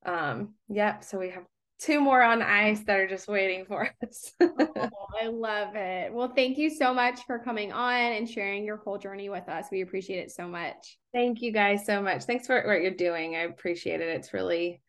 um 0.07 0.55
yep 0.69 0.97
yeah, 0.97 1.01
so 1.01 1.19
we 1.19 1.31
have 1.31 1.45
two 1.83 2.01
more 2.01 2.23
on 2.23 2.43
ice 2.43 2.81
that 2.85 2.99
are 2.99 3.09
just 3.09 3.27
waiting 3.29 3.65
for 3.65 3.89
us. 4.07 4.33
Oh, 4.41 4.89
i 5.21 5.27
love 5.27 5.75
it. 5.75 6.13
Well 6.13 6.33
thank 6.35 6.57
you 6.59 6.71
so 6.71 6.95
much 6.95 7.21
for 7.27 7.39
coming 7.39 7.73
on 7.73 8.13
and 8.13 8.29
sharing 8.29 8.65
your 8.65 8.77
whole 8.79 8.99
journey 8.99 9.29
with 9.29 9.49
us. 9.49 9.67
We 9.73 9.83
appreciate 9.83 10.21
it 10.21 10.31
so 10.31 10.47
much. 10.47 10.99
Thank 11.13 11.43
you 11.43 11.53
guys 11.53 11.85
so 11.85 12.01
much. 12.01 12.23
Thanks 12.25 12.47
for 12.47 12.63
what 12.65 12.81
you're 12.83 12.93
doing. 12.93 13.35
I 13.37 13.41
appreciate 13.41 14.01
it. 14.01 14.09
It's 14.09 14.33
really 14.33 14.81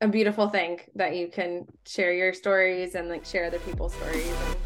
a 0.00 0.06
beautiful 0.08 0.48
thing 0.48 0.78
that 0.94 1.16
you 1.16 1.28
can 1.28 1.66
share 1.86 2.12
your 2.12 2.32
stories 2.32 2.94
and 2.94 3.08
like 3.08 3.24
share 3.24 3.46
other 3.46 3.58
people's 3.58 3.94
stories 3.94 4.28
and- 4.28 4.56